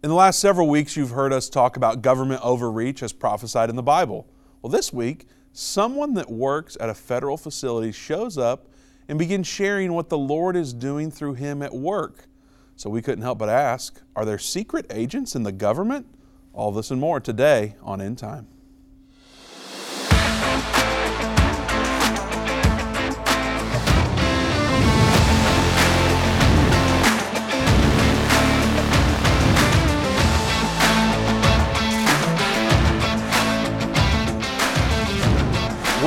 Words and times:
In 0.00 0.10
the 0.10 0.14
last 0.14 0.38
several 0.38 0.68
weeks, 0.68 0.96
you've 0.96 1.10
heard 1.10 1.32
us 1.32 1.48
talk 1.48 1.76
about 1.76 2.02
government 2.02 2.40
overreach 2.44 3.02
as 3.02 3.12
prophesied 3.12 3.68
in 3.68 3.74
the 3.74 3.82
Bible. 3.82 4.28
Well, 4.62 4.70
this 4.70 4.92
week, 4.92 5.26
someone 5.52 6.14
that 6.14 6.30
works 6.30 6.76
at 6.78 6.88
a 6.88 6.94
federal 6.94 7.36
facility 7.36 7.90
shows 7.90 8.38
up 8.38 8.68
and 9.08 9.18
begins 9.18 9.48
sharing 9.48 9.92
what 9.92 10.08
the 10.08 10.16
Lord 10.16 10.54
is 10.54 10.72
doing 10.72 11.10
through 11.10 11.34
him 11.34 11.62
at 11.62 11.74
work. 11.74 12.28
So 12.76 12.88
we 12.88 13.02
couldn't 13.02 13.24
help 13.24 13.38
but 13.38 13.48
ask 13.48 14.00
Are 14.14 14.24
there 14.24 14.38
secret 14.38 14.86
agents 14.90 15.34
in 15.34 15.42
the 15.42 15.50
government? 15.50 16.06
All 16.52 16.70
this 16.70 16.92
and 16.92 17.00
more 17.00 17.18
today 17.18 17.74
on 17.82 18.00
End 18.00 18.18
Time. 18.18 18.46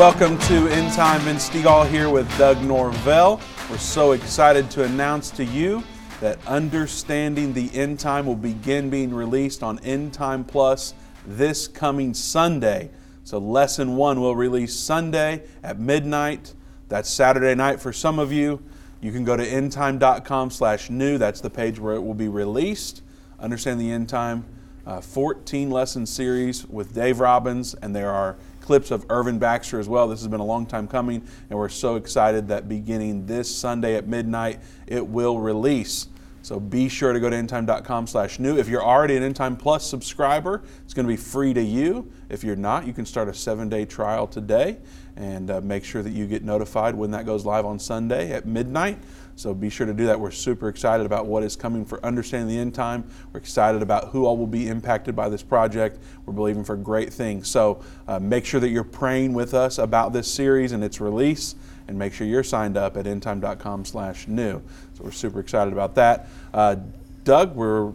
Welcome 0.02 0.40
to 0.40 0.68
End 0.70 0.92
Time. 0.94 1.22
Vince 1.22 1.48
Stegall 1.48 1.88
here 1.88 2.10
with 2.10 2.28
Doug 2.36 2.60
Norvell. 2.64 3.40
We're 3.70 3.78
so 3.78 4.14
excited 4.14 4.72
to 4.72 4.84
announce 4.84 5.30
to 5.30 5.46
you 5.46 5.84
that 6.22 6.40
Understanding 6.48 7.54
the 7.54 7.72
End 7.76 8.00
Time 8.00 8.26
will 8.26 8.36
begin 8.36 8.90
being 8.90 9.14
released 9.14 9.62
on 9.62 9.78
End 9.82 10.12
Time 10.12 10.44
Plus 10.44 10.96
this 11.28 11.68
coming 11.68 12.16
Sunday. 12.16 12.90
So, 13.26 13.38
lesson 13.38 13.96
one 13.96 14.20
will 14.20 14.36
release 14.36 14.76
Sunday 14.76 15.44
at 15.62 15.78
midnight. 15.78 16.56
That's 16.90 17.08
Saturday 17.08 17.54
night 17.54 17.80
for 17.80 17.94
some 17.94 18.18
of 18.18 18.34
you. 18.34 18.60
You 19.02 19.12
can 19.12 19.24
go 19.24 19.38
to 19.38 19.46
endtime.com 19.46 20.50
slash 20.50 20.90
new. 20.90 21.20
That's 21.20 21.42
the 21.42 21.52
page 21.52 21.80
where 21.80 21.94
it 21.94 22.02
will 22.02 22.16
be 22.16 22.28
released. 22.28 23.04
Understand 23.40 23.80
the 23.80 23.92
End 23.92 24.10
Time, 24.10 24.46
uh, 24.84 25.00
14 25.00 25.70
lesson 25.70 26.08
series 26.08 26.66
with 26.66 26.96
Dave 26.96 27.20
Robbins, 27.20 27.76
and 27.76 27.96
there 27.96 28.10
are 28.10 28.36
clips 28.72 28.90
of 28.90 29.06
Irvin 29.10 29.38
Baxter 29.38 29.82
as 29.82 29.90
well. 29.90 30.08
This 30.08 30.22
has 30.22 30.30
been 30.30 30.40
a 30.40 30.46
long 30.46 30.66
time 30.66 30.88
coming, 30.88 31.28
and 31.50 31.60
we're 31.60 31.68
so 31.68 31.98
excited 31.98 32.48
that 32.48 32.70
beginning 32.70 33.26
this 33.26 33.54
Sunday 33.54 33.96
at 33.96 34.08
midnight, 34.08 34.62
it 34.88 35.06
will 35.06 35.40
release. 35.40 36.08
So 36.42 36.58
be 36.58 36.88
sure 36.88 37.12
to 37.12 37.20
go 37.20 37.30
to 37.30 37.36
endtime.com 37.36 38.08
slash 38.08 38.40
new. 38.40 38.58
If 38.58 38.70
you're 38.70 38.82
already 38.82 39.18
an 39.18 39.34
Endtime 39.34 39.60
Plus 39.60 39.86
subscriber, 39.86 40.64
it's 40.86 40.94
going 40.94 41.06
to 41.06 41.12
be 41.12 41.18
free 41.18 41.54
to 41.54 41.62
you. 41.62 42.10
If 42.30 42.46
you're 42.46 42.56
not, 42.56 42.88
you 42.88 42.94
can 42.94 43.06
start 43.06 43.28
a 43.28 43.34
seven-day 43.34 43.88
trial 43.88 44.26
today 44.26 44.78
and 45.18 45.52
uh, 45.52 45.60
make 45.60 45.84
sure 45.84 46.02
that 46.02 46.12
you 46.12 46.26
get 46.26 46.46
notified 46.46 46.96
when 46.96 47.12
that 47.12 47.26
goes 47.26 47.46
live 47.46 47.66
on 47.66 47.78
Sunday 47.78 48.32
at 48.32 48.46
midnight. 48.46 48.98
So 49.42 49.56
be 49.56 49.72
sure 49.72 49.88
to 49.88 49.94
do 49.94 50.06
that. 50.06 50.20
We're 50.20 50.30
super 50.30 50.70
excited 50.70 51.04
about 51.04 51.26
what 51.26 51.42
is 51.42 51.56
coming 51.56 51.84
for 51.84 52.04
Understanding 52.06 52.56
the 52.56 52.62
End 52.62 52.76
Time. 52.76 53.04
We're 53.34 53.40
excited 53.40 53.82
about 53.82 54.10
who 54.10 54.28
all 54.28 54.38
will 54.38 54.46
be 54.46 54.68
impacted 54.68 55.16
by 55.16 55.30
this 55.30 55.42
project. 55.42 55.98
We're 56.28 56.34
believing 56.34 56.64
for 56.64 56.76
great 56.76 57.12
things. 57.12 57.48
So 57.50 57.84
uh, 58.08 58.20
make 58.20 58.46
sure 58.46 58.60
that 58.60 58.70
you're 58.70 58.84
praying 58.84 59.34
with 59.34 59.56
us 59.56 59.80
about 59.80 60.14
this 60.14 60.32
series 60.32 60.74
and 60.74 60.84
its 60.84 61.02
release 61.02 61.56
and 61.88 61.98
make 61.98 62.14
sure 62.14 62.28
you're 62.28 62.44
signed 62.44 62.78
up 62.78 62.96
at 62.98 63.06
endtime.com 63.06 63.84
slash 63.84 64.28
new. 64.28 64.62
So 64.94 65.06
we're 65.06 65.12
super 65.12 65.40
excited 65.40 65.74
about 65.74 65.96
that. 65.96 66.28
Uh, 66.54 66.76
Doug, 67.24 67.56
we're 67.56 67.94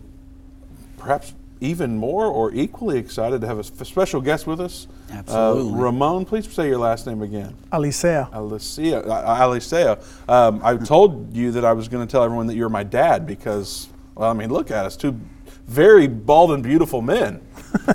perhaps 0.96 1.32
even 1.60 1.96
more 1.96 2.26
or 2.26 2.52
equally 2.52 2.98
excited 2.98 3.40
to 3.40 3.46
have 3.46 3.58
a 3.58 3.64
special 3.64 4.20
guest 4.20 4.46
with 4.46 4.60
us. 4.60 4.86
Absolutely. 5.10 5.72
Uh, 5.72 5.76
Ramon, 5.76 6.24
please 6.24 6.50
say 6.52 6.68
your 6.68 6.78
last 6.78 7.06
name 7.06 7.22
again. 7.22 7.54
Alicea. 7.72 8.30
Alicea. 8.30 9.06
uh, 9.08 9.36
Alicea. 9.40 10.28
Um, 10.28 10.60
I 10.62 10.76
told 10.76 11.34
you 11.34 11.52
that 11.52 11.64
I 11.64 11.72
was 11.72 11.88
going 11.88 12.06
to 12.06 12.10
tell 12.10 12.22
everyone 12.22 12.46
that 12.48 12.56
you're 12.56 12.68
my 12.68 12.82
dad 12.82 13.26
because, 13.26 13.88
well, 14.14 14.30
I 14.30 14.34
mean, 14.34 14.50
look 14.50 14.70
at 14.70 14.84
us, 14.84 14.96
two 14.96 15.18
very 15.66 16.06
bald 16.06 16.52
and 16.52 16.62
beautiful 16.62 17.02
men, 17.02 17.40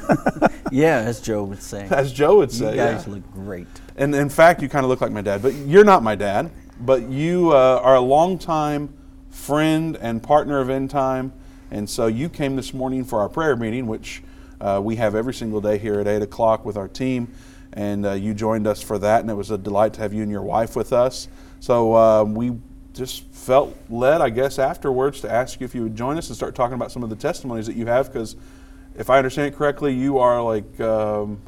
Yeah, 0.72 0.98
as 1.00 1.22
Joe 1.22 1.44
would 1.44 1.62
say. 1.62 1.88
as 1.90 2.12
Joe 2.12 2.38
would 2.38 2.52
say. 2.52 2.72
you 2.72 2.75
guys 2.78 3.06
yeah. 3.08 3.14
look 3.14 3.31
great. 3.34 3.68
And 3.96 4.14
in 4.16 4.30
fact, 4.30 4.62
you 4.62 4.70
kind 4.70 4.84
of 4.84 4.90
look 4.90 5.02
like 5.02 5.12
my 5.12 5.22
dad, 5.22 5.42
but 5.42 5.53
you're 5.53 5.84
not 5.84 6.03
my 6.03 6.16
dad. 6.16 6.52
But 6.80 7.03
you 7.09 7.52
uh, 7.52 7.80
are 7.84 7.96
a 7.96 8.02
longtime 8.02 8.94
friend 9.30 9.97
and 10.02 10.22
partner 10.22 10.59
of 10.59 10.69
End 10.69 10.90
Time. 10.90 11.31
And 11.72 11.90
so 11.90 12.08
you 12.08 12.30
came 12.30 12.58
this 12.58 12.74
morning 12.74 13.06
for 13.06 13.20
our 13.20 13.30
prayer 13.30 13.56
meeting, 13.56 13.88
which 13.88 14.22
uh, 14.59 14.80
we 14.84 14.98
have 14.98 15.16
every 15.16 15.34
single 15.34 15.62
day 15.62 15.78
here 15.78 16.00
at 16.00 16.08
8 16.08 16.22
o'clock 16.22 16.66
with 16.66 16.78
our 16.78 16.90
team. 16.90 17.34
And 17.74 18.06
uh, 18.06 18.12
you 18.12 18.34
joined 18.34 18.68
us 18.68 18.82
for 18.82 19.00
that, 19.00 19.22
and 19.22 19.30
it 19.30 19.34
was 19.34 19.50
a 19.50 19.58
delight 19.58 19.94
to 19.94 20.02
have 20.02 20.14
you 20.14 20.22
and 20.22 20.31
your 20.31 20.42
wife 20.42 20.76
with 20.76 20.92
us. 20.92 21.30
So 21.62 21.96
uh, 21.96 22.24
we 22.26 22.58
just 22.94 23.24
felt 23.31 23.76
led, 23.90 24.20
I 24.20 24.30
guess, 24.30 24.60
afterwards 24.60 25.22
to 25.22 25.31
ask 25.31 25.62
you 25.62 25.66
if 25.66 25.74
you 25.74 25.84
would 25.84 25.96
join 25.96 26.18
us 26.18 26.28
and 26.28 26.36
start 26.36 26.54
talking 26.54 26.76
about 26.76 26.92
some 26.92 27.04
of 27.04 27.10
the 27.10 27.16
testimonies 27.16 27.68
that 27.68 27.78
you 27.78 27.86
have. 27.86 28.12
Because 28.12 28.36
if 28.96 29.10
I 29.10 29.18
understand 29.18 29.54
it 29.54 29.58
correctly, 29.58 29.94
you 29.94 30.20
are 30.20 30.44
like. 30.44 30.80
Um, 30.80 31.42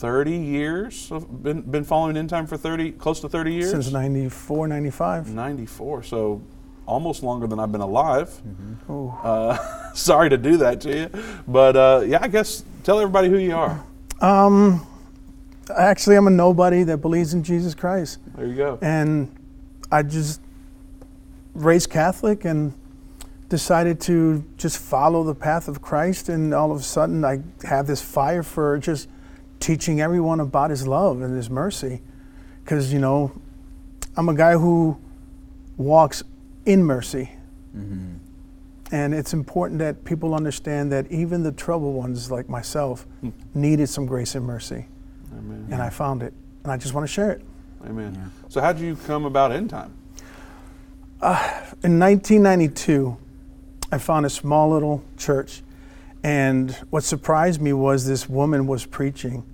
30 0.00 0.32
years 0.32 1.12
of 1.12 1.42
been 1.42 1.60
been 1.60 1.84
following 1.84 2.16
End 2.16 2.30
Time 2.30 2.46
for 2.46 2.56
30 2.56 2.92
close 2.92 3.20
to 3.20 3.28
30 3.28 3.52
years 3.52 3.70
Since 3.70 3.90
94, 3.90 4.66
95. 4.68 5.34
94 5.34 6.02
so 6.04 6.40
almost 6.90 7.22
longer 7.22 7.46
than 7.46 7.58
i've 7.60 7.72
been 7.72 7.80
alive 7.80 8.30
Oh. 8.88 9.10
uh, 9.22 9.92
sorry 9.94 10.28
to 10.30 10.36
do 10.36 10.56
that 10.58 10.80
to 10.82 10.90
you 10.98 11.22
but 11.46 11.76
uh, 11.76 12.02
yeah 12.06 12.18
i 12.20 12.28
guess 12.28 12.64
tell 12.82 12.98
everybody 12.98 13.28
who 13.28 13.38
you 13.38 13.54
are 13.54 13.84
Um, 14.20 14.84
actually, 15.74 16.16
I'm 16.16 16.26
a 16.26 16.30
nobody 16.30 16.82
that 16.84 16.98
believes 16.98 17.32
in 17.32 17.42
Jesus 17.42 17.74
Christ. 17.74 18.18
there 18.36 18.46
you 18.46 18.54
go 18.56 18.78
And 18.82 19.28
I 19.90 20.02
just 20.02 20.40
raised 21.54 21.88
Catholic 21.90 22.44
and 22.44 22.72
decided 23.48 23.98
to 24.02 24.44
just 24.58 24.76
follow 24.78 25.24
the 25.24 25.34
path 25.34 25.68
of 25.68 25.80
Christ. 25.80 26.28
And 26.28 26.52
all 26.52 26.70
of 26.70 26.78
a 26.80 26.82
sudden, 26.82 27.24
I 27.24 27.40
have 27.66 27.86
this 27.86 28.02
fire 28.02 28.42
for 28.42 28.78
just 28.78 29.08
teaching 29.58 30.00
everyone 30.00 30.38
about 30.40 30.68
His 30.70 30.86
love 30.86 31.22
and 31.22 31.34
His 31.36 31.48
mercy. 31.50 32.02
Because, 32.62 32.92
you 32.92 32.98
know, 33.00 33.32
I'm 34.16 34.28
a 34.28 34.34
guy 34.34 34.52
who 34.54 34.98
walks 35.76 36.22
in 36.66 36.84
mercy. 36.84 37.30
Mm-hmm. 37.76 38.16
And 38.92 39.14
it's 39.14 39.32
important 39.32 39.78
that 39.78 40.04
people 40.04 40.34
understand 40.34 40.90
that 40.92 41.10
even 41.12 41.42
the 41.42 41.52
troubled 41.52 41.94
ones 41.94 42.30
like 42.30 42.48
myself 42.48 43.06
mm. 43.22 43.32
needed 43.54 43.88
some 43.88 44.04
grace 44.04 44.34
and 44.34 44.44
mercy. 44.44 44.86
amen 45.32 45.68
And 45.70 45.80
I 45.80 45.90
found 45.90 46.22
it. 46.22 46.34
And 46.64 46.72
I 46.72 46.76
just 46.76 46.92
want 46.92 47.06
to 47.06 47.12
share 47.12 47.30
it. 47.30 47.42
amen 47.86 48.32
so 48.48 48.60
how 48.60 48.72
did 48.72 48.82
you 48.82 48.96
come 48.96 49.24
about 49.24 49.52
end 49.52 49.70
time 49.70 49.94
uh, 51.22 51.36
In 51.82 51.98
1992, 51.98 53.16
I 53.92 53.98
found 53.98 54.26
a 54.26 54.30
small 54.30 54.70
little 54.70 55.02
church. 55.16 55.62
And 56.22 56.72
what 56.90 57.04
surprised 57.04 57.60
me 57.60 57.72
was 57.72 58.06
this 58.06 58.28
woman 58.28 58.66
was 58.66 58.86
preaching. 58.86 59.44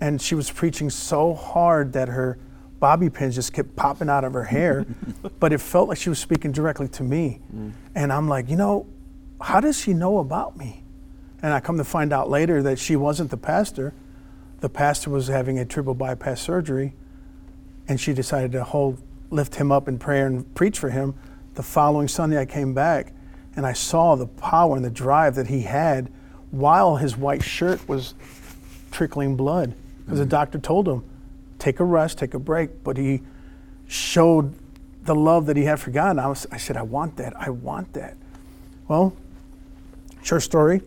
And 0.00 0.20
she 0.20 0.34
was 0.34 0.50
preaching 0.50 0.90
so 0.90 1.34
hard 1.34 1.92
that 1.92 2.08
her 2.08 2.38
bobby 2.82 3.08
pins 3.08 3.36
just 3.36 3.52
kept 3.52 3.76
popping 3.76 4.08
out 4.08 4.24
of 4.24 4.32
her 4.32 4.42
hair. 4.42 4.84
but 5.38 5.52
it 5.52 5.58
felt 5.58 5.88
like 5.88 5.98
she 5.98 6.08
was 6.08 6.18
speaking 6.18 6.50
directly 6.50 6.88
to 6.88 7.04
me. 7.04 7.40
Mm. 7.54 7.72
And 7.94 8.12
I'm 8.12 8.26
like, 8.28 8.50
you 8.50 8.56
know, 8.56 8.88
how 9.40 9.60
does 9.60 9.80
she 9.80 9.94
know 9.94 10.18
about 10.18 10.56
me? 10.56 10.82
And 11.42 11.52
I 11.52 11.60
come 11.60 11.78
to 11.78 11.84
find 11.84 12.12
out 12.12 12.28
later 12.28 12.60
that 12.64 12.80
she 12.80 12.96
wasn't 12.96 13.30
the 13.30 13.36
pastor. 13.36 13.94
The 14.58 14.68
pastor 14.68 15.10
was 15.10 15.28
having 15.28 15.60
a 15.60 15.64
triple 15.64 15.94
bypass 15.94 16.40
surgery 16.40 16.94
and 17.86 18.00
she 18.00 18.12
decided 18.12 18.50
to 18.50 18.64
hold 18.64 19.00
lift 19.30 19.54
him 19.54 19.70
up 19.70 19.86
in 19.86 19.96
prayer 19.96 20.26
and 20.26 20.52
preach 20.56 20.76
for 20.80 20.90
him. 20.90 21.14
The 21.54 21.62
following 21.62 22.08
Sunday 22.08 22.40
I 22.40 22.46
came 22.46 22.74
back 22.74 23.12
and 23.54 23.64
I 23.64 23.74
saw 23.74 24.16
the 24.16 24.26
power 24.26 24.74
and 24.74 24.84
the 24.84 24.90
drive 24.90 25.36
that 25.36 25.46
he 25.46 25.62
had 25.62 26.10
while 26.50 26.96
his 26.96 27.16
white 27.16 27.44
shirt 27.44 27.88
was 27.88 28.14
trickling 28.90 29.36
blood. 29.36 29.72
Because 30.04 30.18
the 30.18 30.26
mm. 30.26 30.30
doctor 30.30 30.58
told 30.58 30.88
him, 30.88 31.04
take 31.62 31.78
a 31.78 31.84
rest, 31.84 32.18
take 32.18 32.34
a 32.34 32.38
break, 32.40 32.82
but 32.82 32.96
he 32.96 33.22
showed 33.86 34.52
the 35.04 35.14
love 35.14 35.46
that 35.46 35.56
he 35.56 35.64
had 35.64 35.78
for 35.78 35.92
God. 35.92 36.10
And 36.10 36.20
I, 36.20 36.26
was, 36.26 36.44
I 36.50 36.56
said, 36.56 36.76
I 36.76 36.82
want 36.82 37.16
that. 37.18 37.34
I 37.40 37.50
want 37.50 37.92
that. 37.92 38.16
Well, 38.88 39.14
short 40.22 40.42
story, 40.42 40.82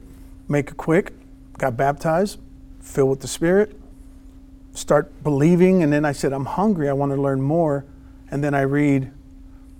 make 0.49 0.71
it 0.71 0.77
quick. 0.77 1.13
Got 1.57 1.77
baptized, 1.77 2.39
filled 2.81 3.09
with 3.09 3.21
the 3.21 3.27
Spirit, 3.29 3.79
start 4.73 5.23
believing, 5.23 5.81
and 5.81 5.93
then 5.93 6.03
I 6.03 6.11
said, 6.11 6.33
I'm 6.33 6.43
hungry. 6.45 6.89
I 6.89 6.93
want 6.93 7.13
to 7.13 7.21
learn 7.21 7.41
more. 7.41 7.85
And 8.29 8.43
then 8.43 8.53
I 8.53 8.61
read 8.61 9.11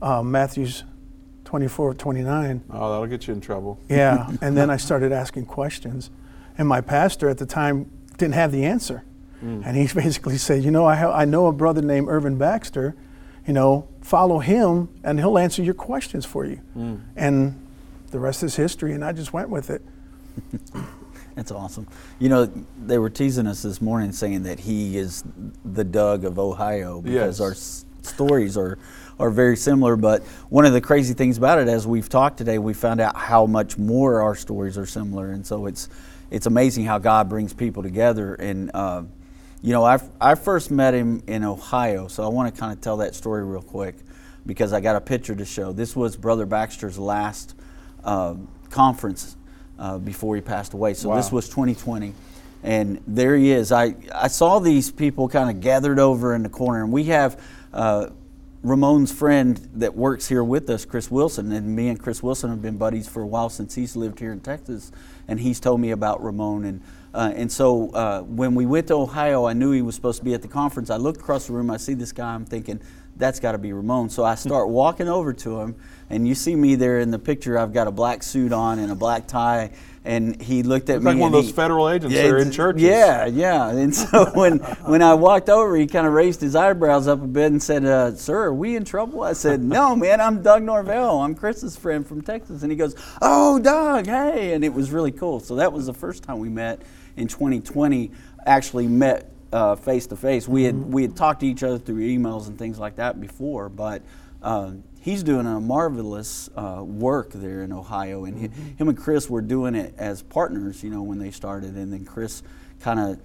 uh, 0.02 0.24
Matthew's 0.24 0.86
24, 1.44 1.94
29. 1.96 2.64
oh 2.72 2.92
that'll 2.92 3.06
get 3.08 3.28
you 3.28 3.34
in 3.34 3.42
trouble 3.42 3.80
Yeah. 3.90 4.30
and 4.42 4.58
then 4.58 4.70
I 4.70 4.78
started 4.78 5.12
asking 5.12 5.46
questions. 5.46 6.10
And 6.58 6.68
my 6.70 6.80
pastor 6.80 7.28
at 7.28 7.38
the 7.38 7.46
time 7.46 7.92
didn't 8.18 8.36
have 8.36 8.54
the 8.54 8.64
answer. 8.66 9.04
And 9.46 9.76
he 9.78 9.88
basically 9.94 10.38
said, 10.38 10.64
You 10.64 10.72
know, 10.72 10.86
I, 10.86 10.96
ha- 10.96 11.14
I 11.14 11.26
know 11.26 11.48
a 11.48 11.52
brother 11.52 11.82
named 11.82 12.08
Irvin 12.10 12.38
Baxter. 12.38 12.96
You 13.48 13.54
know, 13.54 13.88
follow 14.02 14.40
him 14.40 14.90
and 15.04 15.20
he'll 15.20 15.38
answer 15.38 15.62
your 15.62 15.76
questions 15.76 16.26
for 16.26 16.46
you. 16.46 16.60
And 17.16 17.62
the 18.10 18.18
rest 18.20 18.42
is 18.42 18.56
history. 18.56 18.94
And 18.94 19.06
I 19.06 19.12
just 19.12 19.34
went 19.34 19.50
with 19.50 19.70
it. 19.70 19.84
That's 21.36 21.52
awesome. 21.52 21.88
You 22.18 22.30
know, 22.30 22.46
they 22.86 22.98
were 22.98 23.10
teasing 23.10 23.46
us 23.46 23.62
this 23.62 23.82
morning 23.82 24.14
saying 24.14 24.44
that 24.44 24.60
he 24.62 24.98
is 24.98 25.24
the 25.66 25.84
Doug 25.84 26.24
of 26.24 26.40
Ohio 26.40 27.02
because 27.02 27.40
Yes. 27.40 27.40
our 27.42 27.52
s- 27.52 27.86
stories 28.02 28.58
are 28.58 28.78
are 29.20 29.30
very 29.30 29.56
similar. 29.58 29.96
But 29.96 30.24
one 30.50 30.66
of 30.66 30.74
the 30.74 30.82
crazy 30.82 31.14
things 31.14 31.38
about 31.38 31.60
it, 31.60 31.68
as 31.68 31.86
we've 31.86 32.08
talked 32.10 32.38
today, 32.38 32.58
we 32.58 32.74
found 32.74 33.00
out 33.02 33.16
how 33.16 33.46
much 33.46 33.78
more 33.78 34.22
our 34.22 34.36
stories 34.36 34.78
are 34.78 34.86
similar, 34.86 35.32
and 35.32 35.46
so 35.46 35.66
it's 35.68 35.90
it's 36.32 36.46
amazing 36.48 36.86
how 36.86 36.98
God 37.00 37.30
brings 37.30 37.54
people 37.54 37.84
together. 37.84 38.34
And 38.36 38.72
uh, 38.74 39.04
you 39.66 39.72
know, 39.72 39.84
I 39.84 39.98
I 40.22 40.36
first 40.36 40.70
met 40.70 40.94
him 40.94 41.24
in 41.26 41.44
Ohio, 41.44 42.08
so 42.08 42.24
I 42.24 42.28
want 42.28 42.54
to 42.54 42.60
kind 42.60 42.72
of 42.72 42.82
tell 42.82 42.98
that 42.98 43.16
story 43.16 43.44
real 43.44 43.64
quick 43.64 43.96
because 44.46 44.74
I 44.74 44.80
got 44.80 44.96
a 44.96 45.02
picture 45.02 45.34
to 45.34 45.44
show. 45.44 45.72
This 45.72 45.96
was 45.96 46.16
Brother 46.16 46.46
Baxter's 46.46 47.00
last 47.00 47.56
uh, 48.04 48.36
conference 48.70 49.36
uh, 49.80 49.98
before 49.98 50.36
he 50.36 50.42
passed 50.42 50.74
away. 50.74 50.94
So 50.94 51.10
Wow. 51.10 51.16
this 51.16 51.32
was 51.32 51.50
2020. 51.50 52.14
And 52.62 53.02
there 53.08 53.36
he 53.36 53.52
is. 53.52 53.72
I, 53.72 53.96
I 54.14 54.28
saw 54.28 54.60
these 54.60 54.92
people 54.92 55.28
kind 55.30 55.50
of 55.50 55.62
gathered 55.62 55.98
over 55.98 56.36
in 56.36 56.44
the 56.44 56.50
corner, 56.50 56.84
and 56.84 56.92
we 56.92 57.06
have 57.06 57.42
uh, 57.74 58.10
Ramon's 58.66 59.12
friend 59.12 59.58
that 59.76 59.94
works 59.94 60.28
here 60.28 60.44
with 60.44 60.68
us, 60.72 60.86
Chris 60.86 61.12
Wilson, 61.12 61.52
and 61.52 61.76
me 61.76 61.88
and 61.88 62.00
Chris 62.00 62.24
Wilson 62.24 62.50
have 62.50 62.64
been 62.64 62.78
buddies 62.78 63.08
for 63.08 63.22
a 63.22 63.28
while 63.28 63.48
since 63.48 63.76
he's 63.76 63.96
lived 63.96 64.20
here 64.20 64.32
in 64.32 64.40
Texas, 64.40 64.92
and 65.28 65.40
he's 65.40 65.60
told 65.60 65.80
me 65.80 65.92
about 65.92 66.24
Ramon. 66.24 66.66
And 66.66 66.82
uh, 67.14 67.32
and 67.36 67.52
so 67.52 67.92
uh, 67.92 68.22
when 68.24 68.56
we 68.56 68.66
went 68.66 68.88
to 68.88 68.96
Ohio, 68.96 69.46
I 69.46 69.54
knew 69.54 69.72
he 69.72 69.84
was 69.84 69.94
supposed 69.94 70.18
to 70.18 70.26
be 70.26 70.34
at 70.34 70.42
the 70.42 70.48
conference. 70.48 70.90
I 70.90 70.98
looked 70.98 71.20
across 71.20 71.46
the 71.46 71.54
room, 71.54 71.70
I 71.70 71.78
see 71.78 71.94
this 71.94 72.12
guy, 72.12 72.34
I'm 72.34 72.44
thinking 72.44 72.82
that's 73.16 73.40
got 73.40 73.54
to 73.54 73.58
be 73.58 73.72
Ramon. 73.74 74.10
So 74.10 74.24
I 74.24 74.36
start 74.36 74.70
walking 74.70 75.08
over 75.08 75.34
to 75.34 75.60
him, 75.62 75.76
and 76.10 76.28
you 76.28 76.36
see 76.36 76.56
me 76.56 76.76
there 76.76 77.00
in 77.00 77.12
the 77.12 77.20
picture. 77.20 77.58
I've 77.58 77.74
got 77.74 77.88
a 77.88 77.92
black 77.92 78.24
suit 78.24 78.52
on 78.52 78.80
and 78.80 78.92
a 78.92 78.96
black 78.96 79.28
tie, 79.28 79.72
and 80.04 80.40
he 80.42 80.64
looked 80.64 80.90
at 80.90 80.98
It's 80.98 81.06
me. 81.06 81.12
like 81.14 81.20
one 81.22 81.28
of 81.30 81.34
those 81.34 81.48
he- 81.48 81.52
federal 81.54 81.90
agents 81.90 82.14
that 82.16 82.26
are 82.30 82.38
in 82.38 82.52
churches. 82.52 82.84
Yeah, 82.84 83.26
yeah. 83.26 83.70
And 83.70 83.96
so 83.96 84.26
when 84.34 84.60
when 84.86 85.02
I 85.02 85.14
walked 85.14 85.50
over, 85.50 85.76
he 85.76 85.88
kind 85.88 86.06
of 86.06 86.14
raised 86.14 86.42
his 86.42 86.56
eyebrows 86.56 87.08
up 87.08 87.22
a 87.24 87.28
bit 87.28 87.52
and 87.52 87.64
said, 87.64 87.86
uh, 87.86 88.16
"Sir, 88.16 88.44
are 88.44 88.54
we 88.54 88.76
in 88.76 88.84
trouble?" 88.86 89.24
I 89.24 89.34
said, 89.34 89.62
"No, 89.64 89.96
man. 89.96 90.20
I'm 90.22 90.42
Doug 90.44 90.62
Norvell. 90.64 91.22
I'm 91.22 91.36
Chris's 91.36 91.76
friend 91.78 92.06
from 92.06 92.22
Texas." 92.22 92.62
And 92.64 92.72
he 92.72 92.78
goes, 92.78 92.96
"Oh, 93.22 93.60
Doug, 93.60 94.06
hey!" 94.08 94.54
And 94.54 94.64
it 94.66 94.74
was 94.74 94.92
really 94.92 95.12
cool. 95.12 95.40
So 95.40 95.56
that 95.56 95.72
was 95.74 95.86
the 95.86 95.94
first 95.94 96.24
time 96.24 96.40
we 96.40 96.50
met 96.50 96.82
in 97.18 97.28
2020. 97.28 98.12
Actually 98.46 98.88
met 98.88 99.32
face 99.76 100.08
to 100.08 100.16
face. 100.16 100.48
We 100.48 100.64
had 100.64 100.76
we 100.94 101.02
had 101.02 101.16
talked 101.16 101.40
to 101.42 101.48
each 101.48 101.64
other 101.64 101.78
through 101.78 102.02
emails 102.02 102.48
and 102.48 102.58
things 102.58 102.80
like 102.80 102.96
that 102.98 103.20
before, 103.20 103.70
but. 103.70 104.02
Uh, 104.42 104.74
He's 105.06 105.22
doing 105.22 105.46
a 105.46 105.60
marvelous 105.60 106.50
uh, 106.56 106.82
work 106.84 107.32
there 107.32 107.62
in 107.62 107.72
Ohio, 107.72 108.26
and 108.26 108.36
he, 108.40 108.48
him 108.76 108.90
and 108.90 108.98
Chris 108.98 109.30
were 109.30 109.44
doing 109.44 109.76
it 109.76 109.94
as 110.00 110.24
partners, 110.24 110.84
you 110.84 110.90
know, 110.90 111.04
when 111.04 111.20
they 111.20 111.30
started. 111.30 111.76
And 111.76 111.94
then 111.94 112.06
Chris 112.06 112.42
kind 112.80 113.00
of 113.00 113.20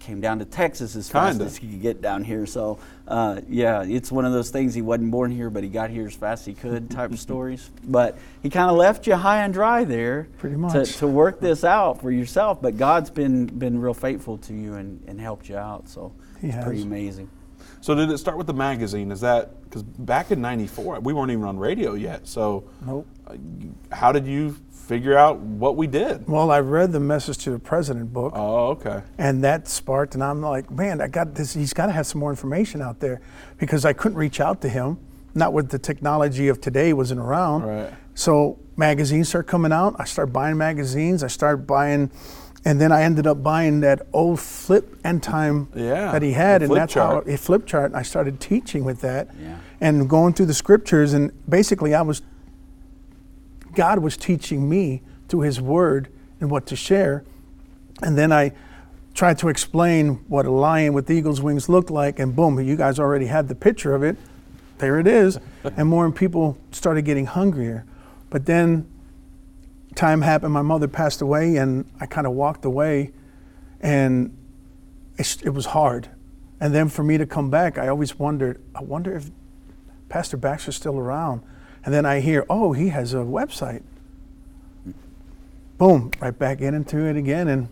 came 0.00 0.20
down 0.20 0.38
to 0.38 0.44
Texas 0.44 0.96
as 0.96 1.08
fast 1.08 1.32
Kinda. 1.38 1.44
as 1.46 1.56
he 1.56 1.68
could 1.68 1.82
get 1.82 2.00
down 2.02 2.24
here. 2.24 2.46
So, 2.46 2.78
uh, 3.06 3.40
yeah, 3.48 3.82
it's 3.82 4.10
one 4.12 4.24
of 4.24 4.32
those 4.32 4.50
things. 4.50 4.74
He 4.74 4.82
wasn't 4.82 5.10
born 5.10 5.30
here, 5.30 5.50
but 5.50 5.62
he 5.62 5.68
got 5.68 5.90
here 5.90 6.06
as 6.06 6.14
fast 6.14 6.42
as 6.42 6.46
he 6.46 6.54
could 6.54 6.90
type 6.98 7.10
of 7.12 7.18
stories. 7.18 7.70
But 7.84 8.18
he 8.42 8.50
kind 8.50 8.70
of 8.70 8.76
left 8.76 9.06
you 9.06 9.14
high 9.16 9.44
and 9.44 9.52
dry 9.52 9.84
there 9.84 10.28
Pretty 10.38 10.54
To, 10.56 10.60
much. 10.60 10.96
to 10.98 11.06
work 11.06 11.40
this 11.40 11.64
out 11.64 12.00
for 12.00 12.10
yourself. 12.10 12.60
But 12.62 12.76
God's 12.76 13.10
been, 13.10 13.46
been 13.46 13.80
real 13.80 13.94
faithful 13.94 14.38
to 14.38 14.54
you 14.54 14.74
and, 14.74 15.02
and 15.06 15.20
helped 15.20 15.48
you 15.48 15.56
out. 15.56 15.88
So, 15.88 16.12
He 16.40 16.48
it's 16.48 16.64
pretty 16.64 16.82
amazing. 16.82 17.28
So 17.80 17.94
did 17.94 18.10
it 18.10 18.18
start 18.18 18.36
with 18.38 18.48
the 18.48 18.54
magazine? 18.54 19.12
Is 19.12 19.20
that 19.20 19.62
because 19.62 19.84
back 19.84 20.32
in 20.32 20.40
'94 20.40 20.98
we 20.98 21.12
weren't 21.12 21.30
even 21.30 21.44
on 21.44 21.58
radio 21.58 21.94
yet? 21.94 22.26
So 22.26 22.64
Nope. 22.84 23.06
uh, 23.24 23.36
how 23.92 24.10
did 24.10 24.26
you 24.26 24.56
figure 24.88 25.16
out 25.16 25.38
what 25.38 25.76
we 25.76 25.86
did? 25.86 26.26
Well, 26.26 26.50
I 26.50 26.60
read 26.60 26.92
the 26.92 26.98
Message 27.00 27.38
to 27.44 27.50
the 27.50 27.58
President 27.58 28.10
book, 28.10 28.32
Oh, 28.34 28.68
okay. 28.68 29.02
and 29.18 29.44
that 29.44 29.68
sparked, 29.68 30.14
and 30.14 30.24
I'm 30.24 30.40
like, 30.40 30.70
man, 30.70 31.02
I 31.02 31.08
got 31.08 31.34
this. 31.34 31.52
He's 31.52 31.74
got 31.74 31.86
to 31.86 31.92
have 31.92 32.06
some 32.06 32.20
more 32.20 32.30
information 32.30 32.80
out 32.80 32.98
there 32.98 33.20
because 33.58 33.84
I 33.84 33.92
couldn't 33.92 34.16
reach 34.16 34.40
out 34.40 34.62
to 34.62 34.68
him. 34.68 34.98
Not 35.34 35.52
with 35.52 35.68
the 35.68 35.78
technology 35.78 36.48
of 36.48 36.60
today 36.60 36.92
wasn't 36.94 37.20
around. 37.20 37.62
Right. 37.64 37.92
So 38.14 38.58
magazines 38.76 39.28
start 39.28 39.46
coming 39.46 39.72
out. 39.72 39.94
I 39.98 40.04
start 40.04 40.32
buying 40.32 40.56
magazines. 40.56 41.22
I 41.22 41.26
started 41.28 41.66
buying, 41.66 42.10
and 42.64 42.80
then 42.80 42.90
I 42.90 43.02
ended 43.02 43.26
up 43.26 43.42
buying 43.42 43.80
that 43.80 44.06
old 44.14 44.40
flip 44.40 44.96
end 45.04 45.22
time 45.22 45.68
Yeah, 45.74 46.12
that 46.12 46.22
he 46.22 46.32
had, 46.32 46.62
and 46.62 46.74
that's 46.74 46.94
chart. 46.94 47.26
how 47.26 47.32
a 47.32 47.36
flip 47.36 47.66
chart. 47.66 47.86
And 47.90 47.96
I 47.96 48.02
started 48.02 48.40
teaching 48.40 48.84
with 48.84 49.02
that, 49.02 49.28
Yeah. 49.40 49.56
and 49.82 50.08
going 50.08 50.32
through 50.32 50.46
the 50.46 50.54
scriptures, 50.54 51.12
and 51.12 51.30
basically 51.46 51.94
I 51.94 52.00
was 52.02 52.22
God 53.78 54.00
was 54.00 54.16
teaching 54.16 54.68
me 54.68 55.02
through 55.28 55.42
His 55.42 55.60
Word 55.60 56.08
and 56.40 56.50
what 56.50 56.66
to 56.66 56.74
share. 56.74 57.22
And 58.02 58.18
then 58.18 58.32
I 58.32 58.50
tried 59.14 59.38
to 59.38 59.48
explain 59.48 60.16
what 60.26 60.46
a 60.46 60.50
lion 60.50 60.94
with 60.94 61.08
eagle's 61.08 61.40
wings 61.40 61.68
looked 61.68 61.88
like, 61.88 62.18
and 62.18 62.34
boom, 62.34 62.58
you 62.58 62.74
guys 62.74 62.98
already 62.98 63.26
had 63.26 63.46
the 63.46 63.54
picture 63.54 63.94
of 63.94 64.02
it. 64.02 64.16
There 64.78 64.98
it 64.98 65.06
is. 65.06 65.38
and 65.76 65.88
more 65.88 66.04
and 66.04 66.14
people 66.14 66.58
started 66.72 67.02
getting 67.02 67.26
hungrier. 67.26 67.86
But 68.30 68.46
then 68.46 68.90
time 69.94 70.22
happened, 70.22 70.52
my 70.52 70.62
mother 70.62 70.88
passed 70.88 71.22
away, 71.22 71.54
and 71.54 71.88
I 72.00 72.06
kind 72.06 72.26
of 72.26 72.32
walked 72.32 72.64
away, 72.64 73.12
and 73.80 74.36
it's, 75.18 75.40
it 75.42 75.50
was 75.50 75.66
hard. 75.66 76.10
And 76.58 76.74
then 76.74 76.88
for 76.88 77.04
me 77.04 77.16
to 77.16 77.26
come 77.26 77.48
back, 77.48 77.78
I 77.78 77.86
always 77.86 78.18
wondered, 78.18 78.60
I 78.74 78.82
wonder 78.82 79.14
if 79.14 79.30
Pastor 80.08 80.36
Baxter's 80.36 80.74
still 80.74 80.98
around. 80.98 81.42
And 81.88 81.94
then 81.94 82.04
I 82.04 82.20
hear, 82.20 82.44
oh, 82.50 82.74
he 82.74 82.90
has 82.90 83.14
a 83.14 83.24
website. 83.24 83.82
Boom, 85.78 86.10
right 86.20 86.38
back 86.38 86.60
in 86.60 86.74
into 86.74 86.98
it 86.98 87.16
again, 87.16 87.48
and 87.48 87.68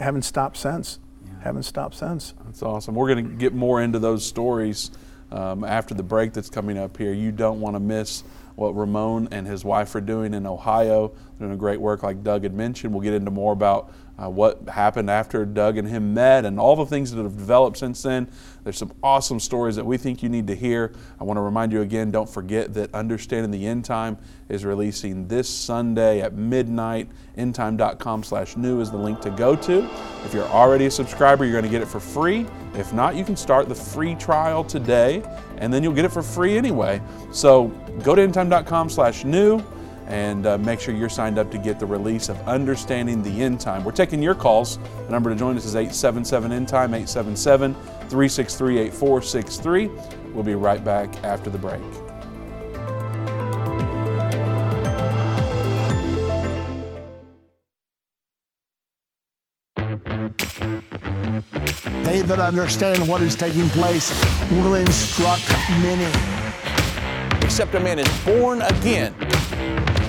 haven't 0.00 0.22
stopped 0.22 0.56
since. 0.56 0.98
Haven't 1.40 1.62
stopped 1.62 1.94
since. 1.94 2.34
That's 2.46 2.64
awesome. 2.64 2.96
We're 2.96 3.14
going 3.14 3.30
to 3.30 3.36
get 3.36 3.54
more 3.54 3.80
into 3.80 4.00
those 4.00 4.26
stories 4.26 4.90
um, 5.30 5.62
after 5.62 5.94
the 5.94 6.02
break 6.02 6.32
that's 6.32 6.50
coming 6.50 6.76
up 6.76 6.96
here. 6.96 7.12
You 7.12 7.30
don't 7.30 7.60
want 7.60 7.76
to 7.76 7.80
miss 7.80 8.24
what 8.56 8.74
Ramon 8.74 9.28
and 9.30 9.46
his 9.46 9.64
wife 9.64 9.94
are 9.94 10.00
doing 10.00 10.34
in 10.34 10.48
Ohio. 10.48 11.12
They're 11.38 11.46
doing 11.46 11.52
a 11.52 11.56
great 11.56 11.80
work, 11.80 12.02
like 12.02 12.24
Doug 12.24 12.42
had 12.42 12.54
mentioned. 12.54 12.92
We'll 12.92 13.04
get 13.04 13.14
into 13.14 13.30
more 13.30 13.52
about 13.52 13.94
uh, 14.22 14.28
what 14.28 14.68
happened 14.68 15.10
after 15.10 15.44
Doug 15.44 15.76
and 15.76 15.88
him 15.88 16.14
met 16.14 16.44
and 16.44 16.60
all 16.60 16.76
the 16.76 16.86
things 16.86 17.10
that 17.12 17.22
have 17.22 17.36
developed 17.36 17.78
since 17.78 18.02
then. 18.02 18.28
There's 18.62 18.78
some 18.78 18.92
awesome 19.02 19.40
stories 19.40 19.76
that 19.76 19.84
we 19.84 19.96
think 19.96 20.22
you 20.22 20.28
need 20.28 20.46
to 20.46 20.54
hear. 20.54 20.92
I 21.20 21.24
want 21.24 21.36
to 21.36 21.42
remind 21.42 21.72
you 21.72 21.82
again 21.82 22.10
don't 22.10 22.28
forget 22.28 22.72
that 22.74 22.94
Understanding 22.94 23.50
the 23.50 23.66
End 23.66 23.84
Time 23.84 24.16
is 24.48 24.64
releasing 24.64 25.26
this 25.26 25.48
Sunday 25.48 26.20
at 26.20 26.34
midnight. 26.34 27.08
Endtime.com 27.36 28.22
slash 28.22 28.56
new 28.56 28.80
is 28.80 28.90
the 28.90 28.96
link 28.96 29.20
to 29.22 29.30
go 29.30 29.56
to. 29.56 29.88
If 30.24 30.32
you're 30.32 30.46
already 30.46 30.86
a 30.86 30.90
subscriber, 30.90 31.44
you're 31.44 31.52
going 31.52 31.64
to 31.64 31.70
get 31.70 31.82
it 31.82 31.88
for 31.88 32.00
free. 32.00 32.46
If 32.74 32.92
not, 32.92 33.16
you 33.16 33.24
can 33.24 33.36
start 33.36 33.68
the 33.68 33.74
free 33.74 34.14
trial 34.14 34.62
today 34.64 35.22
and 35.58 35.72
then 35.72 35.82
you'll 35.82 35.94
get 35.94 36.04
it 36.04 36.12
for 36.12 36.22
free 36.22 36.56
anyway. 36.56 37.02
So 37.32 37.68
go 38.02 38.14
to 38.14 38.26
endtime.com 38.26 38.88
slash 38.90 39.24
new 39.24 39.62
and 40.06 40.46
uh, 40.46 40.58
make 40.58 40.80
sure 40.80 40.94
you're 40.94 41.08
signed 41.08 41.38
up 41.38 41.50
to 41.50 41.58
get 41.58 41.78
the 41.78 41.86
release 41.86 42.28
of 42.28 42.38
Understanding 42.46 43.22
the 43.22 43.42
End 43.42 43.60
Time. 43.60 43.84
We're 43.84 43.92
taking 43.92 44.22
your 44.22 44.34
calls. 44.34 44.78
The 44.78 45.10
number 45.10 45.30
to 45.30 45.36
join 45.36 45.56
us 45.56 45.64
is 45.64 45.76
877 45.76 46.52
End 46.52 46.68
Time, 46.68 46.94
877 46.94 47.74
363 47.74 48.78
8463. 48.78 49.90
We'll 50.32 50.44
be 50.44 50.54
right 50.54 50.84
back 50.84 51.22
after 51.24 51.50
the 51.50 51.58
break. 51.58 51.80
They 62.04 62.22
that 62.22 62.38
understand 62.38 63.08
what 63.08 63.22
is 63.22 63.34
taking 63.34 63.68
place 63.70 64.10
will 64.50 64.74
instruct 64.74 65.48
many. 65.82 66.06
Except 67.44 67.74
a 67.74 67.80
man 67.80 67.98
is 67.98 68.24
born 68.24 68.62
again, 68.62 69.14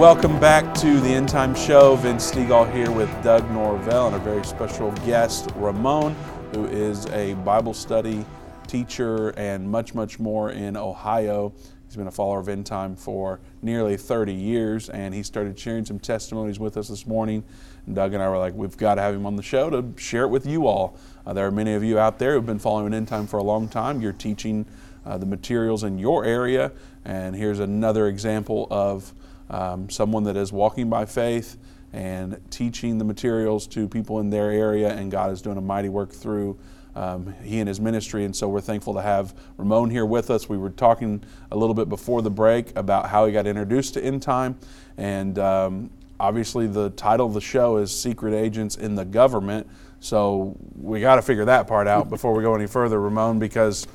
Welcome 0.00 0.40
back 0.40 0.72
to 0.76 0.98
the 0.98 1.10
End 1.10 1.28
Time 1.28 1.54
Show. 1.54 1.94
Vince 1.96 2.30
Stegall 2.32 2.72
here 2.72 2.90
with 2.90 3.10
Doug 3.22 3.48
Norvell 3.50 4.06
and 4.06 4.16
a 4.16 4.18
very 4.18 4.42
special 4.46 4.92
guest, 5.04 5.50
Ramon, 5.56 6.16
who 6.54 6.64
is 6.64 7.04
a 7.08 7.34
Bible 7.34 7.74
study 7.74 8.24
teacher 8.66 9.28
and 9.36 9.70
much, 9.70 9.94
much 9.94 10.18
more 10.18 10.52
in 10.52 10.74
Ohio. 10.74 11.52
He's 11.84 11.96
been 11.96 12.06
a 12.06 12.10
follower 12.10 12.40
of 12.40 12.48
End 12.48 12.64
Time 12.64 12.96
for 12.96 13.40
nearly 13.60 13.98
30 13.98 14.32
years, 14.32 14.88
and 14.88 15.12
he 15.12 15.22
started 15.22 15.58
sharing 15.58 15.84
some 15.84 15.98
testimonies 15.98 16.58
with 16.58 16.78
us 16.78 16.88
this 16.88 17.06
morning. 17.06 17.44
And 17.84 17.94
Doug 17.94 18.14
and 18.14 18.22
I 18.22 18.30
were 18.30 18.38
like, 18.38 18.54
we've 18.54 18.78
got 18.78 18.94
to 18.94 19.02
have 19.02 19.14
him 19.14 19.26
on 19.26 19.36
the 19.36 19.42
show 19.42 19.68
to 19.68 19.92
share 19.98 20.22
it 20.22 20.28
with 20.28 20.46
you 20.46 20.66
all. 20.66 20.96
Uh, 21.26 21.34
there 21.34 21.46
are 21.46 21.50
many 21.50 21.74
of 21.74 21.84
you 21.84 21.98
out 21.98 22.18
there 22.18 22.32
who've 22.32 22.46
been 22.46 22.58
following 22.58 22.94
End 22.94 23.08
Time 23.08 23.26
for 23.26 23.36
a 23.36 23.44
long 23.44 23.68
time. 23.68 24.00
You're 24.00 24.14
teaching 24.14 24.64
uh, 25.04 25.18
the 25.18 25.26
materials 25.26 25.84
in 25.84 25.98
your 25.98 26.24
area, 26.24 26.72
and 27.04 27.36
here's 27.36 27.60
another 27.60 28.06
example 28.06 28.66
of 28.70 29.12
um, 29.50 29.90
someone 29.90 30.22
that 30.24 30.36
is 30.36 30.52
walking 30.52 30.88
by 30.88 31.04
faith 31.04 31.58
and 31.92 32.40
teaching 32.50 32.98
the 32.98 33.04
materials 33.04 33.66
to 33.66 33.88
people 33.88 34.20
in 34.20 34.30
their 34.30 34.50
area, 34.50 34.92
and 34.92 35.10
God 35.10 35.32
is 35.32 35.42
doing 35.42 35.58
a 35.58 35.60
mighty 35.60 35.88
work 35.88 36.12
through 36.12 36.58
um, 36.94 37.34
he 37.42 37.58
and 37.60 37.68
his 37.68 37.80
ministry. 37.80 38.24
And 38.24 38.34
so 38.34 38.48
we're 38.48 38.60
thankful 38.60 38.94
to 38.94 39.02
have 39.02 39.34
Ramon 39.56 39.90
here 39.90 40.06
with 40.06 40.30
us. 40.30 40.48
We 40.48 40.58
were 40.58 40.70
talking 40.70 41.22
a 41.50 41.56
little 41.56 41.74
bit 41.74 41.88
before 41.88 42.22
the 42.22 42.30
break 42.30 42.76
about 42.76 43.08
how 43.08 43.26
he 43.26 43.32
got 43.32 43.46
introduced 43.46 43.94
to 43.94 44.04
End 44.04 44.22
Time. 44.22 44.58
And 44.96 45.38
um, 45.38 45.90
obviously, 46.18 46.66
the 46.66 46.90
title 46.90 47.26
of 47.26 47.34
the 47.34 47.40
show 47.40 47.76
is 47.76 47.94
Secret 47.94 48.34
Agents 48.34 48.76
in 48.76 48.94
the 48.94 49.04
Government. 49.04 49.68
So 50.00 50.56
we 50.76 51.00
got 51.00 51.16
to 51.16 51.22
figure 51.22 51.44
that 51.44 51.66
part 51.66 51.86
out 51.86 52.08
before 52.08 52.32
we 52.34 52.42
go 52.42 52.54
any 52.54 52.66
further, 52.66 53.00
Ramon, 53.00 53.38
because 53.38 53.86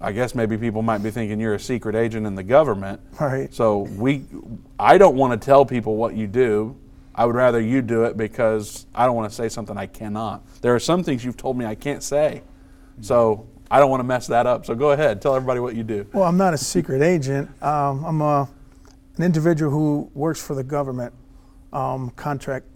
I 0.00 0.12
guess 0.12 0.34
maybe 0.34 0.56
people 0.56 0.82
might 0.82 1.02
be 1.02 1.10
thinking 1.10 1.40
you're 1.40 1.54
a 1.54 1.60
secret 1.60 1.96
agent 1.96 2.26
in 2.26 2.34
the 2.34 2.42
government. 2.42 3.00
Right. 3.20 3.52
So 3.52 3.78
we, 3.78 4.24
I 4.78 4.96
don't 4.96 5.16
want 5.16 5.40
to 5.40 5.44
tell 5.44 5.66
people 5.66 5.96
what 5.96 6.14
you 6.14 6.26
do. 6.26 6.76
I 7.14 7.24
would 7.24 7.34
rather 7.34 7.60
you 7.60 7.82
do 7.82 8.04
it 8.04 8.16
because 8.16 8.86
I 8.94 9.04
don't 9.04 9.16
want 9.16 9.28
to 9.28 9.34
say 9.34 9.48
something 9.48 9.76
I 9.76 9.86
cannot. 9.86 10.46
There 10.60 10.72
are 10.74 10.78
some 10.78 11.02
things 11.02 11.24
you've 11.24 11.36
told 11.36 11.58
me 11.58 11.64
I 11.64 11.74
can't 11.74 12.02
say. 12.02 12.42
So 13.00 13.48
I 13.70 13.80
don't 13.80 13.90
want 13.90 14.00
to 14.00 14.04
mess 14.04 14.28
that 14.28 14.46
up. 14.46 14.64
So 14.64 14.76
go 14.76 14.92
ahead, 14.92 15.20
tell 15.20 15.34
everybody 15.34 15.58
what 15.58 15.74
you 15.74 15.82
do. 15.82 16.06
Well, 16.12 16.24
I'm 16.24 16.36
not 16.36 16.54
a 16.54 16.58
secret 16.58 17.02
agent. 17.02 17.50
Um, 17.60 18.04
I'm 18.04 18.20
a, 18.20 18.48
an 19.16 19.24
individual 19.24 19.72
who 19.72 20.10
works 20.14 20.40
for 20.40 20.54
the 20.54 20.62
government, 20.62 21.12
um, 21.72 22.10
contract 22.10 22.66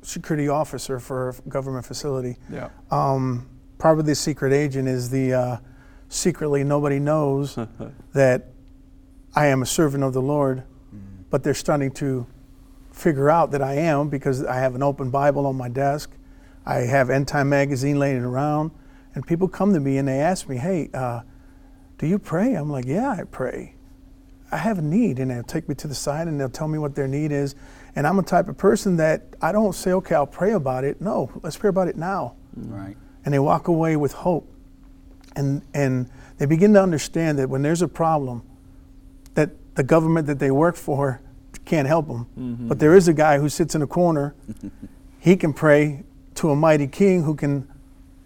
security 0.00 0.48
officer 0.48 0.98
for 0.98 1.30
a 1.30 1.48
government 1.48 1.84
facility. 1.84 2.36
Yeah. 2.50 2.70
Um, 2.90 3.48
probably 3.78 4.04
the 4.04 4.14
secret 4.14 4.54
agent 4.54 4.88
is 4.88 5.10
the 5.10 5.34
uh, 5.34 5.56
secretly 6.14 6.64
nobody 6.64 6.98
knows 6.98 7.58
that 8.14 8.46
I 9.34 9.46
am 9.48 9.62
a 9.62 9.66
servant 9.66 10.04
of 10.04 10.12
the 10.12 10.22
Lord, 10.22 10.62
but 11.30 11.42
they're 11.42 11.54
starting 11.54 11.90
to 11.92 12.26
figure 12.92 13.28
out 13.28 13.50
that 13.50 13.60
I 13.60 13.74
am 13.74 14.08
because 14.08 14.44
I 14.44 14.56
have 14.56 14.76
an 14.76 14.82
open 14.82 15.10
Bible 15.10 15.46
on 15.46 15.56
my 15.56 15.68
desk. 15.68 16.10
I 16.64 16.80
have 16.80 17.10
End 17.10 17.26
Time 17.26 17.48
magazine 17.48 17.98
laying 17.98 18.22
around, 18.22 18.70
and 19.14 19.26
people 19.26 19.48
come 19.48 19.74
to 19.74 19.80
me 19.80 19.98
and 19.98 20.06
they 20.06 20.20
ask 20.20 20.48
me, 20.48 20.56
"Hey, 20.56 20.88
uh, 20.94 21.22
do 21.98 22.06
you 22.06 22.18
pray?" 22.18 22.54
I'm 22.54 22.70
like, 22.70 22.86
"Yeah, 22.86 23.10
I 23.10 23.24
pray." 23.24 23.74
I 24.52 24.58
have 24.58 24.78
a 24.78 24.82
need, 24.82 25.18
and 25.18 25.32
they'll 25.32 25.42
take 25.42 25.68
me 25.68 25.74
to 25.74 25.88
the 25.88 25.94
side 25.96 26.28
and 26.28 26.40
they'll 26.40 26.48
tell 26.48 26.68
me 26.68 26.78
what 26.78 26.94
their 26.94 27.08
need 27.08 27.32
is. 27.32 27.56
And 27.96 28.06
I'm 28.06 28.20
a 28.20 28.22
type 28.22 28.48
of 28.48 28.56
person 28.56 28.96
that 28.98 29.22
I 29.42 29.50
don't 29.50 29.74
say, 29.74 29.92
"Okay, 29.92 30.14
I'll 30.14 30.26
pray 30.26 30.52
about 30.52 30.84
it." 30.84 31.00
No, 31.00 31.30
let's 31.42 31.56
pray 31.56 31.70
about 31.70 31.88
it 31.88 31.96
now. 31.96 32.34
Right. 32.56 32.96
And 33.24 33.34
they 33.34 33.40
walk 33.40 33.66
away 33.66 33.96
with 33.96 34.12
hope, 34.12 34.53
and 35.36 35.62
and 35.74 36.08
they 36.38 36.46
begin 36.46 36.72
to 36.74 36.82
understand 36.82 37.38
that 37.38 37.48
when 37.48 37.62
there's 37.62 37.82
a 37.82 37.88
problem, 37.88 38.42
that 39.34 39.50
the 39.74 39.82
government 39.82 40.26
that 40.26 40.38
they 40.38 40.50
work 40.50 40.76
for 40.76 41.20
can't 41.64 41.88
help 41.88 42.08
them. 42.08 42.26
Mm-hmm. 42.38 42.68
But 42.68 42.78
there 42.78 42.94
is 42.94 43.08
a 43.08 43.14
guy 43.14 43.38
who 43.38 43.48
sits 43.48 43.74
in 43.74 43.82
a 43.82 43.86
corner. 43.86 44.34
he 45.20 45.36
can 45.36 45.52
pray 45.52 46.04
to 46.36 46.50
a 46.50 46.56
mighty 46.56 46.86
king 46.86 47.22
who 47.22 47.34
can 47.34 47.68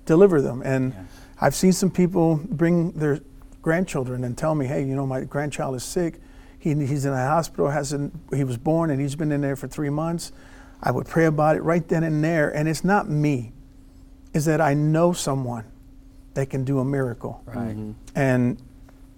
deliver 0.06 0.40
them. 0.40 0.62
And 0.64 0.92
yeah. 0.92 1.04
I've 1.40 1.54
seen 1.54 1.72
some 1.72 1.90
people 1.90 2.40
bring 2.48 2.92
their 2.92 3.20
grandchildren 3.62 4.24
and 4.24 4.36
tell 4.36 4.54
me, 4.54 4.66
hey, 4.66 4.82
you 4.84 4.96
know, 4.96 5.06
my 5.06 5.24
grandchild 5.24 5.76
is 5.76 5.84
sick. 5.84 6.20
He, 6.58 6.74
he's 6.74 7.04
in 7.04 7.12
a 7.12 7.26
hospital, 7.26 7.70
hasn't, 7.70 8.12
he 8.34 8.42
was 8.42 8.56
born 8.56 8.90
and 8.90 9.00
he's 9.00 9.14
been 9.14 9.30
in 9.30 9.40
there 9.40 9.54
for 9.54 9.68
three 9.68 9.90
months. 9.90 10.32
I 10.82 10.90
would 10.90 11.06
pray 11.06 11.26
about 11.26 11.56
it 11.56 11.62
right 11.62 11.86
then 11.86 12.02
and 12.02 12.24
there. 12.24 12.50
And 12.50 12.68
it's 12.68 12.82
not 12.82 13.08
me, 13.08 13.52
is 14.32 14.46
that 14.46 14.60
I 14.60 14.74
know 14.74 15.12
someone 15.12 15.64
that 16.38 16.50
can 16.50 16.64
do 16.64 16.78
a 16.78 16.84
miracle. 16.84 17.42
Right. 17.46 17.76
Mm-hmm. 17.76 17.92
And 18.14 18.62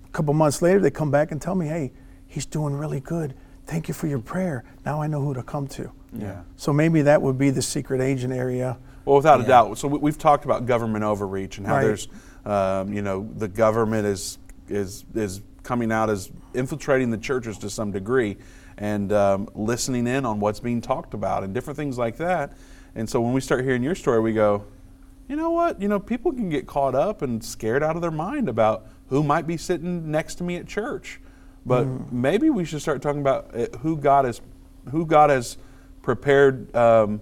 a 0.06 0.08
couple 0.08 0.32
months 0.34 0.62
later, 0.62 0.80
they 0.80 0.90
come 0.90 1.10
back 1.10 1.30
and 1.32 1.40
tell 1.40 1.54
me, 1.54 1.66
hey, 1.66 1.92
he's 2.26 2.46
doing 2.46 2.74
really 2.74 3.00
good 3.00 3.34
thank 3.70 3.86
you 3.86 3.94
for 3.94 4.08
your 4.08 4.18
prayer. 4.18 4.64
Now 4.84 5.00
I 5.00 5.06
know 5.06 5.20
who 5.20 5.32
to 5.34 5.42
come 5.42 5.68
to. 5.68 5.92
Yeah. 6.12 6.42
So 6.56 6.72
maybe 6.72 7.02
that 7.02 7.22
would 7.22 7.38
be 7.38 7.50
the 7.50 7.62
secret 7.62 8.00
agent 8.00 8.32
area. 8.32 8.76
Well, 9.04 9.16
without 9.16 9.38
yeah. 9.38 9.44
a 9.44 9.48
doubt. 9.48 9.78
So 9.78 9.86
we've 9.86 10.18
talked 10.18 10.44
about 10.44 10.66
government 10.66 11.04
overreach 11.04 11.58
and 11.58 11.66
how 11.66 11.76
right. 11.76 11.84
there's, 11.84 12.08
um, 12.44 12.92
you 12.92 13.00
know, 13.00 13.30
the 13.36 13.48
government 13.48 14.06
is 14.06 14.38
is 14.68 15.04
is 15.14 15.40
coming 15.62 15.92
out 15.92 16.10
as 16.10 16.30
infiltrating 16.52 17.10
the 17.10 17.18
churches 17.18 17.58
to 17.58 17.70
some 17.70 17.92
degree, 17.92 18.36
and 18.76 19.12
um, 19.12 19.48
listening 19.54 20.06
in 20.06 20.26
on 20.26 20.40
what's 20.40 20.60
being 20.60 20.80
talked 20.80 21.14
about 21.14 21.44
and 21.44 21.54
different 21.54 21.76
things 21.76 21.96
like 21.96 22.16
that. 22.16 22.52
And 22.94 23.08
so 23.08 23.20
when 23.20 23.32
we 23.32 23.40
start 23.40 23.64
hearing 23.64 23.84
your 23.84 23.94
story, 23.94 24.20
we 24.20 24.32
go, 24.32 24.64
you 25.30 25.36
know 25.36 25.50
what? 25.50 25.80
You 25.80 25.88
know, 25.88 25.98
people 25.98 26.32
can 26.32 26.50
get 26.50 26.66
caught 26.66 26.94
up 26.94 27.22
and 27.22 27.42
scared 27.42 27.82
out 27.82 27.96
of 27.96 28.02
their 28.02 28.10
mind 28.10 28.48
about 28.48 28.86
who 29.08 29.22
might 29.22 29.46
be 29.46 29.56
sitting 29.56 30.10
next 30.10 30.34
to 30.36 30.44
me 30.44 30.56
at 30.56 30.66
church 30.66 31.20
but 31.66 31.86
mm. 31.86 32.12
maybe 32.12 32.50
we 32.50 32.64
should 32.64 32.80
start 32.80 33.02
talking 33.02 33.20
about 33.20 33.54
uh, 33.54 33.66
who 33.78 33.96
God 33.96 34.24
has, 34.24 34.40
who 34.90 35.04
God 35.04 35.30
has 35.30 35.58
prepared 36.02 36.74
um, 36.74 37.20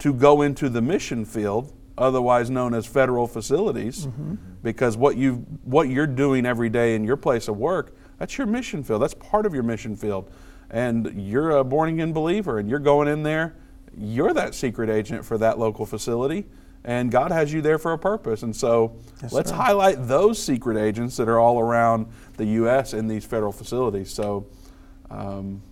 to 0.00 0.12
go 0.12 0.42
into 0.42 0.68
the 0.68 0.82
mission 0.82 1.24
field, 1.24 1.72
otherwise 1.96 2.50
known 2.50 2.74
as 2.74 2.86
federal 2.86 3.26
facilities, 3.26 4.06
mm-hmm. 4.06 4.34
because 4.62 4.96
what 4.96 5.16
you 5.16 5.46
what 5.64 5.88
you're 5.88 6.06
doing 6.06 6.46
every 6.46 6.68
day 6.68 6.94
in 6.94 7.04
your 7.04 7.16
place 7.16 7.48
of 7.48 7.56
work, 7.56 7.96
that's 8.18 8.36
your 8.38 8.46
mission 8.46 8.82
field. 8.82 9.02
That's 9.02 9.14
part 9.14 9.46
of 9.46 9.54
your 9.54 9.62
mission 9.62 9.96
field, 9.96 10.30
and 10.70 11.12
you're 11.16 11.50
a 11.50 11.64
born 11.64 11.90
again 11.90 12.12
believer, 12.12 12.58
and 12.58 12.68
you're 12.68 12.78
going 12.78 13.08
in 13.08 13.22
there. 13.22 13.54
You're 13.96 14.34
that 14.34 14.54
secret 14.54 14.90
agent 14.90 15.24
for 15.24 15.38
that 15.38 15.58
local 15.58 15.86
facility 15.86 16.46
and 16.84 17.10
God 17.10 17.30
has 17.32 17.52
you 17.52 17.60
there 17.60 17.78
for 17.78 17.92
a 17.92 17.98
purpose. 17.98 18.42
And 18.42 18.54
so 18.54 18.96
yes, 19.22 19.32
let's 19.32 19.50
sir. 19.50 19.56
highlight 19.56 20.06
those 20.08 20.42
secret 20.42 20.76
agents 20.76 21.16
that 21.16 21.28
are 21.28 21.38
all 21.38 21.60
around 21.60 22.06
the 22.36 22.46
U.S. 22.46 22.94
in 22.94 23.08
these 23.08 23.24
federal 23.24 23.52
facilities. 23.52 24.12
So, 24.12 24.46
um, 25.10 25.62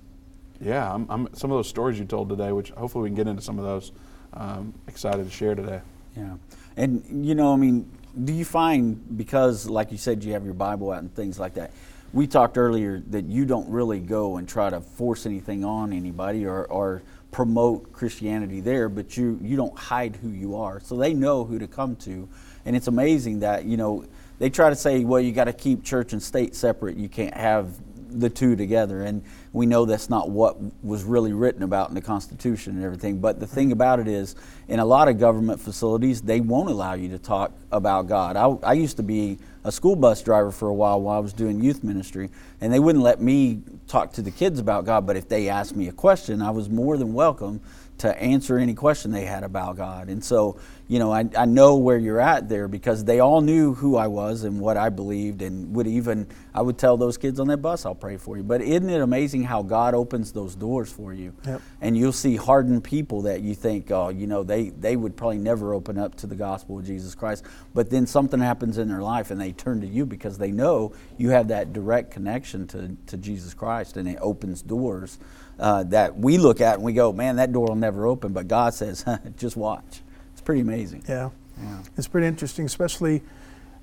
yeah, 0.60 0.92
I'm, 0.92 1.06
I'm, 1.10 1.28
some 1.34 1.50
of 1.50 1.58
those 1.58 1.68
stories 1.68 1.98
you 1.98 2.04
told 2.04 2.28
today, 2.28 2.52
which 2.52 2.70
hopefully 2.70 3.04
we 3.04 3.08
can 3.10 3.16
get 3.16 3.28
into 3.28 3.42
some 3.42 3.58
of 3.58 3.64
those. 3.64 3.92
Um, 4.32 4.74
excited 4.86 5.24
to 5.24 5.30
share 5.30 5.54
today. 5.54 5.80
Yeah, 6.14 6.34
and 6.76 7.26
you 7.26 7.34
know, 7.34 7.54
I 7.54 7.56
mean, 7.56 7.90
do 8.24 8.32
you 8.32 8.44
find 8.44 9.16
because, 9.16 9.66
like 9.66 9.92
you 9.92 9.98
said, 9.98 10.24
you 10.24 10.32
have 10.32 10.44
your 10.44 10.54
Bible 10.54 10.90
out 10.90 10.98
and 10.98 11.14
things 11.14 11.38
like 11.38 11.54
that? 11.54 11.70
We 12.12 12.26
talked 12.26 12.56
earlier 12.56 13.02
that 13.08 13.26
you 13.26 13.44
don't 13.44 13.68
really 13.68 14.00
go 14.00 14.36
and 14.36 14.48
try 14.48 14.70
to 14.70 14.80
force 14.80 15.26
anything 15.26 15.64
on 15.64 15.92
anybody 15.92 16.46
or, 16.46 16.64
or 16.64 17.02
promote 17.36 17.92
Christianity 17.92 18.62
there, 18.62 18.88
but 18.88 19.14
you 19.14 19.38
you 19.42 19.58
don't 19.58 19.78
hide 19.78 20.16
who 20.16 20.30
you 20.30 20.56
are. 20.56 20.80
So 20.80 20.96
they 20.96 21.12
know 21.12 21.44
who 21.44 21.58
to 21.58 21.66
come 21.66 21.94
to, 21.96 22.26
and 22.64 22.74
it's 22.74 22.88
amazing 22.88 23.40
that 23.40 23.66
you 23.66 23.76
know 23.76 24.06
they 24.38 24.48
try 24.48 24.70
to 24.70 24.74
say, 24.74 25.04
well, 25.04 25.20
you 25.20 25.32
got 25.32 25.44
to 25.44 25.52
keep 25.52 25.84
church 25.84 26.14
and 26.14 26.22
state 26.22 26.54
separate. 26.54 26.96
You 26.96 27.10
can't 27.10 27.36
have 27.36 27.74
the 28.20 28.30
two 28.30 28.56
together. 28.56 29.02
And 29.02 29.22
we 29.52 29.66
know 29.66 29.84
that's 29.84 30.10
not 30.10 30.30
what 30.30 30.56
was 30.84 31.04
really 31.04 31.32
written 31.32 31.62
about 31.62 31.88
in 31.88 31.94
the 31.94 32.00
Constitution 32.00 32.76
and 32.76 32.84
everything. 32.84 33.18
But 33.18 33.40
the 33.40 33.46
thing 33.46 33.72
about 33.72 34.00
it 34.00 34.08
is, 34.08 34.34
in 34.68 34.78
a 34.78 34.84
lot 34.84 35.08
of 35.08 35.18
government 35.18 35.60
facilities, 35.60 36.22
they 36.22 36.40
won't 36.40 36.70
allow 36.70 36.94
you 36.94 37.08
to 37.10 37.18
talk 37.18 37.52
about 37.70 38.06
God. 38.06 38.36
I, 38.36 38.46
I 38.68 38.72
used 38.74 38.96
to 38.98 39.02
be 39.02 39.38
a 39.64 39.72
school 39.72 39.96
bus 39.96 40.22
driver 40.22 40.50
for 40.50 40.68
a 40.68 40.74
while 40.74 41.00
while 41.00 41.16
I 41.16 41.20
was 41.20 41.32
doing 41.32 41.60
youth 41.62 41.82
ministry, 41.82 42.30
and 42.60 42.72
they 42.72 42.78
wouldn't 42.78 43.02
let 43.02 43.20
me 43.20 43.62
talk 43.88 44.12
to 44.12 44.22
the 44.22 44.30
kids 44.30 44.60
about 44.60 44.84
God. 44.84 45.06
But 45.06 45.16
if 45.16 45.28
they 45.28 45.48
asked 45.48 45.74
me 45.74 45.88
a 45.88 45.92
question, 45.92 46.40
I 46.40 46.50
was 46.50 46.68
more 46.68 46.96
than 46.96 47.14
welcome 47.14 47.60
to 47.98 48.22
answer 48.22 48.58
any 48.58 48.74
question 48.74 49.10
they 49.10 49.24
had 49.24 49.42
about 49.42 49.76
God. 49.76 50.08
And 50.08 50.22
so, 50.22 50.58
you 50.86 50.98
know, 50.98 51.12
I, 51.12 51.24
I 51.36 51.46
know 51.46 51.76
where 51.76 51.96
you're 51.96 52.20
at 52.20 52.48
there 52.48 52.68
because 52.68 53.04
they 53.04 53.20
all 53.20 53.40
knew 53.40 53.74
who 53.74 53.96
I 53.96 54.06
was 54.06 54.44
and 54.44 54.60
what 54.60 54.76
I 54.76 54.90
believed 54.90 55.40
and 55.40 55.74
would 55.74 55.86
even, 55.86 56.26
I 56.54 56.60
would 56.62 56.76
tell 56.76 56.96
those 56.96 57.16
kids 57.16 57.40
on 57.40 57.48
that 57.48 57.58
bus, 57.58 57.86
I'll 57.86 57.94
pray 57.94 58.18
for 58.18 58.36
you. 58.36 58.42
But 58.42 58.60
isn't 58.60 58.88
it 58.88 59.00
amazing 59.00 59.44
how 59.44 59.62
God 59.62 59.94
opens 59.94 60.32
those 60.32 60.54
doors 60.54 60.92
for 60.92 61.14
you? 61.14 61.32
Yep. 61.46 61.62
And 61.80 61.96
you'll 61.96 62.12
see 62.12 62.36
hardened 62.36 62.84
people 62.84 63.22
that 63.22 63.40
you 63.40 63.54
think, 63.54 63.90
oh, 63.90 64.10
you 64.10 64.26
know, 64.26 64.42
they, 64.42 64.68
they 64.70 64.94
would 64.94 65.16
probably 65.16 65.38
never 65.38 65.72
open 65.72 65.96
up 65.98 66.14
to 66.16 66.26
the 66.26 66.36
gospel 66.36 66.78
of 66.78 66.84
Jesus 66.84 67.14
Christ. 67.14 67.44
But 67.72 67.88
then 67.88 68.06
something 68.06 68.40
happens 68.40 68.76
in 68.76 68.88
their 68.88 69.02
life 69.02 69.30
and 69.30 69.40
they 69.40 69.52
turn 69.52 69.80
to 69.80 69.86
you 69.86 70.04
because 70.04 70.36
they 70.36 70.52
know 70.52 70.92
you 71.16 71.30
have 71.30 71.48
that 71.48 71.72
direct 71.72 72.10
connection 72.10 72.66
to, 72.68 72.96
to 73.06 73.16
Jesus 73.16 73.54
Christ 73.54 73.96
and 73.96 74.06
it 74.06 74.18
opens 74.20 74.60
doors 74.60 75.18
uh, 75.58 75.84
that 75.84 76.16
we 76.16 76.38
look 76.38 76.60
at 76.60 76.74
and 76.74 76.82
we 76.84 76.92
go, 76.92 77.12
man, 77.12 77.36
that 77.36 77.52
door 77.52 77.68
will 77.68 77.76
never 77.76 78.06
open. 78.06 78.32
But 78.32 78.48
God 78.48 78.74
says, 78.74 79.04
just 79.36 79.56
watch. 79.56 80.02
It's 80.32 80.40
pretty 80.40 80.60
amazing. 80.60 81.04
Yeah. 81.08 81.30
Yeah. 81.60 81.82
It's 81.96 82.08
pretty 82.08 82.26
interesting, 82.26 82.66
especially 82.66 83.22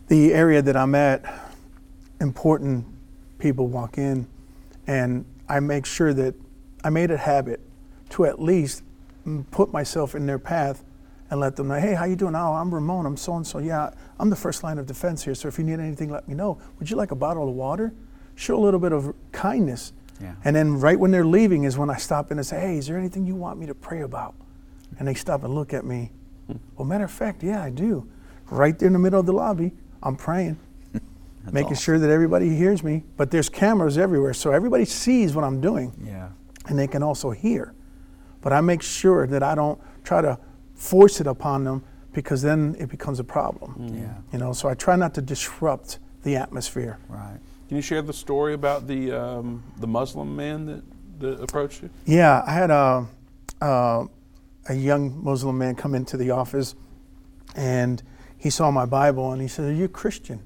the 0.08 0.34
area 0.34 0.62
that 0.62 0.78
I'm 0.78 0.96
at. 0.96 1.24
Important 2.20 2.86
people 3.40 3.68
walk 3.68 3.98
in, 3.98 4.28
and 4.88 5.26
I 5.50 5.60
make 5.60 5.86
sure 5.86 6.14
that 6.14 6.36
I 6.84 6.90
made 6.90 7.12
a 7.12 7.18
habit 7.18 7.60
to 8.12 8.26
at 8.26 8.42
least 8.42 8.84
put 9.52 9.74
myself 9.74 10.16
in 10.16 10.26
their 10.26 10.40
path 10.40 10.84
and 11.30 11.40
let 11.40 11.56
them 11.56 11.68
know, 11.70 11.80
hey, 11.80 11.96
how 11.96 12.06
you 12.06 12.16
doing? 12.16 12.36
Oh, 12.36 12.54
I'm 12.54 12.74
Ramon. 12.74 13.06
I'm 13.06 13.18
so 13.18 13.36
and 13.36 13.48
so. 13.48 13.58
Yeah, 13.58 13.90
I'm 14.20 14.30
the 14.30 14.36
first 14.36 14.64
line 14.64 14.78
of 14.78 14.86
defense 14.86 15.24
here. 15.24 15.34
So 15.34 15.48
if 15.48 15.58
you 15.58 15.64
need 15.64 15.80
anything, 15.80 16.12
let 16.12 16.28
me 16.28 16.36
know. 16.36 16.60
Would 16.78 16.90
you 16.90 16.96
like 16.96 17.12
a 17.12 17.16
bottle 17.16 17.50
of 17.50 17.56
water? 17.56 17.92
Show 18.36 18.58
a 18.58 18.62
little 18.62 18.80
bit 18.80 18.92
of 18.92 19.16
kindness. 19.32 19.94
Yeah. 20.22 20.36
And 20.44 20.56
then 20.56 20.80
right 20.80 21.00
when 21.00 21.12
they're 21.12 21.26
leaving 21.26 21.64
is 21.64 21.78
when 21.78 21.90
I 21.90 21.98
stop 21.98 22.32
in 22.32 22.38
and 22.38 22.46
say, 22.46 22.60
hey, 22.60 22.78
is 22.78 22.88
there 22.88 22.98
anything 22.98 23.26
you 23.26 23.36
want 23.36 23.60
me 23.60 23.66
to 23.66 23.76
pray 23.76 24.02
about? 24.02 24.36
And 25.00 25.08
they 25.08 25.14
stop 25.16 25.44
and 25.44 25.54
look 25.56 25.74
at 25.74 25.86
me. 25.86 26.12
Hmm. 26.48 26.58
Well, 26.78 26.86
matter 26.86 27.04
of 27.06 27.12
fact, 27.12 27.44
yeah, 27.44 27.64
I 27.64 27.70
do. 27.70 28.08
Right 28.50 28.78
there 28.78 28.88
in 28.88 28.94
the 28.94 29.00
middle 29.00 29.20
of 29.20 29.26
the 29.26 29.34
lobby, 29.34 29.72
I'm 30.04 30.16
praying, 30.16 30.60
making 31.52 31.76
sure 31.76 31.98
that 31.98 32.10
everybody 32.10 32.56
hears 32.56 32.84
me. 32.84 33.04
But 33.18 33.32
there's 33.32 33.50
cameras 33.50 33.98
everywhere, 33.98 34.34
so 34.34 34.52
everybody 34.52 34.86
sees 34.86 35.36
what 35.36 35.44
I'm 35.44 35.60
doing, 35.62 35.94
Yeah. 36.06 36.30
and 36.68 36.78
they 36.78 36.88
can 36.88 37.02
also 37.02 37.32
hear. 37.32 37.74
But 38.42 38.54
I 38.54 38.62
make 38.62 38.82
sure 38.82 39.26
that 39.28 39.42
I 39.42 39.56
don't 39.56 39.80
try 40.04 40.22
to 40.22 40.38
force 40.76 41.22
it 41.22 41.28
upon 41.28 41.64
them 41.64 41.84
because 42.12 42.42
then 42.42 42.76
it 42.78 42.90
becomes 42.90 43.20
a 43.20 43.24
problem. 43.24 43.74
Mm. 43.80 44.02
Yeah. 44.02 44.14
You 44.32 44.40
know, 44.40 44.54
so 44.54 44.70
I 44.70 44.74
try 44.76 44.96
not 44.96 45.14
to 45.16 45.22
disrupt 45.22 46.00
the 46.24 46.36
atmosphere. 46.36 47.00
Right. 47.10 47.40
Can 47.74 47.78
you 47.78 47.82
share 47.82 48.04
the 48.04 48.14
story 48.14 48.54
about 48.54 48.86
the 48.86 49.12
um, 49.12 49.64
the 49.80 49.88
Muslim 49.88 50.36
man 50.36 50.68
that, 50.68 50.84
that 51.22 51.42
approached 51.42 51.82
you? 51.82 51.90
Yeah, 52.06 52.44
I 52.46 52.54
had 52.54 52.70
a, 52.70 53.08
a 53.62 54.06
a 54.70 54.76
young 54.76 55.24
Muslim 55.24 55.58
man 55.58 55.74
come 55.74 55.96
into 55.96 56.16
the 56.16 56.30
office, 56.30 56.76
and 57.56 58.04
he 58.38 58.52
saw 58.52 58.70
my 58.70 58.86
Bible 58.86 59.32
and 59.32 59.42
he 59.42 59.48
said, 59.48 59.66
"Are 59.66 59.74
you 59.74 59.86
a 59.86 59.88
Christian?" 59.88 60.44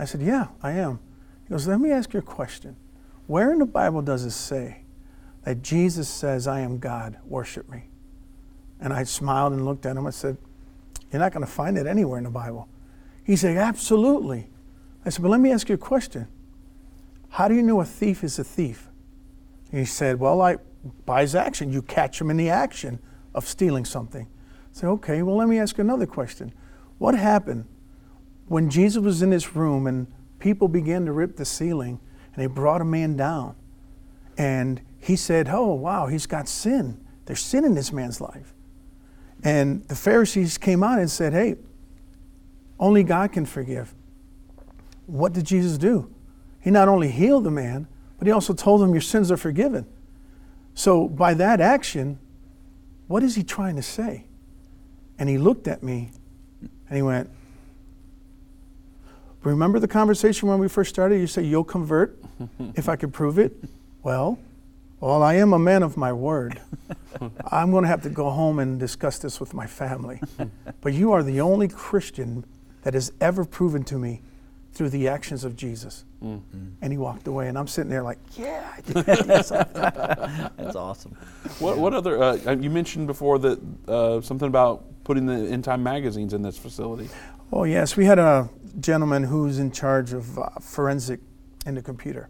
I 0.00 0.04
said, 0.04 0.20
"Yeah, 0.20 0.48
I 0.60 0.72
am." 0.72 0.98
He 1.44 1.50
goes, 1.50 1.68
"Let 1.68 1.78
me 1.78 1.92
ask 1.92 2.12
you 2.12 2.18
a 2.18 2.22
question. 2.22 2.74
Where 3.28 3.52
in 3.52 3.60
the 3.60 3.64
Bible 3.64 4.02
does 4.02 4.24
it 4.24 4.32
say 4.32 4.82
that 5.44 5.62
Jesus 5.62 6.08
says, 6.08 6.48
"I 6.48 6.58
am 6.58 6.80
God, 6.80 7.18
worship 7.24 7.70
me"?" 7.70 7.84
And 8.80 8.92
I 8.92 9.04
smiled 9.04 9.52
and 9.52 9.64
looked 9.64 9.86
at 9.86 9.96
him. 9.96 10.08
I 10.08 10.10
said, 10.10 10.36
"You're 11.12 11.20
not 11.20 11.30
going 11.30 11.46
to 11.46 11.52
find 11.52 11.78
it 11.78 11.86
anywhere 11.86 12.18
in 12.18 12.24
the 12.24 12.30
Bible." 12.30 12.66
He 13.22 13.36
said, 13.36 13.56
"Absolutely." 13.56 14.50
I 15.06 15.10
said, 15.10 15.22
"But 15.22 15.30
let 15.30 15.38
me 15.38 15.52
ask 15.52 15.68
you 15.68 15.76
a 15.76 15.78
question. 15.78 16.26
How 17.30 17.48
do 17.48 17.54
you 17.54 17.62
know 17.62 17.80
a 17.80 17.84
thief 17.84 18.24
is 18.24 18.38
a 18.38 18.44
thief?" 18.44 18.88
He 19.70 19.84
said, 19.84 20.18
Well, 20.18 20.40
I 20.40 20.56
by 21.04 21.22
his 21.22 21.34
action, 21.34 21.72
you 21.72 21.82
catch 21.82 22.20
him 22.20 22.30
in 22.30 22.36
the 22.36 22.50
action 22.50 22.98
of 23.34 23.46
stealing 23.46 23.84
something. 23.84 24.26
I 24.26 24.68
said, 24.72 24.88
Okay, 24.88 25.22
well, 25.22 25.36
let 25.36 25.48
me 25.48 25.58
ask 25.58 25.78
another 25.78 26.06
question. 26.06 26.52
What 26.98 27.14
happened 27.14 27.66
when 28.46 28.70
Jesus 28.70 29.02
was 29.02 29.22
in 29.22 29.30
this 29.30 29.54
room 29.54 29.86
and 29.86 30.06
people 30.38 30.68
began 30.68 31.04
to 31.06 31.12
rip 31.12 31.36
the 31.36 31.44
ceiling 31.44 32.00
and 32.34 32.42
they 32.42 32.46
brought 32.46 32.80
a 32.80 32.84
man 32.84 33.16
down? 33.16 33.56
And 34.36 34.80
he 34.98 35.16
said, 35.16 35.48
Oh, 35.48 35.74
wow, 35.74 36.06
he's 36.06 36.26
got 36.26 36.48
sin. 36.48 37.04
There's 37.26 37.42
sin 37.42 37.64
in 37.64 37.74
this 37.74 37.92
man's 37.92 38.20
life. 38.20 38.54
And 39.44 39.86
the 39.88 39.94
Pharisees 39.94 40.58
came 40.58 40.82
out 40.82 40.98
and 40.98 41.10
said, 41.10 41.32
Hey, 41.32 41.56
only 42.78 43.02
God 43.02 43.32
can 43.32 43.44
forgive. 43.44 43.94
What 45.06 45.32
did 45.32 45.44
Jesus 45.44 45.78
do? 45.78 46.12
He 46.68 46.72
not 46.72 46.86
only 46.86 47.10
healed 47.10 47.44
the 47.44 47.50
man, 47.50 47.86
but 48.18 48.26
he 48.26 48.30
also 48.30 48.52
told 48.52 48.82
him, 48.82 48.92
Your 48.92 49.00
sins 49.00 49.32
are 49.32 49.38
forgiven. 49.38 49.86
So, 50.74 51.08
by 51.08 51.32
that 51.32 51.62
action, 51.62 52.18
what 53.06 53.22
is 53.22 53.36
he 53.36 53.42
trying 53.42 53.76
to 53.76 53.82
say? 53.82 54.26
And 55.18 55.30
he 55.30 55.38
looked 55.38 55.66
at 55.66 55.82
me 55.82 56.10
and 56.60 56.94
he 56.94 57.00
went, 57.00 57.30
Remember 59.44 59.78
the 59.78 59.88
conversation 59.88 60.46
when 60.46 60.58
we 60.58 60.68
first 60.68 60.90
started? 60.90 61.18
You 61.18 61.26
said, 61.26 61.46
You'll 61.46 61.64
convert 61.64 62.18
if 62.74 62.90
I 62.90 62.96
could 62.96 63.14
prove 63.14 63.38
it? 63.38 63.54
Well, 64.02 64.38
well, 65.00 65.22
I 65.22 65.36
am 65.36 65.54
a 65.54 65.58
man 65.58 65.82
of 65.82 65.96
my 65.96 66.12
word. 66.12 66.60
I'm 67.50 67.70
going 67.70 67.84
to 67.84 67.88
have 67.88 68.02
to 68.02 68.10
go 68.10 68.28
home 68.28 68.58
and 68.58 68.78
discuss 68.78 69.18
this 69.18 69.40
with 69.40 69.54
my 69.54 69.66
family. 69.66 70.20
but 70.82 70.92
you 70.92 71.12
are 71.12 71.22
the 71.22 71.40
only 71.40 71.68
Christian 71.68 72.44
that 72.82 72.92
has 72.92 73.10
ever 73.22 73.46
proven 73.46 73.84
to 73.84 73.98
me 73.98 74.20
through 74.78 74.88
the 74.90 75.08
actions 75.08 75.42
of 75.42 75.56
Jesus. 75.56 76.04
And 76.22 76.92
he 76.92 76.98
walked 76.98 77.26
away, 77.26 77.48
and 77.48 77.58
I'm 77.58 77.66
sitting 77.66 77.90
there 77.90 78.04
like, 78.04 78.18
yeah, 78.36 78.72
I 78.76 78.80
did 78.80 78.94
that. 79.06 80.52
That's 80.56 80.76
awesome. 80.76 81.16
What 81.58 81.78
what 81.78 81.94
other? 81.94 82.22
Uh, 82.22 82.52
you 82.52 82.70
mentioned 82.70 83.08
before 83.08 83.40
that 83.40 83.60
uh, 83.88 84.20
something 84.20 84.46
about 84.46 84.84
putting 85.02 85.26
the 85.26 85.34
end 85.34 85.64
time 85.64 85.82
magazines 85.82 86.32
in 86.32 86.42
this 86.42 86.56
facility. 86.56 87.08
Oh, 87.50 87.64
yes. 87.64 87.96
We 87.96 88.04
had 88.04 88.20
a 88.20 88.48
gentleman 88.78 89.24
who's 89.24 89.58
in 89.58 89.72
charge 89.72 90.12
of 90.12 90.38
uh, 90.38 90.48
forensic 90.60 91.18
in 91.66 91.74
the 91.74 91.82
computer. 91.82 92.28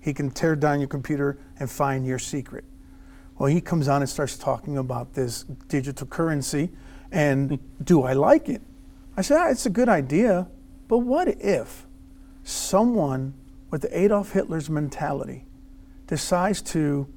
He 0.00 0.12
can 0.12 0.30
tear 0.30 0.54
down 0.54 0.80
your 0.80 0.88
computer 0.88 1.38
and 1.58 1.70
find 1.70 2.06
your 2.06 2.18
secret. 2.18 2.64
Well, 3.38 3.48
he 3.48 3.62
comes 3.62 3.88
on 3.88 4.02
and 4.02 4.08
starts 4.08 4.36
talking 4.36 4.76
about 4.76 5.14
this 5.14 5.44
digital 5.68 6.06
currency, 6.06 6.70
and 7.10 7.58
do 7.82 8.02
I 8.02 8.12
like 8.12 8.50
it? 8.50 8.60
I 9.16 9.22
said, 9.22 9.38
ah, 9.38 9.48
it's 9.48 9.64
a 9.64 9.70
good 9.70 9.88
idea, 9.88 10.46
but 10.88 10.98
what 10.98 11.28
if 11.28 11.85
someone 12.46 13.34
with 13.70 13.84
Adolf 13.90 14.30
Hitler's 14.30 14.70
mentality 14.70 15.44
decides 16.06 16.62
to 16.62 17.08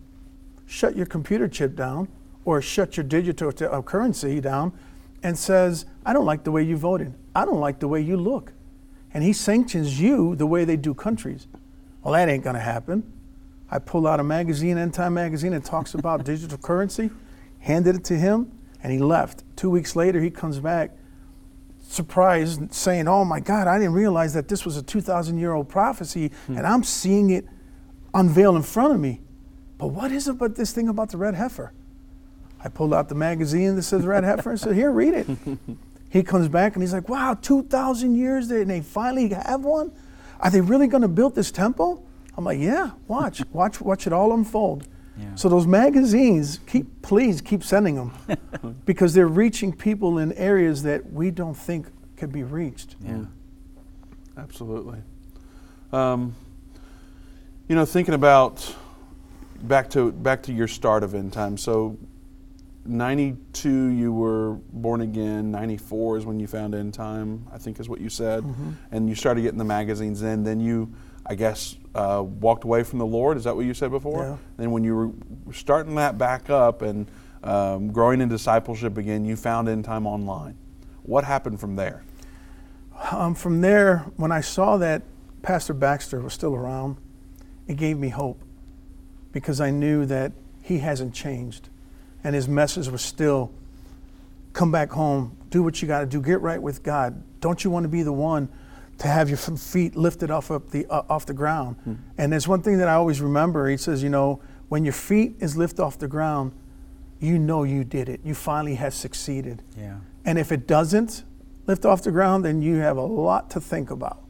shut 0.65 0.95
your 0.97 1.05
computer 1.05 1.47
chip 1.47 1.75
down 1.75 2.07
or 2.45 2.61
shut 2.61 2.97
your 2.97 3.03
digital 3.03 3.51
t- 3.51 3.65
uh, 3.65 3.81
currency 3.83 4.41
down 4.41 4.73
and 5.21 5.37
says, 5.37 5.85
I 6.03 6.13
don't 6.13 6.25
like 6.25 6.43
the 6.43 6.51
way 6.51 6.63
you 6.63 6.77
voted. 6.77 7.13
I 7.35 7.45
don't 7.45 7.59
like 7.59 7.79
the 7.79 7.87
way 7.87 8.01
you 8.01 8.17
look. 8.17 8.53
And 9.13 9.23
he 9.23 9.31
sanctions 9.33 10.01
you 10.01 10.35
the 10.35 10.47
way 10.47 10.65
they 10.65 10.77
do 10.77 10.95
countries. 10.95 11.47
Well, 12.03 12.13
that 12.15 12.27
ain't 12.27 12.43
going 12.43 12.55
to 12.55 12.59
happen. 12.59 13.13
I 13.69 13.77
pull 13.77 14.07
out 14.07 14.19
a 14.19 14.23
magazine, 14.23 14.79
End 14.79 14.95
Time 14.95 15.13
magazine, 15.13 15.51
that 15.51 15.63
talks 15.63 15.93
about 15.93 16.25
digital 16.25 16.57
currency, 16.57 17.11
handed 17.59 17.97
it 17.97 18.03
to 18.05 18.15
him, 18.17 18.51
and 18.81 18.91
he 18.91 18.97
left. 18.97 19.43
Two 19.55 19.69
weeks 19.69 19.95
later, 19.95 20.19
he 20.19 20.31
comes 20.31 20.59
back 20.59 20.91
surprised, 21.89 22.73
saying, 22.73 23.07
Oh 23.07 23.25
my 23.25 23.39
God, 23.39 23.67
I 23.67 23.77
didn't 23.77 23.93
realize 23.93 24.33
that 24.33 24.47
this 24.47 24.65
was 24.65 24.77
a 24.77 24.83
2,000 24.83 25.37
year 25.37 25.53
old 25.53 25.67
prophecy, 25.69 26.31
hmm. 26.47 26.57
and 26.57 26.65
I'm 26.65 26.83
seeing 26.83 27.31
it 27.31 27.45
unveil 28.13 28.55
in 28.55 28.63
front 28.63 28.93
of 28.93 28.99
me. 28.99 29.21
But 29.77 29.87
what 29.87 30.11
is 30.11 30.27
it 30.27 30.31
about 30.31 30.55
this 30.55 30.71
thing 30.71 30.87
about 30.87 31.09
the 31.09 31.17
red 31.17 31.35
heifer? 31.35 31.73
I 32.63 32.69
pulled 32.69 32.93
out 32.93 33.09
the 33.09 33.15
magazine 33.15 33.75
that 33.75 33.83
says 33.83 34.05
red 34.05 34.23
heifer 34.23 34.51
and 34.51 34.59
said, 34.59 34.75
Here, 34.75 34.91
read 34.91 35.13
it. 35.13 35.27
he 36.09 36.23
comes 36.23 36.47
back 36.47 36.73
and 36.73 36.83
he's 36.83 36.93
like, 36.93 37.09
Wow, 37.09 37.35
2,000 37.41 38.15
years 38.15 38.51
and 38.51 38.69
they 38.69 38.81
finally 38.81 39.29
have 39.29 39.61
one? 39.61 39.91
Are 40.39 40.51
they 40.51 40.61
really 40.61 40.87
going 40.87 41.01
to 41.01 41.07
build 41.07 41.35
this 41.35 41.51
temple? 41.51 42.05
I'm 42.37 42.43
like, 42.43 42.59
Yeah, 42.59 42.91
watch, 43.07 43.41
watch, 43.51 43.81
watch 43.81 44.05
it 44.05 44.13
all 44.13 44.33
unfold. 44.33 44.87
So 45.35 45.47
those 45.49 45.65
magazines, 45.67 46.59
keep 46.67 47.01
please 47.01 47.41
keep 47.41 47.63
sending 47.63 47.95
them 47.95 48.11
because 48.85 49.13
they're 49.13 49.27
reaching 49.27 49.71
people 49.73 50.17
in 50.17 50.33
areas 50.33 50.83
that 50.83 51.11
we 51.13 51.31
don't 51.31 51.55
think 51.55 51.87
could 52.17 52.31
be 52.31 52.43
reached. 52.43 52.95
Yeah. 53.03 53.25
Absolutely. 54.37 54.99
Um, 55.91 56.35
you 57.67 57.75
know, 57.75 57.85
thinking 57.85 58.13
about 58.13 58.75
back 59.63 59.89
to 59.91 60.11
back 60.11 60.43
to 60.43 60.53
your 60.53 60.67
start 60.67 61.03
of 61.03 61.13
end 61.15 61.33
time. 61.33 61.57
So, 61.57 61.97
92 62.85 63.69
you 63.87 64.11
were 64.11 64.53
born 64.73 65.01
again 65.01 65.51
94 65.51 66.17
is 66.17 66.25
when 66.25 66.39
you 66.39 66.47
found 66.47 66.73
end 66.73 66.93
time 66.93 67.45
i 67.53 67.57
think 67.57 67.79
is 67.79 67.87
what 67.87 67.99
you 68.01 68.09
said 68.09 68.43
Mhm. 68.43 68.73
and 68.91 69.07
you 69.09 69.13
started 69.15 69.41
getting 69.41 69.59
the 69.59 69.63
magazines 69.65 70.21
then 70.21 70.43
then 70.43 70.59
you 70.59 70.91
i 71.25 71.35
guess 71.35 71.75
uh, 71.99 72.21
walked 72.21 72.63
away 72.63 72.83
from 72.83 72.99
the 72.99 73.05
lord? 73.05 73.37
Is 73.37 73.43
that 73.43 73.55
what 73.55 73.65
you 73.65 73.73
said 73.73 73.91
before? 73.91 74.23
Yeah. 74.23 74.37
then 74.57 74.71
when 74.71 74.83
you 74.83 75.15
were 75.45 75.53
starting 75.53 75.95
that 75.95 76.17
back 76.17 76.49
up 76.49 76.81
and 76.81 77.07
um, 77.43 77.91
growing 77.91 78.21
in 78.21 78.29
discipleship 78.29 78.97
again 78.97 79.25
you 79.25 79.35
found 79.35 79.67
end 79.67 79.85
time 79.85 80.07
online. 80.07 80.55
What 81.03 81.23
happened 81.23 81.59
from 81.59 81.75
there? 81.75 82.03
Um, 83.11 83.33
from 83.33 83.61
there, 83.61 84.05
when 84.17 84.31
I 84.31 84.41
saw 84.41 84.77
that 84.77 85.03
Pastor 85.41 85.73
Baxter 85.73 86.19
was 86.19 86.33
still 86.33 86.53
around, 86.53 86.97
it 87.67 87.77
gave 87.77 87.97
me 87.97 88.09
hope 88.09 88.41
because 89.31 89.61
I 89.61 89.71
knew 89.71 90.05
that 90.05 90.31
he 90.61 90.79
hasn't 90.79 91.13
changed 91.13 91.69
and 92.23 92.35
his 92.35 92.47
message 92.47 92.89
was 92.89 93.01
still 93.01 93.51
come 94.53 94.71
back 94.71 94.91
home, 94.91 95.37
do 95.49 95.63
what 95.63 95.81
you 95.81 95.87
got 95.87 96.01
to 96.01 96.05
do, 96.05 96.21
get 96.21 96.41
right 96.41 96.61
with 96.61 96.83
God. 96.83 97.23
Don't 97.39 97.63
you 97.63 97.69
want 97.69 97.83
to 97.83 97.89
be 97.89 98.03
the 98.03 98.13
one 98.13 98.49
to 98.99 99.07
have 99.07 99.29
your 99.29 99.37
feet 99.37 99.95
lifted 99.95 100.29
off 100.29 100.49
of 100.49 100.71
the 100.71 100.85
uh, 100.87 101.03
off 101.09 101.25
the 101.25 101.33
ground? 101.33 101.75
And 102.17 102.31
there's 102.31 102.47
one 102.47 102.61
thing 102.61 102.77
that 102.77 102.87
I 102.87 102.93
always 102.93 103.21
remember. 103.21 103.67
He 103.69 103.77
says, 103.77 104.03
you 104.03 104.09
know, 104.09 104.41
when 104.67 104.83
your 104.83 104.93
feet 104.93 105.35
is 105.39 105.57
lifted 105.57 105.81
off 105.81 105.97
the 105.97 106.07
ground, 106.07 106.53
you 107.19 107.39
know 107.39 107.63
you 107.63 107.83
did 107.83 108.07
it. 108.07 108.21
You 108.23 108.33
finally 108.35 108.75
have 108.75 108.93
succeeded. 108.93 109.63
Yeah. 109.77 109.97
And 110.25 110.37
if 110.37 110.51
it 110.51 110.67
doesn't 110.67 111.23
lift 111.65 111.85
off 111.85 112.03
the 112.03 112.11
ground, 112.11 112.45
then 112.45 112.61
you 112.61 112.77
have 112.77 112.97
a 112.97 113.01
lot 113.01 113.49
to 113.51 113.61
think 113.61 113.91
about. 113.91 114.23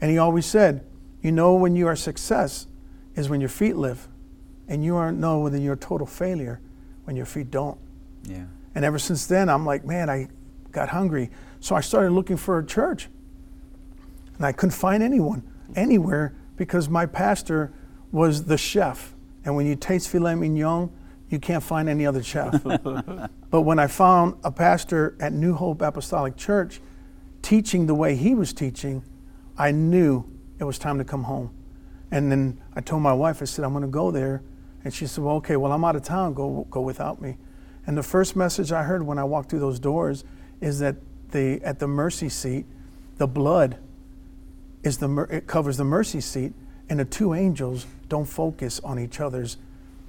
And 0.00 0.10
he 0.10 0.18
always 0.18 0.46
said, 0.46 0.84
you 1.20 1.30
know 1.30 1.54
when 1.54 1.76
you 1.76 1.86
are 1.86 1.96
success 1.96 2.66
is 3.14 3.28
when 3.28 3.40
your 3.40 3.48
feet 3.48 3.76
lift, 3.76 4.08
and 4.68 4.84
you 4.84 4.96
aren't 4.96 5.18
know 5.18 5.40
whether 5.40 5.58
you're 5.58 5.74
a 5.74 5.76
total 5.76 6.06
failure 6.06 6.60
when 7.04 7.16
your 7.16 7.26
feet 7.26 7.50
don't. 7.50 7.78
Yeah. 8.24 8.44
And 8.74 8.84
ever 8.84 8.98
since 8.98 9.26
then, 9.26 9.48
I'm 9.48 9.66
like, 9.66 9.84
man, 9.84 10.08
I 10.08 10.28
got 10.70 10.88
hungry. 10.88 11.30
So 11.60 11.74
I 11.74 11.80
started 11.80 12.12
looking 12.12 12.36
for 12.36 12.58
a 12.58 12.64
church. 12.64 13.08
And 14.42 14.48
I 14.48 14.50
couldn't 14.50 14.74
find 14.74 15.04
anyone 15.04 15.44
anywhere 15.76 16.34
because 16.56 16.88
my 16.88 17.06
pastor 17.06 17.72
was 18.10 18.42
the 18.46 18.58
chef. 18.58 19.14
And 19.44 19.54
when 19.54 19.66
you 19.66 19.76
taste 19.76 20.08
filet 20.08 20.34
mignon, 20.34 20.90
you 21.28 21.38
can't 21.38 21.62
find 21.62 21.88
any 21.88 22.04
other 22.06 22.24
chef. 22.24 22.60
but 22.64 23.60
when 23.60 23.78
I 23.78 23.86
found 23.86 24.34
a 24.42 24.50
pastor 24.50 25.16
at 25.20 25.32
New 25.32 25.54
Hope 25.54 25.80
Apostolic 25.80 26.36
Church 26.36 26.80
teaching 27.40 27.86
the 27.86 27.94
way 27.94 28.16
he 28.16 28.34
was 28.34 28.52
teaching, 28.52 29.04
I 29.56 29.70
knew 29.70 30.24
it 30.58 30.64
was 30.64 30.76
time 30.76 30.98
to 30.98 31.04
come 31.04 31.22
home. 31.22 31.54
And 32.10 32.32
then 32.32 32.60
I 32.74 32.80
told 32.80 33.00
my 33.00 33.12
wife, 33.12 33.42
I 33.42 33.44
said, 33.44 33.64
I'm 33.64 33.70
going 33.70 33.82
to 33.82 33.88
go 33.88 34.10
there. 34.10 34.42
And 34.82 34.92
she 34.92 35.06
said, 35.06 35.22
Well, 35.22 35.36
okay, 35.36 35.54
well, 35.54 35.70
I'm 35.70 35.84
out 35.84 35.94
of 35.94 36.02
town. 36.02 36.34
Go, 36.34 36.66
go 36.68 36.80
without 36.80 37.22
me. 37.22 37.36
And 37.86 37.96
the 37.96 38.02
first 38.02 38.34
message 38.34 38.72
I 38.72 38.82
heard 38.82 39.04
when 39.04 39.20
I 39.20 39.24
walked 39.24 39.50
through 39.50 39.60
those 39.60 39.78
doors 39.78 40.24
is 40.60 40.80
that 40.80 40.96
the, 41.30 41.60
at 41.62 41.78
the 41.78 41.86
mercy 41.86 42.28
seat, 42.28 42.66
the 43.18 43.28
blood 43.28 43.78
is 44.82 44.98
the 44.98 45.26
it 45.30 45.46
covers 45.46 45.76
the 45.76 45.84
mercy 45.84 46.20
seat, 46.20 46.52
and 46.88 46.98
the 46.98 47.04
two 47.04 47.34
angels 47.34 47.86
don't 48.08 48.26
focus 48.26 48.80
on 48.80 48.98
each 48.98 49.20
other's 49.20 49.56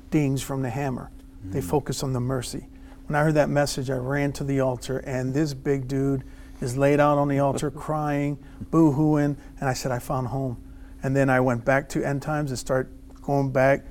dings 0.10 0.42
from 0.42 0.62
the 0.62 0.70
hammer. 0.70 1.12
They 1.44 1.60
hmm. 1.60 1.68
focus 1.68 2.04
on 2.04 2.14
the 2.14 2.20
mercy. 2.20 2.68
When 3.08 3.16
I 3.16 3.24
heard 3.24 3.36
that 3.36 3.50
message, 3.50 3.90
I 3.90 3.98
ran 3.98 4.32
to 4.34 4.44
the 4.44 4.62
altar, 4.62 5.00
and 5.00 5.34
this 5.34 5.54
big 5.54 5.88
dude 5.88 6.24
is 6.62 6.78
laid 6.78 7.00
out 7.00 7.18
on 7.18 7.28
the 7.28 7.40
altar 7.40 7.70
crying, 7.86 8.38
boo 8.72 8.94
hooing, 8.94 9.36
and 9.60 9.70
I 9.70 9.74
said, 9.74 9.92
I 9.92 10.00
found 10.00 10.28
home. 10.28 10.62
And 11.04 11.16
then 11.16 11.30
I 11.30 11.42
went 11.42 11.66
back 11.66 11.90
to 11.90 12.04
end 12.04 12.22
times 12.22 12.52
and 12.52 12.58
start 12.58 12.90
going 13.22 13.52
back. 13.52 13.86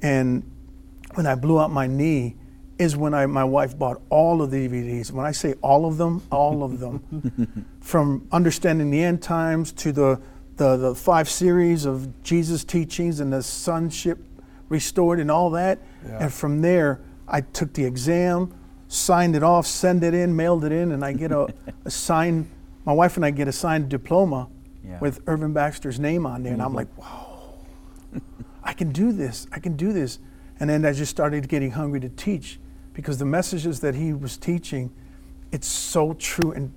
And 0.00 0.50
when 1.14 1.26
I 1.26 1.34
blew 1.34 1.60
out 1.60 1.70
my 1.70 1.86
knee, 1.86 2.36
is 2.78 2.96
when 2.96 3.12
I 3.14 3.26
my 3.26 3.44
wife 3.44 3.76
bought 3.78 4.00
all 4.08 4.40
of 4.42 4.50
the 4.50 4.68
DVDs. 4.68 5.10
When 5.10 5.26
I 5.26 5.32
say 5.32 5.54
all 5.62 5.84
of 5.86 5.96
them, 5.98 6.22
all 6.30 6.62
of 6.62 6.78
them, 6.80 7.66
from 7.80 8.26
understanding 8.32 8.90
the 8.90 9.02
end 9.02 9.20
times 9.22 9.72
to 9.72 9.92
the, 9.92 10.20
the 10.56 10.76
the 10.76 10.94
five 10.94 11.28
series 11.28 11.84
of 11.84 12.22
Jesus 12.22 12.64
teachings 12.64 13.20
and 13.20 13.32
the 13.32 13.42
sonship 13.42 14.18
restored 14.68 15.18
and 15.20 15.30
all 15.30 15.50
that. 15.50 15.78
Yeah. 16.06 16.24
And 16.24 16.32
from 16.32 16.60
there, 16.62 17.00
I 17.26 17.40
took 17.40 17.72
the 17.72 17.84
exam, 17.84 18.54
signed 18.86 19.34
it 19.34 19.42
off, 19.42 19.66
sent 19.66 20.04
it 20.04 20.14
in, 20.14 20.36
mailed 20.36 20.64
it 20.64 20.72
in, 20.72 20.92
and 20.92 21.04
I 21.04 21.12
get 21.12 21.32
a, 21.32 21.52
a 21.84 21.90
signed. 21.90 22.48
My 22.84 22.92
wife 22.92 23.16
and 23.16 23.24
I 23.24 23.30
get 23.30 23.48
a 23.48 23.52
signed 23.52 23.88
diploma 23.88 24.48
Yeah. 24.84 24.98
with 25.00 25.20
Irvin 25.26 25.52
Baxter's 25.52 25.98
name 26.00 26.24
on 26.26 26.42
there, 26.42 26.52
and 26.52 26.62
I'm 26.62 26.74
like, 26.74 26.88
wow, 26.96 27.54
I 28.62 28.72
can 28.72 28.92
do 28.92 29.12
this. 29.12 29.46
I 29.52 29.58
can 29.58 29.76
do 29.76 29.92
this. 29.92 30.18
And 30.60 30.68
then 30.70 30.84
I 30.84 30.92
just 30.92 31.10
started 31.10 31.48
getting 31.48 31.72
hungry 31.72 32.00
to 32.00 32.08
teach 32.08 32.58
because 32.98 33.16
the 33.18 33.24
messages 33.24 33.78
that 33.78 33.94
he 33.94 34.12
was 34.12 34.36
teaching, 34.36 34.90
it's 35.52 35.68
so 35.68 36.14
true 36.14 36.50
and 36.50 36.72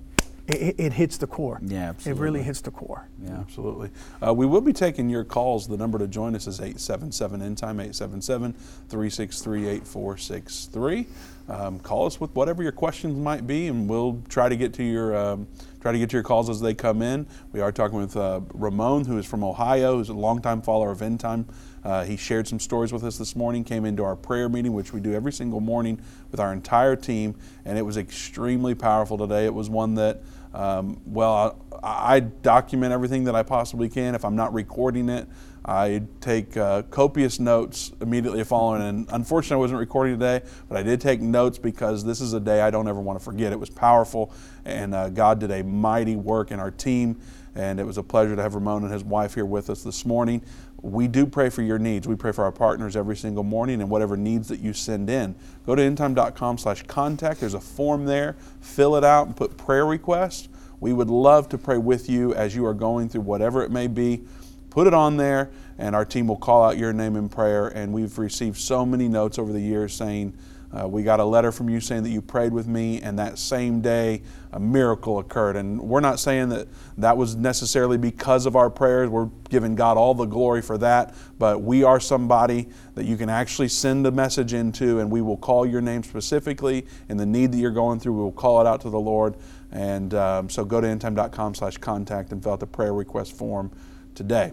it, 0.46 0.54
it- 0.54 0.74
it 0.80 0.92
hits 0.92 1.16
the 1.16 1.26
core. 1.26 1.58
Yeah, 1.64 1.88
absolutely. 1.88 2.20
It 2.20 2.22
really 2.24 2.42
hits 2.44 2.60
the 2.60 2.70
core. 2.70 3.08
Yeah. 3.20 3.38
Absolutely. 3.40 3.90
Uh, 4.24 4.32
we 4.32 4.46
will 4.46 4.60
be 4.60 4.72
taking 4.72 5.10
your 5.10 5.24
calls. 5.24 5.66
The 5.66 5.76
number 5.76 5.98
to 5.98 6.06
join 6.06 6.36
us 6.36 6.46
is 6.46 6.60
877 6.60 7.42
End 7.42 7.58
Time, 7.58 7.80
877 7.80 8.52
363 8.88 9.66
8463. 9.68 11.06
Um, 11.48 11.80
Call 11.80 12.06
us 12.06 12.20
with 12.20 12.32
whatever 12.36 12.62
your 12.62 12.70
questions 12.70 13.16
might 13.18 13.44
be, 13.48 13.66
and 13.66 13.88
we'll 13.88 14.22
try 14.28 14.48
to 14.48 14.54
get 14.56 14.72
to 14.74 14.84
your. 14.84 15.16
Um, 15.16 15.48
Try 15.80 15.90
to 15.90 15.98
get 15.98 16.10
to 16.10 16.16
your 16.16 16.22
calls 16.22 16.48
as 16.48 16.60
they 16.60 16.74
come 16.74 17.02
in. 17.02 17.26
We 17.50 17.60
are 17.60 17.72
talking 17.72 17.98
with 17.98 18.16
uh, 18.16 18.42
Ramon, 18.54 19.04
who 19.04 19.18
is 19.18 19.26
from 19.26 19.42
Ohio, 19.42 19.96
who's 19.96 20.10
a 20.10 20.12
longtime 20.14 20.62
follower 20.62 20.92
of 20.92 21.02
End 21.02 21.18
Time. 21.18 21.44
Uh, 21.84 22.04
he 22.04 22.16
shared 22.16 22.46
some 22.46 22.60
stories 22.60 22.92
with 22.92 23.04
us 23.04 23.18
this 23.18 23.34
morning, 23.34 23.64
came 23.64 23.84
into 23.84 24.04
our 24.04 24.16
prayer 24.16 24.48
meeting, 24.48 24.72
which 24.72 24.92
we 24.92 25.00
do 25.00 25.12
every 25.12 25.32
single 25.32 25.60
morning 25.60 26.00
with 26.30 26.40
our 26.40 26.52
entire 26.52 26.96
team, 26.96 27.34
and 27.64 27.76
it 27.78 27.82
was 27.82 27.96
extremely 27.96 28.74
powerful 28.74 29.18
today. 29.18 29.44
It 29.44 29.54
was 29.54 29.68
one 29.68 29.94
that 29.94 30.22
um, 30.54 31.00
well, 31.06 31.56
I, 31.82 32.16
I 32.16 32.20
document 32.20 32.92
everything 32.92 33.24
that 33.24 33.34
I 33.34 33.42
possibly 33.42 33.88
can. 33.88 34.14
If 34.14 34.24
I'm 34.24 34.36
not 34.36 34.52
recording 34.52 35.08
it, 35.08 35.26
I 35.64 36.02
take 36.20 36.56
uh, 36.56 36.82
copious 36.82 37.38
notes 37.38 37.92
immediately 38.00 38.42
following. 38.44 38.82
And 38.82 39.06
unfortunately, 39.10 39.54
I 39.54 39.58
wasn't 39.58 39.80
recording 39.80 40.18
today, 40.18 40.42
but 40.68 40.76
I 40.76 40.82
did 40.82 41.00
take 41.00 41.20
notes 41.20 41.58
because 41.58 42.04
this 42.04 42.20
is 42.20 42.32
a 42.32 42.40
day 42.40 42.60
I 42.60 42.70
don't 42.70 42.88
ever 42.88 43.00
want 43.00 43.18
to 43.18 43.24
forget. 43.24 43.52
It 43.52 43.60
was 43.60 43.70
powerful, 43.70 44.32
and 44.64 44.94
uh, 44.94 45.08
God 45.08 45.38
did 45.38 45.50
a 45.50 45.62
mighty 45.62 46.16
work 46.16 46.50
in 46.50 46.58
our 46.58 46.70
team. 46.70 47.20
And 47.54 47.78
it 47.78 47.84
was 47.84 47.98
a 47.98 48.02
pleasure 48.02 48.34
to 48.34 48.40
have 48.40 48.54
Ramon 48.54 48.82
and 48.82 48.90
his 48.90 49.04
wife 49.04 49.34
here 49.34 49.44
with 49.44 49.68
us 49.68 49.82
this 49.82 50.06
morning. 50.06 50.42
We 50.82 51.06
do 51.06 51.26
pray 51.26 51.48
for 51.48 51.62
your 51.62 51.78
needs. 51.78 52.08
We 52.08 52.16
pray 52.16 52.32
for 52.32 52.42
our 52.42 52.50
partners 52.52 52.96
every 52.96 53.16
single 53.16 53.44
morning 53.44 53.80
and 53.80 53.88
whatever 53.88 54.16
needs 54.16 54.48
that 54.48 54.58
you 54.58 54.72
send 54.72 55.08
in. 55.08 55.36
Go 55.64 55.76
to 55.76 55.82
endtime.com 55.82 56.58
slash 56.58 56.82
contact. 56.82 57.38
There's 57.38 57.54
a 57.54 57.60
form 57.60 58.04
there. 58.04 58.36
Fill 58.60 58.96
it 58.96 59.04
out 59.04 59.28
and 59.28 59.36
put 59.36 59.56
prayer 59.56 59.86
requests. 59.86 60.48
We 60.80 60.92
would 60.92 61.08
love 61.08 61.48
to 61.50 61.58
pray 61.58 61.78
with 61.78 62.10
you 62.10 62.34
as 62.34 62.56
you 62.56 62.66
are 62.66 62.74
going 62.74 63.08
through 63.08 63.20
whatever 63.20 63.62
it 63.62 63.70
may 63.70 63.86
be. 63.86 64.24
Put 64.70 64.88
it 64.88 64.94
on 64.94 65.16
there, 65.18 65.50
and 65.78 65.94
our 65.94 66.04
team 66.04 66.26
will 66.26 66.36
call 66.36 66.64
out 66.64 66.78
your 66.78 66.92
name 66.92 67.14
in 67.14 67.28
prayer. 67.28 67.68
And 67.68 67.92
we've 67.92 68.18
received 68.18 68.56
so 68.56 68.84
many 68.84 69.06
notes 69.06 69.38
over 69.38 69.52
the 69.52 69.60
years 69.60 69.94
saying, 69.94 70.36
uh, 70.72 70.88
we 70.88 71.02
got 71.02 71.20
a 71.20 71.24
letter 71.24 71.52
from 71.52 71.68
you 71.68 71.80
saying 71.80 72.02
that 72.04 72.10
you 72.10 72.22
prayed 72.22 72.52
with 72.52 72.66
me, 72.66 73.00
and 73.02 73.18
that 73.18 73.38
same 73.38 73.82
day 73.82 74.22
a 74.52 74.60
miracle 74.60 75.18
occurred. 75.18 75.56
And 75.56 75.80
we're 75.80 76.00
not 76.00 76.18
saying 76.18 76.48
that 76.50 76.68
that 76.98 77.16
was 77.16 77.36
necessarily 77.36 77.98
because 77.98 78.46
of 78.46 78.56
our 78.56 78.70
prayers. 78.70 79.10
We're 79.10 79.28
giving 79.50 79.74
God 79.74 79.98
all 79.98 80.14
the 80.14 80.24
glory 80.24 80.62
for 80.62 80.78
that. 80.78 81.14
But 81.38 81.62
we 81.62 81.84
are 81.84 82.00
somebody 82.00 82.68
that 82.94 83.04
you 83.04 83.16
can 83.16 83.28
actually 83.28 83.68
send 83.68 84.06
a 84.06 84.10
message 84.10 84.54
into, 84.54 85.00
and 85.00 85.10
we 85.10 85.20
will 85.20 85.36
call 85.36 85.66
your 85.66 85.82
name 85.82 86.02
specifically 86.02 86.86
in 87.08 87.18
the 87.18 87.26
need 87.26 87.52
that 87.52 87.58
you're 87.58 87.70
going 87.70 88.00
through. 88.00 88.14
We 88.14 88.22
will 88.22 88.32
call 88.32 88.60
it 88.60 88.66
out 88.66 88.80
to 88.82 88.90
the 88.90 89.00
Lord. 89.00 89.36
And 89.72 90.14
um, 90.14 90.48
so 90.50 90.64
go 90.64 90.80
to 90.80 90.86
endtime.com 90.86 91.54
slash 91.54 91.76
contact 91.78 92.32
and 92.32 92.42
fill 92.42 92.52
out 92.52 92.60
the 92.60 92.66
prayer 92.66 92.94
request 92.94 93.36
form 93.36 93.70
today. 94.14 94.52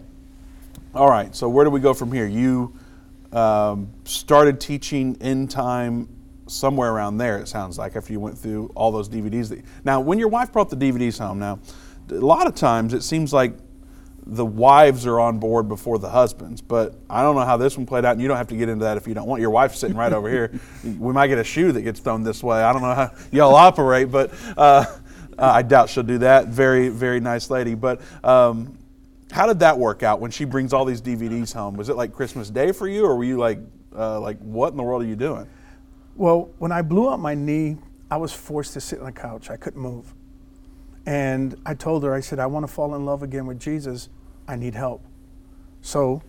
All 0.94 1.08
right, 1.08 1.34
so 1.34 1.48
where 1.48 1.64
do 1.64 1.70
we 1.70 1.80
go 1.80 1.94
from 1.94 2.12
here? 2.12 2.26
You 2.26 2.74
um, 3.32 3.92
started 4.04 4.60
teaching 4.60 5.16
End 5.20 5.50
Time 5.50 6.08
somewhere 6.46 6.92
around 6.92 7.18
there, 7.18 7.38
it 7.38 7.48
sounds 7.48 7.78
like, 7.78 7.96
after 7.96 8.12
you 8.12 8.20
went 8.20 8.36
through 8.36 8.70
all 8.74 8.90
those 8.90 9.08
DVDs. 9.08 9.48
That, 9.48 9.64
now, 9.84 10.00
when 10.00 10.18
your 10.18 10.28
wife 10.28 10.52
brought 10.52 10.70
the 10.70 10.76
DVDs 10.76 11.18
home, 11.18 11.38
now, 11.38 11.60
a 12.10 12.14
lot 12.14 12.46
of 12.46 12.54
times 12.54 12.92
it 12.92 13.02
seems 13.02 13.32
like 13.32 13.54
the 14.26 14.44
wives 14.44 15.06
are 15.06 15.18
on 15.18 15.38
board 15.38 15.68
before 15.68 15.98
the 15.98 16.08
husbands, 16.08 16.60
but 16.60 16.94
I 17.08 17.22
don't 17.22 17.34
know 17.34 17.44
how 17.44 17.56
this 17.56 17.76
one 17.76 17.86
played 17.86 18.04
out, 18.04 18.12
and 18.12 18.20
you 18.20 18.28
don't 18.28 18.36
have 18.36 18.48
to 18.48 18.56
get 18.56 18.68
into 18.68 18.84
that 18.84 18.96
if 18.96 19.06
you 19.06 19.14
don't 19.14 19.26
want. 19.26 19.40
Your 19.40 19.50
wife 19.50 19.74
sitting 19.74 19.96
right 19.96 20.12
over 20.12 20.28
here. 20.28 20.52
We 20.84 21.12
might 21.12 21.28
get 21.28 21.38
a 21.38 21.44
shoe 21.44 21.72
that 21.72 21.82
gets 21.82 22.00
thrown 22.00 22.22
this 22.22 22.42
way. 22.42 22.62
I 22.62 22.72
don't 22.72 22.82
know 22.82 22.94
how 22.94 23.12
y'all 23.30 23.54
operate, 23.54 24.10
but 24.10 24.32
uh, 24.56 24.84
I 25.38 25.62
doubt 25.62 25.88
she'll 25.88 26.02
do 26.02 26.18
that. 26.18 26.48
Very, 26.48 26.88
very 26.88 27.20
nice 27.20 27.50
lady. 27.50 27.74
But 27.74 28.00
um, 28.24 28.78
how 29.30 29.46
did 29.46 29.60
that 29.60 29.78
work 29.78 30.02
out 30.02 30.20
when 30.20 30.30
she 30.30 30.44
brings 30.44 30.72
all 30.72 30.84
these 30.84 31.00
DVDs 31.00 31.52
home? 31.52 31.76
Was 31.76 31.88
it 31.88 31.96
like 31.96 32.12
Christmas 32.12 32.50
Day 32.50 32.72
for 32.72 32.88
you, 32.88 33.04
or 33.04 33.16
were 33.16 33.24
you 33.24 33.38
like, 33.38 33.58
uh, 33.96 34.20
like 34.20 34.38
what 34.38 34.72
in 34.72 34.76
the 34.76 34.82
world 34.82 35.02
are 35.02 35.06
you 35.06 35.16
doing? 35.16 35.46
Well, 36.16 36.50
when 36.58 36.72
I 36.72 36.82
blew 36.82 37.10
out 37.10 37.20
my 37.20 37.34
knee, 37.34 37.78
I 38.10 38.16
was 38.16 38.32
forced 38.32 38.72
to 38.74 38.80
sit 38.80 38.98
on 38.98 39.06
the 39.06 39.12
couch. 39.12 39.50
I 39.50 39.56
couldn't 39.56 39.80
move. 39.80 40.14
And 41.06 41.56
I 41.64 41.74
told 41.74 42.02
her, 42.04 42.12
I 42.12 42.20
said, 42.20 42.38
I 42.38 42.46
want 42.46 42.66
to 42.66 42.72
fall 42.72 42.94
in 42.94 43.04
love 43.06 43.22
again 43.22 43.46
with 43.46 43.60
Jesus. 43.60 44.08
I 44.46 44.56
need 44.56 44.74
help. 44.74 45.04
So 45.80 46.22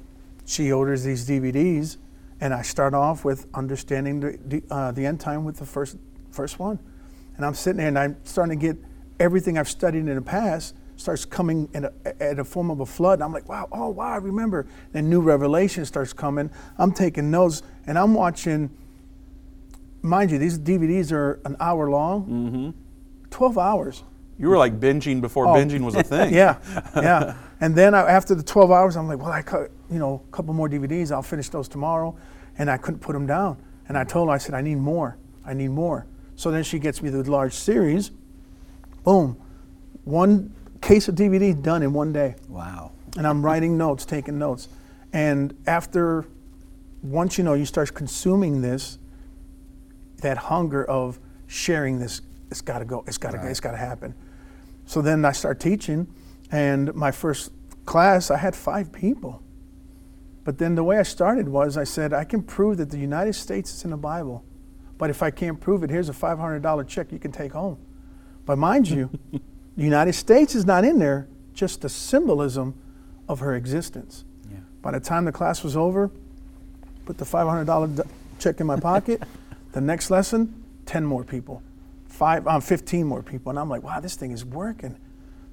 she 0.46 0.72
orders 0.72 1.04
these 1.04 1.28
DVDs, 1.28 1.98
And 2.40 2.54
I 2.54 2.62
start 2.62 2.94
off 2.94 3.26
with 3.26 3.48
understanding 3.54 4.20
the, 4.20 4.64
uh, 4.70 4.92
the 4.92 5.06
end 5.06 5.20
time 5.20 5.44
with 5.44 5.58
the 5.58 5.66
first, 5.66 5.98
first 6.32 6.60
one. 6.60 6.80
And 7.36 7.46
I'm 7.46 7.54
sitting 7.54 7.78
there 7.78 7.88
and 7.88 8.00
I'm 8.00 8.18
starting 8.24 8.60
to 8.60 8.66
get 8.74 8.78
everything 9.20 9.58
I've 9.58 9.70
studied 9.70 10.08
in 10.08 10.16
the 10.16 10.22
past 10.22 10.76
starts 11.02 11.26
coming 11.26 11.68
in 11.74 11.86
a, 11.86 11.92
at 12.22 12.40
a 12.40 12.44
form 12.44 12.70
of 12.70 12.80
a 12.80 12.86
flood. 12.86 13.16
And 13.16 13.24
I'm 13.24 13.34
like, 13.34 13.50
wow, 13.50 13.68
oh, 13.72 13.90
wow, 13.90 14.14
I 14.14 14.18
remember. 14.18 14.68
Then 14.92 15.10
new 15.10 15.20
revelation 15.22 15.84
starts 15.86 16.14
coming. 16.14 16.50
I'm 16.78 16.92
taking 16.92 17.32
notes 17.32 17.64
and 17.88 17.98
I'm 17.98 18.14
watching, 18.14 18.70
mind 20.02 20.32
you, 20.32 20.38
these 20.38 20.58
DVDs 20.60 21.12
are 21.12 21.40
an 21.46 21.58
hour 21.60 21.90
long, 21.90 22.24
mm-hmm. 22.26 22.70
12 23.32 23.58
hours. 23.58 24.04
You 24.38 24.50
were 24.50 24.58
like 24.58 24.80
binging 24.80 25.22
before 25.22 25.48
Oh. 25.48 25.54
binging 25.54 25.82
was 25.82 25.96
a 25.96 26.04
thing. 26.16 26.34
yeah, 26.34 26.58
yeah. 26.96 27.36
And 27.62 27.76
then 27.76 27.94
I, 27.94 28.10
after 28.10 28.34
the 28.34 28.42
12 28.42 28.72
hours, 28.72 28.98
I'm 28.98 29.08
like, 29.08 29.20
well, 29.20 29.32
I 29.32 29.44
cut, 29.44 29.70
you 29.92 30.00
know, 30.00 30.24
a 30.28 30.32
couple 30.32 30.52
more 30.56 30.68
DVDs. 30.68 31.12
I'll 31.12 31.22
finish 31.22 31.50
those 31.50 31.68
tomorrow. 31.68 32.18
And 32.58 32.72
I 32.72 32.78
couldn't 32.78 33.02
put 33.02 33.14
them 33.14 33.28
down. 33.28 33.58
And 33.88 33.96
I 33.96 34.04
told 34.04 34.30
her, 34.30 34.34
I 34.34 34.40
said, 34.40 34.56
I 34.56 34.62
need 34.62 34.80
more. 34.80 35.18
I 35.46 35.54
need 35.54 35.68
more. 35.70 36.08
So 36.36 36.50
then 36.50 36.64
she 36.64 36.80
gets 36.80 37.04
me 37.04 37.12
the 37.12 37.22
large 37.30 37.54
series. 37.54 38.10
Boom. 39.04 39.38
One 40.06 40.56
case 40.82 41.08
of 41.08 41.15
DVD 41.15 41.60
done 41.60 41.84
in 41.84 41.94
one 41.94 42.12
day. 42.12 42.36
Wow. 42.48 42.91
And 43.17 43.28
I'm 43.28 43.46
writing 43.46 43.78
notes, 43.78 44.06
taking 44.06 44.38
notes. 44.39 44.67
And 45.13 45.56
after, 45.67 46.26
once 47.02 47.38
you 47.38 47.44
know, 47.44 47.54
you 47.54 47.65
start 47.65 47.94
consuming 47.94 48.62
this, 48.62 48.98
that 50.17 50.38
hunger 50.38 50.84
of 50.86 51.20
sharing 51.48 52.00
this, 52.00 52.22
it's 52.50 52.62
got 52.62 52.80
to 52.80 52.86
go, 52.86 53.04
it's 53.08 53.17
got 53.17 53.32
to, 53.32 53.48
it's 53.48 53.60
got 53.60 53.72
to 53.72 53.78
happen. 53.78 54.13
So 54.86 55.02
then 55.02 55.24
I 55.24 55.32
start 55.32 55.60
teaching, 55.60 56.08
and 56.52 56.94
my 56.94 57.12
first 57.12 57.52
class, 57.86 58.32
I 58.32 58.38
had 58.38 58.56
five 58.56 58.91
people. 58.91 59.41
But 60.44 60.58
then 60.58 60.76
the 60.76 60.84
way 60.84 60.98
I 60.98 61.04
started 61.04 61.48
was 61.48 61.78
I 61.78 61.84
said, 61.84 62.13
I 62.13 62.24
can 62.24 62.41
prove 62.41 62.78
that 62.78 62.89
the 62.89 62.98
United 62.98 63.34
States 63.34 63.74
is 63.74 63.84
in 63.84 63.91
the 63.91 63.98
Bible. 63.98 64.44
But 64.98 65.10
if 65.10 65.24
I 65.24 65.32
can't 65.32 65.60
prove 65.60 65.84
it, 65.84 65.89
here's 65.89 66.10
a 66.10 66.13
$500 66.13 66.88
check 66.88 67.12
you 67.12 67.20
can 67.20 67.32
take 67.32 67.54
home. 67.54 67.78
But 68.46 68.58
mind 68.58 68.89
you, 68.89 69.10
the 69.78 69.84
United 69.84 70.14
States 70.14 70.56
is 70.56 70.66
not 70.66 70.84
in 70.84 71.00
there, 71.00 71.28
just 71.54 71.82
the 71.82 71.90
symbolism 71.90 72.76
of 73.28 73.40
her 73.40 73.56
existence. 73.56 74.26
Yeah. 74.50 74.58
By 74.82 74.92
the 74.92 75.00
time 75.00 75.26
the 75.26 75.32
class 75.32 75.64
was 75.64 75.78
over, 75.78 76.12
put 77.06 77.18
the 77.18 77.26
$500 77.26 77.96
d- 77.96 78.04
check 78.40 78.60
in 78.60 78.68
my 78.68 78.80
pocket. 78.80 79.24
the 79.72 79.82
next 79.82 80.10
lesson, 80.12 80.64
10 80.86 81.06
more 81.06 81.24
people, 81.24 81.62
five, 82.08 82.46
um, 82.48 82.62
15 82.62 83.06
more 83.06 83.24
people. 83.24 83.50
And 83.50 83.60
I'm 83.60 83.70
like, 83.70 83.84
wow, 83.84 84.00
this 84.00 84.16
thing 84.16 84.32
is 84.32 84.44
working. 84.44 84.98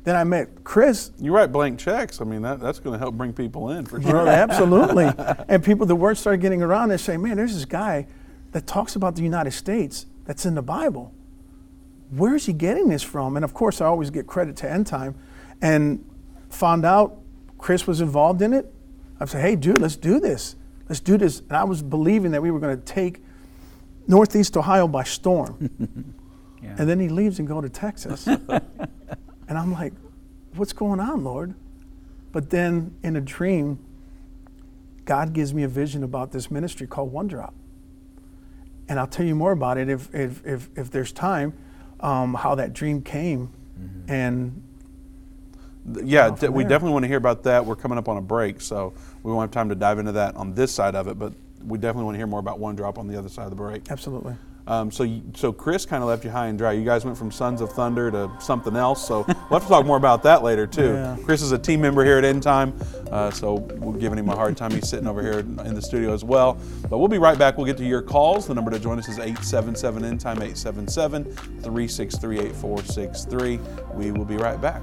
Then 0.05 0.17
I 0.17 0.25
met 0.25 0.65
Chris. 0.65 1.11
You 1.19 1.33
write 1.33 1.53
blank 1.53 1.79
checks. 1.79 2.21
I 2.21 2.25
mean, 2.25 2.43
that, 2.43 2.61
that's 2.61 2.79
going 2.79 2.95
to 2.95 2.99
help 2.99 3.15
bring 3.15 3.33
people 3.33 3.71
in 3.71 3.85
for 3.85 4.01
sure. 4.01 4.11
Bro, 4.11 4.29
absolutely. 4.29 5.11
and 5.49 5.63
people, 5.63 5.87
the 5.87 5.97
word 5.97 6.17
started 6.17 6.41
getting 6.41 6.63
around. 6.63 6.89
They 6.89 6.97
say, 6.97 7.17
man, 7.17 7.37
there's 7.37 7.55
this 7.55 7.65
guy 7.65 8.07
that 8.53 8.67
talks 8.67 8.97
about 8.97 9.17
the 9.17 9.23
United 9.23 9.51
States 9.51 10.07
that's 10.25 10.47
in 10.47 10.55
the 10.55 10.63
Bible. 10.63 11.13
Where 12.11 12.35
is 12.35 12.47
he 12.47 12.53
getting 12.53 12.89
this 12.89 13.03
from? 13.03 13.37
And 13.37 13.45
of 13.45 13.55
course, 13.55 13.81
I 13.81 13.87
always 13.87 14.11
get 14.11 14.27
credit 14.27 14.57
to 14.57 14.71
End 14.71 14.87
Time. 14.87 15.15
And 15.61 16.05
found 16.51 16.85
out 16.85 17.19
Chris 17.59 17.87
was 17.87 18.01
involved 18.01 18.43
in 18.43 18.53
it. 18.53 18.73
I 19.21 19.25
said, 19.25 19.43
hey, 19.43 19.57
dude, 19.57 19.81
let's 19.81 19.97
do 19.97 20.21
this. 20.21 20.57
Let's 20.89 21.01
do 21.01 21.19
this. 21.19 21.41
And 21.41 21.53
I 21.53 21.65
was 21.65 21.83
believing 21.83 22.31
that 22.31 22.41
we 22.41 22.51
were 22.51 22.61
going 22.61 22.77
to 22.77 22.85
take 22.85 23.23
Northeast 24.07 24.57
Ohio 24.57 24.89
by 24.89 25.05
storm. 25.05 26.15
Yeah. 26.63 26.75
And 26.79 26.89
then 26.89 26.99
he 26.99 27.09
leaves 27.09 27.39
and 27.39 27.47
go 27.47 27.61
to 27.61 27.69
Texas. 27.69 28.27
and 28.27 28.63
I'm 29.49 29.73
like, 29.73 29.93
what's 30.57 30.73
going 30.73 31.01
on, 31.01 31.23
Lord? 31.23 31.55
But 32.33 32.51
then 32.51 32.97
in 33.03 33.17
a 33.17 33.21
dream, 33.21 33.79
God 35.05 35.33
gives 35.33 35.55
me 35.55 35.63
a 35.63 35.69
vision 35.69 36.03
about 36.03 36.33
this 36.33 36.51
ministry 36.51 36.87
called 36.87 37.13
One 37.13 37.29
Drop. 37.29 37.55
And 38.89 38.99
I'll 38.99 39.07
tell 39.07 39.25
you 39.25 39.35
more 39.35 39.53
about 39.53 39.79
it 39.79 39.89
if, 39.89 40.13
if, 40.15 40.45
if, 40.45 40.69
if 40.77 40.91
there's 40.91 41.13
time, 41.13 41.55
um, 42.01 42.35
how 42.35 42.55
that 42.55 42.73
dream 42.73 43.03
came. 43.03 43.51
And 44.09 44.63
Yeah, 46.03 46.35
from 46.35 46.55
we 46.55 46.65
definitely 46.65 46.93
want 46.93 47.05
to 47.05 47.09
hear 47.09 47.19
about 47.19 47.43
that. 47.45 47.65
We're 47.65 47.77
coming 47.77 47.99
up 47.99 48.09
on 48.09 48.17
a 48.17 48.23
break, 48.23 48.61
so 48.61 48.93
we 49.23 49.33
won't 49.33 49.43
have 49.45 49.51
time 49.51 49.69
to 49.69 49.75
dive 49.75 49.99
into 49.99 50.13
that 50.13 50.35
on 50.37 50.55
this 50.55 50.73
side 50.73 50.95
of 50.95 51.09
it, 51.09 51.19
but 51.19 51.33
we 51.65 51.79
definitely 51.79 52.05
want 52.05 52.15
to 52.15 52.19
hear 52.19 52.27
more 52.27 52.41
about 52.41 52.59
One 52.59 52.77
Drop 52.77 52.99
on 52.99 53.07
the 53.09 53.19
other 53.19 53.29
side 53.29 53.45
of 53.45 53.51
the 53.51 53.57
break. 53.57 53.91
absolutely. 53.91 54.35
Um, 54.69 54.91
so, 54.91 55.03
you, 55.03 55.23
so 55.35 55.51
Chris 55.51 55.87
kind 55.87 56.03
of 56.03 56.09
left 56.11 56.25
you 56.25 56.31
high 56.31 56.49
and 56.49 56.59
dry. 56.59 56.73
You 56.73 56.85
guys 56.85 57.05
went 57.05 57.17
from 57.17 57.33
Sons 57.33 57.63
of 57.63 57.73
Thunder 57.73 58.11
to 58.11 58.31
something 58.39 58.77
else. 58.77 59.07
So 59.07 59.25
we'll 59.27 59.59
have 59.59 59.63
to 59.63 59.69
talk 59.69 59.87
more 59.87 59.97
about 59.97 60.23
that 60.25 60.43
later 60.43 60.67
too. 60.67 60.93
Yeah. 60.93 61.17
Chris 61.25 61.41
is 61.41 61.53
a 61.53 61.59
team 61.59 61.81
member 61.81 62.05
here 62.05 62.19
at 62.19 62.25
End 62.25 62.43
Time, 62.43 62.79
uh, 63.11 63.31
so 63.31 63.55
we're 63.55 63.99
giving 63.99 64.19
him 64.19 64.29
a 64.29 64.37
hard 64.37 64.57
time. 64.59 64.71
He's 64.71 64.89
sitting 64.89 65.09
over 65.09 65.23
here 65.23 65.41
in 65.41 65.75
the 65.75 65.83
studio 65.83 66.13
as 66.13 66.23
well. 66.23 66.59
But 66.89 66.99
we'll 66.99 67.09
be 67.09 67.19
right 67.19 67.39
back. 67.39 67.57
We'll 67.57 67.67
get 67.67 67.79
to 67.79 67.85
your 67.85 68.03
calls. 68.03 68.47
The 68.47 68.55
number 68.55 68.71
to 68.71 68.79
join 68.79 68.99
us 68.99 69.09
is 69.09 69.19
877 69.19 70.05
End 70.05 70.21
Time 70.21 70.37
877 70.37 71.25
363 71.25 72.39
8463. 72.39 73.61
We 73.95 74.13
will 74.13 74.27
be 74.27 74.37
right 74.37 74.61
back. 74.61 74.83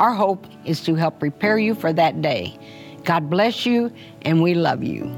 Our 0.00 0.14
hope 0.14 0.46
is 0.64 0.80
to 0.84 0.94
help 0.94 1.20
prepare 1.20 1.58
you 1.58 1.74
for 1.74 1.92
that 1.92 2.22
day. 2.22 2.58
God 3.04 3.28
bless 3.28 3.66
you, 3.66 3.92
and 4.22 4.42
we 4.42 4.54
love 4.54 4.82
you. 4.82 5.14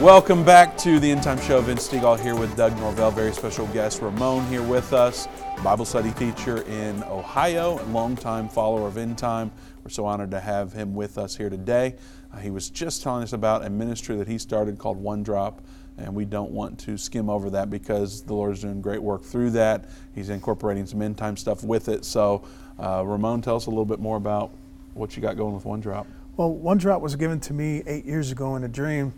Welcome 0.00 0.44
back 0.44 0.76
to 0.78 1.00
the 1.00 1.10
End 1.10 1.22
Time 1.22 1.40
Show. 1.40 1.62
Vince 1.62 1.88
Stegall 1.88 2.20
here 2.20 2.36
with 2.36 2.54
Doug 2.54 2.76
Norvell. 2.76 3.10
Very 3.10 3.32
special 3.32 3.66
guest 3.68 4.02
Ramon 4.02 4.46
here 4.48 4.62
with 4.62 4.92
us, 4.92 5.26
Bible 5.64 5.86
study 5.86 6.10
teacher 6.12 6.60
in 6.64 7.02
Ohio, 7.04 7.78
and 7.78 7.94
longtime 7.94 8.50
follower 8.50 8.86
of 8.86 8.98
End 8.98 9.16
Time. 9.16 9.50
We're 9.82 9.88
so 9.88 10.04
honored 10.04 10.30
to 10.32 10.38
have 10.38 10.70
him 10.70 10.94
with 10.94 11.16
us 11.16 11.34
here 11.34 11.48
today. 11.48 11.94
Uh, 12.30 12.36
he 12.36 12.50
was 12.50 12.68
just 12.68 13.02
telling 13.02 13.22
us 13.22 13.32
about 13.32 13.64
a 13.64 13.70
ministry 13.70 14.16
that 14.16 14.28
he 14.28 14.36
started 14.36 14.76
called 14.76 14.98
One 14.98 15.22
Drop, 15.22 15.62
and 15.96 16.14
we 16.14 16.26
don't 16.26 16.50
want 16.50 16.78
to 16.80 16.98
skim 16.98 17.30
over 17.30 17.48
that 17.48 17.70
because 17.70 18.22
the 18.22 18.34
Lord 18.34 18.52
is 18.52 18.60
doing 18.60 18.82
great 18.82 19.02
work 19.02 19.24
through 19.24 19.52
that. 19.52 19.88
He's 20.14 20.28
incorporating 20.28 20.84
some 20.84 21.00
end 21.00 21.16
time 21.16 21.38
stuff 21.38 21.64
with 21.64 21.88
it. 21.88 22.04
So, 22.04 22.46
uh, 22.78 23.02
Ramon, 23.02 23.40
tell 23.40 23.56
us 23.56 23.64
a 23.64 23.70
little 23.70 23.86
bit 23.86 24.00
more 24.00 24.18
about 24.18 24.50
what 24.92 25.16
you 25.16 25.22
got 25.22 25.38
going 25.38 25.54
with 25.54 25.64
One 25.64 25.80
Drop. 25.80 26.06
Well, 26.36 26.52
One 26.52 26.76
Drop 26.76 27.00
was 27.00 27.16
given 27.16 27.40
to 27.40 27.54
me 27.54 27.82
eight 27.86 28.04
years 28.04 28.30
ago 28.30 28.56
in 28.56 28.64
a 28.64 28.68
dream. 28.68 29.14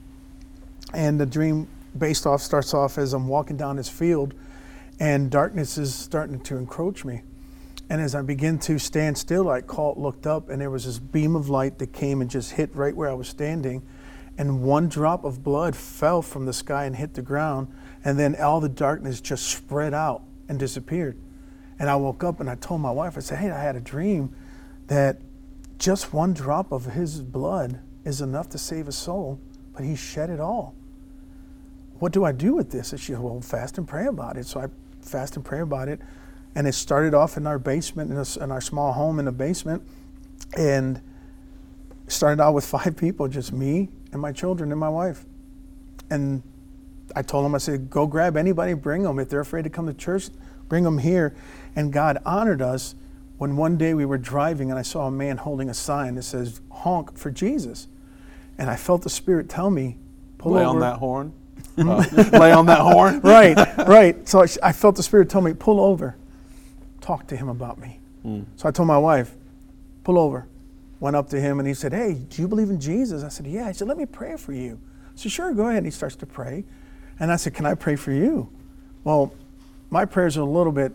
And 0.93 1.21
the 1.21 1.27
dream 1.27 1.69
based 1.97 2.27
off 2.27 2.43
starts 2.43 2.75
off 2.75 2.99
as 2.99 3.13
I'm 3.13 3.29
walking 3.29 3.57
down 3.57 3.77
this 3.77 3.89
field 3.89 4.35
and 5.01 5.31
darkness 5.31 5.79
is 5.79 5.95
starting 5.95 6.41
to 6.41 6.57
encroach 6.57 7.05
me. 7.05 7.23
And 7.91 8.01
as 8.01 8.15
I 8.15 8.23
begin 8.23 8.59
to 8.61 8.79
stand 8.79 9.17
still, 9.17 9.49
I 9.49 9.61
caught, 9.61 9.97
looked 9.97 10.27
up, 10.27 10.51
and 10.51 10.61
there 10.61 10.71
was 10.71 10.85
this 10.85 10.99
beam 10.99 11.37
of 11.37 11.49
light 11.49 11.79
that 11.79 11.93
came 11.93 12.21
and 12.21 12.29
just 12.29 12.53
hit 12.53 12.75
right 12.75 12.95
where 12.95 13.09
I 13.09 13.15
was 13.15 13.29
standing. 13.29 13.83
And 14.37 14.63
one 14.63 14.89
drop 14.89 15.25
of 15.25 15.43
blood 15.43 15.75
fell 15.75 16.21
from 16.21 16.47
the 16.47 16.53
sky 16.53 16.85
and 16.85 16.97
hit 16.97 17.15
the 17.15 17.23
ground. 17.23 17.69
And 18.05 18.19
then 18.19 18.37
all 18.37 18.61
the 18.61 18.69
darkness 18.69 19.21
just 19.21 19.47
spread 19.47 19.95
out 19.95 20.23
and 20.49 20.59
disappeared. 20.59 21.19
And 21.79 21.89
I 21.89 21.97
woke 21.97 22.25
up 22.25 22.41
and 22.41 22.51
I 22.51 22.57
told 22.57 22.81
my 22.81 22.91
wife, 22.91 23.17
I 23.17 23.21
said, 23.21 23.39
Hey, 23.39 23.51
I 23.51 23.63
had 23.63 23.77
a 23.77 23.81
dream 23.81 24.35
that 24.89 25.21
just 25.79 26.13
one 26.13 26.35
drop 26.35 26.73
of 26.73 26.87
his 26.87 27.21
blood 27.23 27.81
is 28.05 28.21
enough 28.21 28.49
to 28.51 28.59
save 28.59 28.89
a 28.89 28.93
soul, 28.93 29.41
but 29.73 29.85
he 29.85 29.95
shed 29.95 30.29
it 30.29 30.41
all. 30.41 30.75
What 31.99 32.13
do 32.13 32.25
I 32.25 32.33
do 32.33 32.55
with 32.55 32.71
this? 32.71 32.93
And 32.93 33.01
she 33.01 33.13
said, 33.13 33.21
Well, 33.21 33.41
fast 33.41 33.79
and 33.79 33.87
pray 33.87 34.07
about 34.07 34.37
it. 34.37 34.47
So 34.47 34.61
I 34.61 34.67
fast 35.03 35.37
and 35.37 35.45
pray 35.45 35.61
about 35.61 35.89
it. 35.89 36.01
And 36.55 36.67
it 36.67 36.73
started 36.73 37.15
off 37.15 37.37
in 37.37 37.47
our 37.47 37.59
basement, 37.59 38.11
in, 38.11 38.17
a, 38.17 38.45
in 38.45 38.51
our 38.51 38.61
small 38.61 38.93
home 38.93 39.19
in 39.19 39.25
the 39.25 39.33
basement. 39.33 39.83
And 40.57 41.01
started 42.07 42.43
out 42.43 42.55
with 42.55 42.65
five 42.77 42.97
people, 42.97 43.29
just 43.29 43.53
me 43.53 43.89
and 44.13 44.21
my 44.21 44.33
children 44.33 44.71
and 44.71 44.81
my 44.81 44.89
wife. 44.89 45.25
And 46.11 46.43
I 47.15 47.23
told 47.23 47.45
them, 47.45 47.55
I 47.55 47.59
said, 47.59 47.91
go 47.91 48.07
grab 48.07 48.37
anybody, 48.37 48.75
bring 48.75 49.03
them. 49.03 49.19
If 49.19 49.29
they're 49.29 49.41
afraid 49.41 49.65
to 49.65 49.71
come 49.71 49.87
to 49.87 49.95
church, 49.95 50.29
bring 50.69 50.85
them 50.85 50.99
here. 50.99 51.35
And 51.77 51.93
God 51.93 52.19
honored 52.25 52.63
us 52.63 52.95
when 53.39 53.57
one 53.57 53.77
day 53.77 53.95
we 53.95 54.05
were 54.05 54.19
driving 54.19 54.71
and 54.71 54.79
I 54.79 54.83
saw 54.83 55.07
a 55.07 55.11
man 55.11 55.37
holding 55.37 55.71
a 55.71 55.75
sign 55.75 56.17
that 56.17 56.23
says, 56.23 56.61
honk 56.71 57.17
for 57.17 57.31
Jesus. 57.31 57.89
And 58.59 58.69
I 58.69 58.77
felt 58.77 59.03
the 59.03 59.11
Spirit 59.11 59.49
tell 59.49 59.71
me, 59.71 59.97
pull 60.39 60.53
Lay 60.53 60.63
over. 60.63 60.71
on 60.71 60.81
that 60.81 60.99
horn. 60.99 61.33
Uh, 61.79 62.05
lay 62.33 62.53
on 62.53 62.67
that 62.67 62.81
horn. 62.81 63.21
right, 63.25 63.57
right. 63.87 64.29
So 64.29 64.43
I, 64.43 64.47
I 64.63 64.73
felt 64.73 64.97
the 64.97 65.03
Spirit 65.03 65.29
tell 65.31 65.41
me, 65.41 65.55
pull 65.55 65.81
over, 65.81 66.17
talk 67.01 67.27
to 67.29 67.37
him 67.37 67.49
about 67.49 67.79
me. 67.79 68.01
Mm. 68.25 68.45
So 68.57 68.69
I 68.69 68.73
told 68.73 68.89
my 68.89 68.99
wife, 68.99 69.35
pull 70.05 70.19
over. 70.19 70.47
Went 71.01 71.15
up 71.15 71.29
to 71.31 71.41
him 71.41 71.61
and 71.61 71.69
he 71.69 71.75
said, 71.75 71.93
Hey, 71.93 72.15
do 72.29 72.43
you 72.43 72.49
believe 72.49 72.71
in 72.71 72.81
Jesus? 72.81 73.23
I 73.23 73.29
said, 73.29 73.47
Yeah. 73.47 73.69
He 73.69 73.75
said, 73.75 73.87
Let 73.87 73.97
me 73.97 74.07
pray 74.07 74.37
for 74.37 74.53
you. 74.53 74.81
I 75.07 75.11
said, 75.15 75.31
Sure, 75.31 75.53
go 75.55 75.67
ahead. 75.67 75.79
And 75.79 75.87
he 75.87 75.93
starts 75.93 76.17
to 76.17 76.27
pray. 76.27 76.65
And 77.21 77.31
I 77.31 77.37
said, 77.37 77.55
Can 77.55 77.67
I 77.67 77.75
pray 77.75 77.95
for 77.95 78.11
you? 78.11 78.51
Well, 79.05 79.33
my 79.91 80.05
prayers 80.05 80.37
are 80.37 80.41
a 80.41 80.45
little 80.45 80.73
bit, 80.73 80.93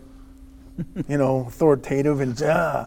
you 1.08 1.16
know, 1.16 1.46
authoritative 1.46 2.20
and, 2.20 2.42
uh, 2.42 2.86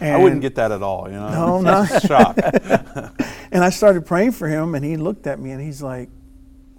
I 0.00 0.16
wouldn't 0.16 0.40
get 0.40 0.56
that 0.56 0.72
at 0.72 0.82
all, 0.82 1.08
you 1.08 1.14
know. 1.14 1.60
No, 1.60 1.60
no. 1.60 1.84
Shock. 2.00 2.38
and 3.52 3.62
I 3.62 3.70
started 3.70 4.04
praying 4.04 4.32
for 4.32 4.48
him, 4.48 4.74
and 4.74 4.84
he 4.84 4.96
looked 4.96 5.26
at 5.26 5.38
me 5.38 5.52
and 5.52 5.62
he's 5.62 5.82
like, 5.82 6.08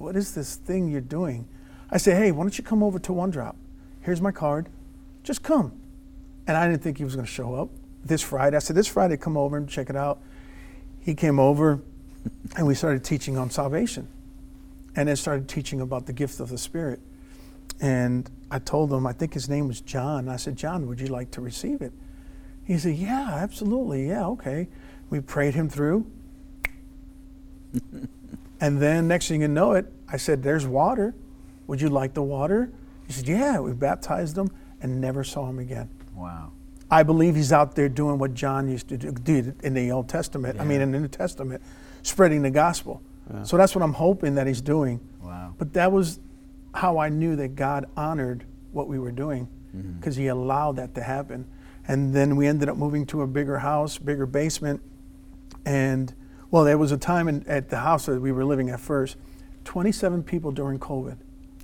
What 0.06 0.16
is 0.16 0.36
this 0.36 0.58
thing 0.58 0.88
you're 0.88 1.02
doing? 1.02 1.48
I 1.90 1.98
say, 1.98 2.14
Hey, 2.14 2.32
why 2.32 2.44
don't 2.44 2.56
you 2.56 2.64
come 2.64 2.84
over 2.84 3.00
to 3.00 3.12
One 3.12 3.32
Drop? 3.32 3.56
Here's 4.02 4.22
my 4.22 4.32
card. 4.32 4.70
Just 5.24 5.42
come. 5.42 5.82
And 6.46 6.56
I 6.56 6.70
didn't 6.70 6.84
think 6.84 7.00
he 7.00 7.04
was 7.04 7.16
going 7.16 7.26
to 7.26 7.32
show 7.32 7.56
up 7.56 7.70
this 8.04 8.22
Friday. 8.22 8.56
I 8.56 8.60
said, 8.60 8.76
This 8.76 8.86
Friday, 8.86 9.18
come 9.18 9.36
over 9.36 9.58
and 9.58 9.68
check 9.68 9.90
it 9.90 9.96
out. 9.96 10.22
He 11.00 11.16
came 11.16 11.40
over, 11.40 11.82
and 12.56 12.68
we 12.68 12.76
started 12.76 13.04
teaching 13.04 13.36
on 13.36 13.50
salvation, 13.50 14.08
and 14.96 15.10
then 15.10 15.16
started 15.16 15.50
teaching 15.50 15.82
about 15.82 16.06
the 16.06 16.14
gift 16.14 16.40
of 16.40 16.50
the 16.50 16.60
Spirit. 16.60 17.00
And 17.82 18.30
I 18.52 18.60
told 18.60 18.94
him, 18.94 19.08
I 19.08 19.12
think 19.12 19.34
his 19.34 19.50
name 19.50 19.68
was 19.68 19.82
John. 19.82 20.30
I 20.30 20.36
said, 20.36 20.56
John, 20.56 20.86
would 20.86 21.02
you 21.02 21.08
like 21.08 21.32
to 21.32 21.42
receive 21.42 21.82
it? 21.82 21.94
He 22.64 22.78
said, 22.78 22.96
Yeah, 22.96 23.40
absolutely. 23.42 24.10
Yeah, 24.10 24.28
okay. 24.28 24.68
We 25.10 25.20
prayed 25.20 25.56
him 25.56 25.68
through. 25.68 26.06
and 28.62 28.80
then 28.80 29.08
next 29.08 29.30
thing 29.30 29.42
you 29.42 29.48
know 29.48 29.72
it, 29.72 29.92
I 30.12 30.18
said, 30.18 30.44
There's 30.44 30.66
water. 30.66 31.14
Would 31.68 31.82
you 31.82 31.90
like 31.90 32.14
the 32.14 32.24
water? 32.24 32.72
He 33.08 33.14
said, 33.14 33.28
Yeah. 33.28 33.60
We 33.60 33.74
baptized 33.74 34.38
him 34.38 34.50
and 34.82 35.02
never 35.02 35.24
saw 35.24 35.50
him 35.50 35.60
again. 35.60 35.90
Wow. 36.16 36.52
I 36.90 37.04
believe 37.04 37.36
he's 37.36 37.52
out 37.52 37.76
there 37.76 37.90
doing 37.90 38.20
what 38.20 38.34
John 38.34 38.70
used 38.70 38.90
to 38.90 38.98
do, 38.98 39.54
in 39.64 39.74
the 39.74 39.92
Old 39.92 40.08
Testament. 40.08 40.60
I 40.60 40.64
mean, 40.64 40.82
in 40.82 40.92
the 40.92 41.00
New 41.00 41.08
Testament, 41.08 41.62
spreading 42.04 42.44
the 42.44 42.52
gospel. 42.52 43.02
So 43.44 43.58
that's 43.58 43.74
what 43.74 43.82
I'm 43.82 43.94
hoping 43.94 44.36
that 44.36 44.46
he's 44.46 44.62
doing. 44.62 45.00
Wow. 45.24 45.56
But 45.58 45.74
that 45.74 45.92
was 45.92 46.20
how 46.76 47.00
I 47.00 47.10
knew 47.10 47.36
that 47.38 47.56
God 47.56 47.86
honored 47.98 48.46
what 48.72 48.88
we 48.88 49.00
were 49.00 49.12
doing 49.12 49.48
mm-hmm. 49.76 49.94
because 49.94 50.16
he 50.16 50.28
allowed 50.28 50.76
that 50.76 50.94
to 50.96 51.02
happen. 51.02 51.48
And 51.88 52.14
then 52.14 52.36
we 52.36 52.48
ended 52.48 52.70
up 52.70 52.78
moving 52.78 53.06
to 53.08 53.22
a 53.22 53.28
bigger 53.28 53.60
house, 53.60 53.98
bigger 53.98 54.26
basement. 54.26 54.82
And 55.66 56.14
well, 56.52 56.64
there 56.64 56.78
was 56.78 56.92
a 56.92 56.98
time 56.98 57.28
in, 57.28 57.44
at 57.48 57.70
the 57.70 57.78
house 57.78 58.06
that 58.06 58.22
we 58.22 58.32
were 58.32 58.46
living 58.46 58.70
at 58.70 58.80
first, 58.80 59.18
27 59.66 60.24
people 60.24 60.52
during 60.52 60.80
COVID. 60.80 61.18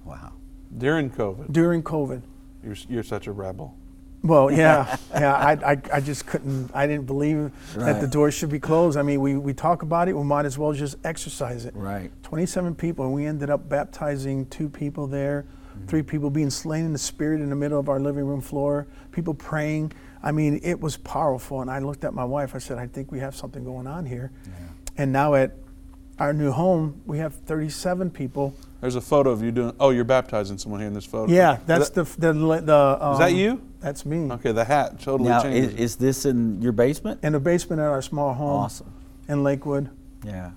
Wow. 0.06 0.34
During 0.78 1.10
COVID, 1.10 1.52
During 1.52 1.84
COVID. 1.84 2.22
you're, 2.64 2.76
you're 2.90 3.04
such 3.04 3.28
a 3.28 3.32
rebel. 3.32 3.76
Well, 4.24 4.52
yeah, 4.52 4.98
yeah. 5.14 5.34
I, 5.36 5.52
I, 5.74 5.82
I 5.94 6.00
just 6.00 6.26
couldn't. 6.28 6.70
I 6.76 6.86
didn't 6.86 7.08
believe 7.08 7.52
that 7.76 7.94
the 7.96 8.02
Right. 8.02 8.10
doors 8.12 8.34
should 8.36 8.50
be 8.50 8.60
closed. 8.60 8.98
I 8.98 9.02
mean, 9.02 9.20
we, 9.20 9.36
we 9.36 9.54
talk 9.54 9.82
about 9.82 10.08
it. 10.10 10.14
We 10.16 10.24
might 10.24 10.46
as 10.46 10.58
well 10.58 10.74
just 10.74 10.98
exercise 11.04 11.66
it. 11.66 11.76
Right. 11.76 12.12
27 12.24 12.76
people, 12.76 13.06
and 13.06 13.14
we 13.14 13.26
ended 13.26 13.50
up 13.50 13.68
baptizing 13.70 14.46
two 14.48 14.70
people 14.70 15.08
there, 15.08 15.46
Mm-hmm. 15.72 15.86
three 15.88 16.04
people 16.04 16.30
being 16.30 16.50
slain 16.50 16.84
in 16.86 16.92
the 16.92 17.00
spirit 17.00 17.40
in 17.40 17.50
the 17.50 17.56
middle 17.56 17.80
of 17.80 17.88
our 17.88 17.98
living 18.00 18.26
room 18.26 18.42
floor, 18.42 18.88
people 19.14 19.34
praying. 19.34 19.94
I 20.22 20.34
mean, 20.34 20.60
it 20.64 20.80
was 20.82 20.98
powerful. 20.98 21.62
And 21.62 21.72
I 21.72 21.80
looked 21.80 22.04
at 22.04 22.14
my 22.14 22.26
wife. 22.26 22.54
I 22.56 22.58
said, 22.58 22.78
I 22.78 22.88
think 22.88 23.10
we 23.10 23.20
have 23.20 23.34
something 23.38 23.64
going 23.64 23.88
on 23.88 24.06
here. 24.06 24.32
And 24.98 25.14
now 25.14 25.34
at 25.36 25.56
our 26.22 26.34
new 26.34 26.52
home, 26.52 27.02
we 27.08 27.18
have 27.18 27.34
37 27.34 28.12
people. 28.12 28.54
There's 28.80 28.96
a 28.96 29.02
photo 29.02 29.32
of 29.32 29.42
you 29.44 29.52
doing. 29.52 29.74
Oh, 29.80 29.90
you're 29.90 30.04
baptizing 30.04 30.60
someone 30.60 30.80
here 30.80 30.88
in 30.88 30.94
this 30.94 31.06
photo. 31.06 31.32
Yeah, 31.34 31.58
that's 31.66 31.90
that- 31.90 32.06
the 32.20 32.34
the 32.34 32.62
the. 32.62 32.98
Um, 33.02 33.14
Is 33.14 33.20
that 33.20 33.34
you? 33.34 33.62
That's 33.80 34.06
me. 34.06 34.32
Okay, 34.32 34.52
the 34.52 34.64
hat 34.64 35.00
totally 35.00 35.30
Now, 35.30 35.42
changes. 35.42 35.74
is, 35.74 35.80
is 35.80 35.96
this 35.96 36.26
in 36.26 36.62
your 36.62 36.74
basement? 36.74 37.22
In 37.24 37.34
the 37.34 37.40
basement 37.40 37.82
at 37.82 37.88
our 37.88 38.04
small 38.04 38.36
home 38.36 38.50
Awesome. 38.66 38.94
in 39.28 39.44
Lakewood. 39.44 39.90
Yeah. 40.24 40.52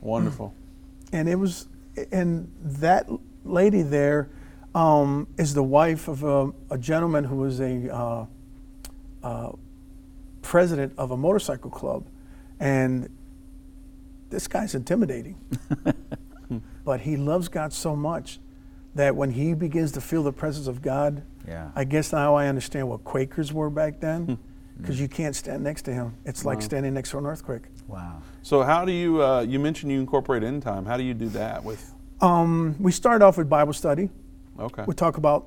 Wonderful. 0.00 0.54
and 1.12 1.28
it 1.28 1.34
was 1.34 1.66
and 2.12 2.48
that 2.62 3.08
lady 3.44 3.82
there 3.82 4.30
um, 4.76 5.26
is 5.36 5.54
the 5.54 5.62
wife 5.64 6.06
of 6.06 6.22
a, 6.22 6.52
a 6.70 6.78
gentleman 6.78 7.24
who 7.24 7.36
was 7.36 7.60
a 7.60 7.92
uh, 7.92 8.26
uh, 9.24 9.52
president 10.42 10.92
of 10.96 11.10
a 11.10 11.16
motorcycle 11.16 11.70
club 11.70 12.06
and 12.60 13.08
this 14.30 14.46
guy's 14.48 14.74
intimidating 14.74 15.36
but 16.84 17.00
he 17.00 17.16
loves 17.16 17.48
god 17.48 17.72
so 17.72 17.94
much 17.94 18.38
that 18.94 19.14
when 19.14 19.30
he 19.30 19.54
begins 19.54 19.92
to 19.92 20.00
feel 20.00 20.22
the 20.22 20.32
presence 20.32 20.66
of 20.66 20.82
god 20.82 21.22
Yeah. 21.46 21.70
i 21.74 21.84
guess 21.84 22.12
now 22.12 22.34
i 22.34 22.46
understand 22.46 22.88
what 22.88 23.04
quakers 23.04 23.52
were 23.52 23.70
back 23.70 24.00
then 24.00 24.38
because 24.78 25.00
you 25.00 25.08
can't 25.08 25.34
stand 25.36 25.62
next 25.64 25.82
to 25.82 25.92
him 25.92 26.14
it's 26.24 26.44
like 26.44 26.58
Wow. 26.58 26.64
standing 26.64 26.94
next 26.94 27.10
to 27.10 27.18
an 27.18 27.26
earthquake 27.26 27.62
Wow. 27.88 28.20
So 28.42 28.62
how 28.64 28.84
do 28.84 28.92
you? 28.92 29.22
Uh, 29.22 29.40
you 29.40 29.58
mentioned 29.58 29.90
you 29.90 29.98
incorporate 29.98 30.42
end 30.42 30.62
time. 30.62 30.84
How 30.84 30.98
do 30.98 31.02
you 31.02 31.14
do 31.14 31.30
that 31.30 31.64
with? 31.64 31.94
um, 32.20 32.76
we 32.78 32.92
start 32.92 33.22
off 33.22 33.38
with 33.38 33.48
bible 33.48 33.72
study 33.72 34.10
Okay. 34.60 34.84
We 34.86 34.94
talk 34.94 35.16
about 35.16 35.46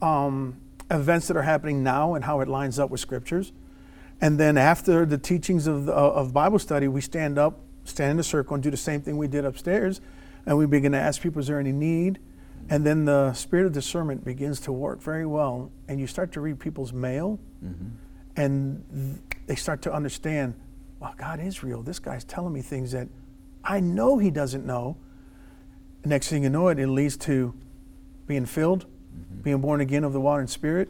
um, 0.00 0.56
events 0.90 1.26
that 1.28 1.36
are 1.36 1.42
happening 1.42 1.82
now 1.82 2.14
and 2.14 2.24
how 2.24 2.40
it 2.40 2.48
lines 2.48 2.78
up 2.78 2.88
with 2.90 3.00
scriptures. 3.00 3.52
And 4.20 4.38
then 4.40 4.56
after 4.56 5.04
the 5.04 5.18
teachings 5.18 5.66
of, 5.66 5.84
the, 5.86 5.92
of 5.92 6.32
Bible 6.32 6.60
study, 6.60 6.86
we 6.86 7.00
stand 7.00 7.38
up, 7.40 7.58
stand 7.86 8.12
in 8.12 8.18
a 8.18 8.22
circle, 8.22 8.54
and 8.54 8.62
do 8.62 8.70
the 8.70 8.76
same 8.76 9.00
thing 9.00 9.16
we 9.16 9.28
did 9.28 9.44
upstairs. 9.44 10.00
And 10.44 10.56
we 10.58 10.66
begin 10.66 10.92
to 10.92 10.98
ask 10.98 11.20
people, 11.20 11.40
is 11.40 11.48
there 11.48 11.58
any 11.58 11.72
need? 11.72 12.18
And 12.68 12.84
then 12.84 13.04
the 13.04 13.32
spirit 13.32 13.66
of 13.66 13.72
discernment 13.72 14.24
begins 14.24 14.60
to 14.60 14.72
work 14.72 15.00
very 15.00 15.26
well. 15.26 15.70
And 15.88 16.00
you 16.00 16.06
start 16.06 16.32
to 16.32 16.40
read 16.40 16.58
people's 16.58 16.92
mail, 16.92 17.38
mm-hmm. 17.64 17.88
and 18.36 19.20
they 19.46 19.54
start 19.54 19.82
to 19.82 19.92
understand, 19.92 20.54
wow, 21.00 21.14
God 21.16 21.40
is 21.40 21.62
real. 21.62 21.82
This 21.82 21.98
guy's 21.98 22.24
telling 22.24 22.52
me 22.52 22.62
things 22.62 22.92
that 22.92 23.08
I 23.64 23.80
know 23.80 24.18
he 24.18 24.30
doesn't 24.30 24.64
know. 24.64 24.96
Next 26.04 26.28
thing 26.28 26.44
you 26.44 26.50
know, 26.50 26.68
it, 26.68 26.78
it 26.78 26.88
leads 26.88 27.16
to 27.18 27.54
being 28.26 28.46
filled, 28.46 28.86
mm-hmm. 28.86 29.42
being 29.42 29.60
born 29.60 29.80
again 29.80 30.04
of 30.04 30.12
the 30.12 30.20
water 30.20 30.40
and 30.40 30.50
spirit, 30.50 30.88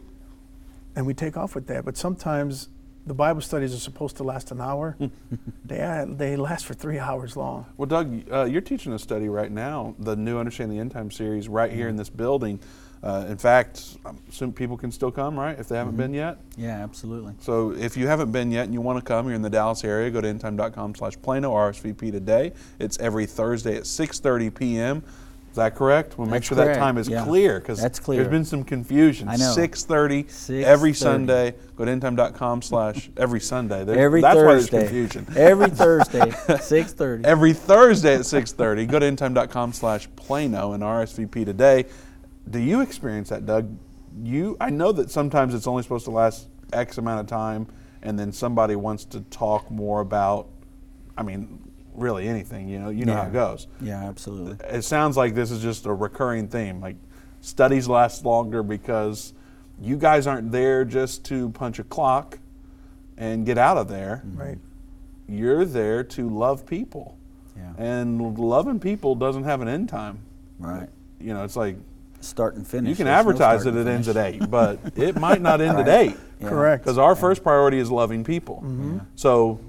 and 0.94 1.06
we 1.06 1.14
take 1.14 1.36
off 1.36 1.54
with 1.54 1.66
that. 1.66 1.84
But 1.84 1.96
sometimes 1.96 2.68
the 3.06 3.14
Bible 3.14 3.40
studies 3.40 3.74
are 3.74 3.78
supposed 3.78 4.16
to 4.16 4.24
last 4.24 4.50
an 4.50 4.60
hour. 4.60 4.96
they, 5.64 5.80
uh, 5.80 6.06
they 6.08 6.36
last 6.36 6.66
for 6.66 6.74
three 6.74 6.98
hours 6.98 7.36
long. 7.36 7.66
Well, 7.76 7.86
Doug, 7.86 8.30
uh, 8.30 8.44
you're 8.44 8.60
teaching 8.60 8.92
a 8.92 8.98
study 8.98 9.28
right 9.28 9.50
now, 9.50 9.94
the 9.98 10.16
new 10.16 10.38
Understanding 10.38 10.76
the 10.76 10.80
End 10.80 10.90
Time 10.90 11.10
series, 11.10 11.48
right 11.48 11.72
here 11.72 11.88
in 11.88 11.96
this 11.96 12.10
building. 12.10 12.58
Uh, 13.02 13.26
in 13.28 13.36
fact, 13.36 13.98
I 14.04 14.10
assume 14.28 14.52
people 14.52 14.76
can 14.76 14.90
still 14.90 15.12
come, 15.12 15.38
right? 15.38 15.56
If 15.56 15.68
they 15.68 15.76
haven't 15.76 15.96
been 15.96 16.12
yet. 16.12 16.38
Yeah, 16.56 16.82
absolutely. 16.82 17.34
So 17.38 17.70
if 17.72 17.96
you 17.96 18.08
haven't 18.08 18.32
been 18.32 18.50
yet 18.50 18.64
and 18.64 18.74
you 18.74 18.80
want 18.80 18.98
to 18.98 19.04
come, 19.04 19.26
you're 19.26 19.36
in 19.36 19.42
the 19.42 19.50
Dallas 19.50 19.84
area, 19.84 20.10
go 20.10 20.20
to 20.20 20.26
endtime.com 20.26 20.96
slash 20.96 21.14
Plano, 21.22 21.52
RSVP 21.52 22.10
today. 22.10 22.52
It's 22.80 22.98
every 22.98 23.26
Thursday 23.26 23.76
at 23.76 23.84
6.30 23.84 24.52
p.m. 24.52 25.04
Is 25.56 25.58
that 25.58 25.74
correct? 25.74 26.18
We'll 26.18 26.26
make 26.26 26.44
sure 26.44 26.54
that 26.56 26.76
time 26.76 26.98
is 26.98 27.08
yeah. 27.08 27.24
clear 27.24 27.60
because 27.60 27.80
there's 27.80 28.28
been 28.28 28.44
some 28.44 28.62
confusion. 28.62 29.26
I 29.26 29.36
know. 29.36 29.54
6.30 29.56 30.62
every 30.64 30.92
Sunday. 30.92 31.54
Go 31.76 31.86
to 31.86 31.90
endtime.com 31.90 32.60
slash 32.60 33.08
every 33.16 33.40
Sunday. 33.40 33.82
There- 33.82 33.98
Every 33.98 34.20
that's 34.20 34.34
Thursday. 34.36 34.76
why 34.76 34.82
there's 34.82 35.08
confusion. 35.08 35.26
Every 35.34 35.70
Thursday, 35.70 36.18
6:30. 36.20 37.24
Every 37.24 37.54
Thursday 37.54 38.16
at 38.16 38.20
6.30. 38.20 38.86
Go 38.86 38.98
to 38.98 39.10
endtime.com 39.10 39.72
slash 39.72 40.08
Plano 40.14 40.74
and 40.74 40.82
RSVP 40.82 41.46
today. 41.46 41.86
Do 42.50 42.58
you 42.58 42.82
experience 42.82 43.30
that, 43.30 43.46
Doug? 43.46 43.78
You, 44.22 44.58
I 44.60 44.68
know 44.68 44.92
that 44.92 45.10
sometimes 45.10 45.54
it's 45.54 45.66
only 45.66 45.82
supposed 45.84 46.04
to 46.04 46.10
last 46.10 46.48
X 46.74 46.98
amount 46.98 47.20
of 47.20 47.28
time 47.28 47.66
and 48.02 48.18
then 48.18 48.30
somebody 48.30 48.76
wants 48.76 49.06
to 49.06 49.22
talk 49.22 49.70
more 49.70 50.02
about, 50.02 50.48
I 51.16 51.22
mean, 51.22 51.66
really 51.96 52.28
anything, 52.28 52.68
you 52.68 52.78
know, 52.78 52.90
you 52.90 53.04
know 53.04 53.14
how 53.14 53.22
it 53.22 53.32
goes. 53.32 53.66
Yeah, 53.80 54.04
absolutely. 54.04 54.64
It 54.68 54.82
sounds 54.82 55.16
like 55.16 55.34
this 55.34 55.50
is 55.50 55.62
just 55.62 55.86
a 55.86 55.92
recurring 55.92 56.48
theme. 56.48 56.80
Like 56.80 56.96
studies 57.40 57.88
last 57.88 58.24
longer 58.24 58.62
because 58.62 59.32
you 59.80 59.96
guys 59.96 60.26
aren't 60.26 60.52
there 60.52 60.84
just 60.84 61.24
to 61.26 61.50
punch 61.50 61.78
a 61.78 61.84
clock 61.84 62.38
and 63.16 63.46
get 63.46 63.58
out 63.58 63.76
of 63.76 63.88
there. 63.88 64.22
Right. 64.34 64.58
You're 65.28 65.64
there 65.64 66.04
to 66.04 66.28
love 66.28 66.66
people. 66.66 67.16
Yeah. 67.56 67.72
And 67.78 68.38
loving 68.38 68.80
people 68.80 69.14
doesn't 69.14 69.44
have 69.44 69.60
an 69.60 69.68
end 69.68 69.88
time. 69.88 70.20
Right. 70.58 70.88
You 71.20 71.34
know, 71.34 71.44
it's 71.44 71.56
like 71.56 71.76
Start 72.20 72.56
and 72.56 72.66
finish. 72.66 72.90
you 72.90 72.96
can 72.96 73.04
There's 73.06 73.18
advertise 73.20 73.60
start 73.60 73.74
that 73.74 73.80
it 73.82 73.86
ends 73.86 74.08
at 74.08 74.16
eight, 74.16 74.50
but 74.50 74.78
it 74.96 75.16
might 75.16 75.40
not 75.40 75.60
end 75.60 75.78
at 75.78 75.88
eight. 75.88 76.16
Yeah. 76.40 76.48
Correct. 76.48 76.84
Because 76.84 76.98
our 76.98 77.14
first 77.14 77.42
priority 77.42 77.78
is 77.78 77.90
loving 77.90 78.24
people. 78.24 78.56
Mm-hmm. 78.56 78.98
So 79.14 79.60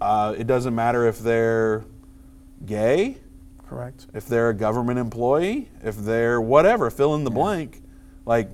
uh, 0.00 0.34
it 0.36 0.46
doesn't 0.46 0.74
matter 0.74 1.06
if 1.06 1.18
they're 1.18 1.84
gay, 2.64 3.18
Correct. 3.68 4.06
if 4.14 4.26
they're 4.26 4.50
a 4.50 4.54
government 4.54 4.98
employee, 4.98 5.68
if 5.82 5.96
they're 5.96 6.40
whatever, 6.40 6.90
fill 6.90 7.14
in 7.14 7.24
the 7.24 7.30
blank. 7.30 7.82
Like 8.24 8.50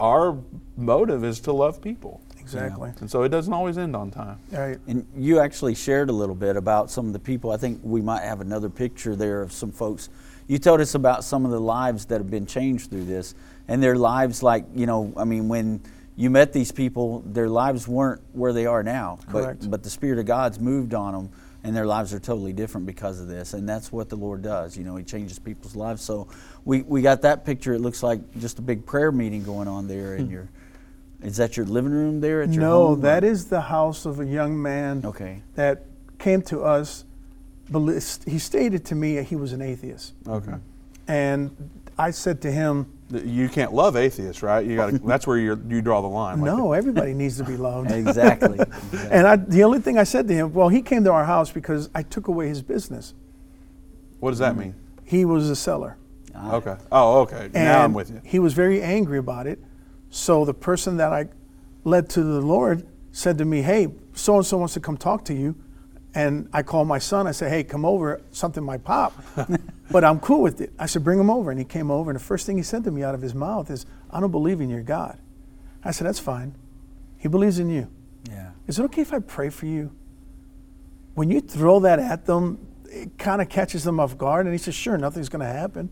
our 0.00 0.38
motive 0.76 1.24
is 1.24 1.40
to 1.40 1.52
love 1.52 1.80
people. 1.80 2.20
Exactly. 2.38 2.92
And 3.00 3.10
so 3.10 3.22
it 3.22 3.28
doesn't 3.28 3.52
always 3.52 3.78
end 3.78 3.94
on 3.94 4.10
time. 4.10 4.38
Right. 4.50 4.78
And 4.86 5.06
you 5.16 5.38
actually 5.38 5.74
shared 5.74 6.10
a 6.10 6.12
little 6.12 6.34
bit 6.34 6.56
about 6.56 6.90
some 6.90 7.06
of 7.06 7.12
the 7.12 7.18
people. 7.18 7.52
I 7.52 7.56
think 7.56 7.80
we 7.82 8.02
might 8.02 8.22
have 8.22 8.40
another 8.40 8.68
picture 8.68 9.14
there 9.14 9.42
of 9.42 9.52
some 9.52 9.70
folks. 9.70 10.10
You 10.48 10.58
told 10.58 10.80
us 10.80 10.94
about 10.94 11.24
some 11.24 11.44
of 11.44 11.52
the 11.52 11.60
lives 11.60 12.04
that 12.06 12.18
have 12.18 12.30
been 12.30 12.46
changed 12.46 12.90
through 12.90 13.04
this, 13.04 13.34
and 13.68 13.82
their 13.82 13.94
lives, 13.94 14.42
like 14.42 14.64
you 14.74 14.86
know, 14.86 15.12
I 15.16 15.24
mean, 15.24 15.48
when 15.48 15.80
you 16.16 16.30
met 16.30 16.52
these 16.52 16.72
people, 16.72 17.20
their 17.20 17.48
lives 17.48 17.88
weren't 17.88 18.20
where 18.32 18.52
they 18.52 18.66
are 18.66 18.82
now, 18.82 19.18
Correct. 19.28 19.60
but 19.62 19.70
but 19.70 19.82
the 19.82 19.90
Spirit 19.90 20.18
of 20.18 20.26
God's 20.26 20.60
moved 20.60 20.94
on 20.94 21.14
them, 21.14 21.30
and 21.64 21.74
their 21.74 21.86
lives 21.86 22.12
are 22.12 22.20
totally 22.20 22.52
different 22.52 22.86
because 22.86 23.20
of 23.20 23.28
this. 23.28 23.54
And 23.54 23.68
that's 23.68 23.90
what 23.90 24.08
the 24.08 24.16
Lord 24.16 24.42
does. 24.42 24.76
You 24.76 24.84
know, 24.84 24.96
He 24.96 25.04
changes 25.04 25.38
people's 25.38 25.74
lives. 25.74 26.02
So 26.02 26.28
we 26.64 26.82
we 26.82 27.00
got 27.02 27.22
that 27.22 27.44
picture. 27.44 27.72
It 27.72 27.80
looks 27.80 28.02
like 28.02 28.20
just 28.38 28.58
a 28.58 28.62
big 28.62 28.84
prayer 28.84 29.10
meeting 29.10 29.42
going 29.42 29.68
on 29.68 29.88
there 29.88 30.16
in 30.16 30.26
hmm. 30.26 30.32
your. 30.32 30.48
Is 31.22 31.36
that 31.36 31.56
your 31.56 31.66
living 31.66 31.92
room 31.92 32.20
there 32.20 32.42
at 32.42 32.50
your 32.50 32.62
No, 32.62 32.86
home? 32.88 33.00
that 33.02 33.22
is 33.22 33.44
the 33.44 33.60
house 33.60 34.06
of 34.06 34.18
a 34.18 34.26
young 34.26 34.60
man 34.60 35.02
Okay. 35.04 35.40
that 35.54 35.84
came 36.18 36.42
to 36.42 36.62
us. 36.64 37.04
He 38.26 38.40
stated 38.40 38.84
to 38.86 38.96
me 38.96 39.22
he 39.22 39.36
was 39.36 39.52
an 39.52 39.62
atheist. 39.62 40.14
Okay. 40.26 40.54
And 41.06 41.70
I 41.96 42.10
said 42.10 42.40
to 42.42 42.50
him, 42.50 42.92
You 43.12 43.48
can't 43.48 43.72
love 43.74 43.96
atheists, 43.96 44.42
right? 44.42 44.64
You 44.64 44.76
got 44.76 44.90
to. 44.90 44.98
that's 44.98 45.26
where 45.26 45.36
you 45.36 45.62
you 45.68 45.82
draw 45.82 46.00
the 46.00 46.08
line. 46.08 46.40
Like, 46.40 46.54
No, 46.56 46.72
everybody 46.72 47.12
needs 47.14 47.36
to 47.38 47.44
be 47.44 47.56
loved. 47.56 47.90
Exactly. 48.02 48.58
And 49.10 49.26
I, 49.26 49.36
the 49.36 49.64
only 49.64 49.80
thing 49.80 49.98
I 49.98 50.04
said 50.04 50.28
to 50.28 50.34
him, 50.34 50.52
well, 50.54 50.68
he 50.68 50.82
came 50.82 51.04
to 51.04 51.12
our 51.12 51.24
house 51.24 51.50
because 51.50 51.90
I 51.94 52.02
took 52.02 52.28
away 52.28 52.48
his 52.48 52.62
business. 52.62 53.14
What 54.20 54.30
does 54.30 54.38
that 54.38 54.56
mean? 54.56 54.74
He 55.04 55.24
was 55.24 55.50
a 55.50 55.56
seller. 55.56 55.96
Ah. 56.34 56.54
Okay. 56.54 56.76
Oh, 56.90 57.20
okay. 57.20 57.50
now 57.52 57.84
I'm 57.84 57.92
with 57.92 58.10
you. 58.10 58.20
He 58.24 58.38
was 58.38 58.54
very 58.54 58.80
angry 58.82 59.18
about 59.18 59.46
it. 59.46 59.58
So 60.10 60.44
the 60.44 60.54
person 60.54 60.96
that 60.98 61.12
I 61.12 61.28
led 61.84 62.08
to 62.10 62.22
the 62.22 62.40
Lord 62.40 62.86
said 63.10 63.36
to 63.38 63.44
me, 63.44 63.62
Hey, 63.62 63.88
so 64.14 64.36
and 64.36 64.46
so 64.46 64.58
wants 64.58 64.74
to 64.74 64.80
come 64.80 64.96
talk 64.96 65.24
to 65.26 65.34
you. 65.34 65.56
And 66.14 66.48
I 66.52 66.62
called 66.62 66.88
my 66.88 66.98
son. 66.98 67.26
I 67.26 67.32
said, 67.32 67.50
Hey, 67.50 67.64
come 67.64 67.84
over. 67.84 68.20
Something 68.32 68.64
might 68.64 68.84
pop. 68.84 69.14
but 69.90 70.04
I'm 70.04 70.20
cool 70.20 70.42
with 70.42 70.60
it. 70.60 70.72
I 70.78 70.86
said, 70.86 71.04
Bring 71.04 71.18
him 71.18 71.30
over. 71.30 71.50
And 71.50 71.58
he 71.58 71.64
came 71.64 71.90
over. 71.90 72.10
And 72.10 72.20
the 72.20 72.24
first 72.24 72.46
thing 72.46 72.56
he 72.56 72.62
said 72.62 72.84
to 72.84 72.90
me 72.90 73.02
out 73.02 73.14
of 73.14 73.22
his 73.22 73.34
mouth 73.34 73.70
is, 73.70 73.86
I 74.10 74.20
don't 74.20 74.30
believe 74.30 74.60
in 74.60 74.68
your 74.68 74.82
God. 74.82 75.18
I 75.84 75.90
said, 75.90 76.06
That's 76.06 76.18
fine. 76.18 76.54
He 77.16 77.28
believes 77.28 77.58
in 77.58 77.70
you. 77.70 77.88
Yeah. 78.28 78.50
Is 78.66 78.78
it 78.78 78.82
okay 78.84 79.02
if 79.02 79.12
I 79.12 79.20
pray 79.20 79.48
for 79.48 79.66
you? 79.66 79.90
When 81.14 81.30
you 81.30 81.40
throw 81.40 81.80
that 81.80 81.98
at 81.98 82.26
them, 82.26 82.66
it 82.86 83.16
kind 83.18 83.40
of 83.40 83.48
catches 83.48 83.84
them 83.84 83.98
off 83.98 84.18
guard. 84.18 84.46
And 84.46 84.54
he 84.54 84.58
says, 84.58 84.74
Sure, 84.74 84.98
nothing's 84.98 85.28
going 85.28 85.40
to 85.40 85.52
happen. 85.52 85.90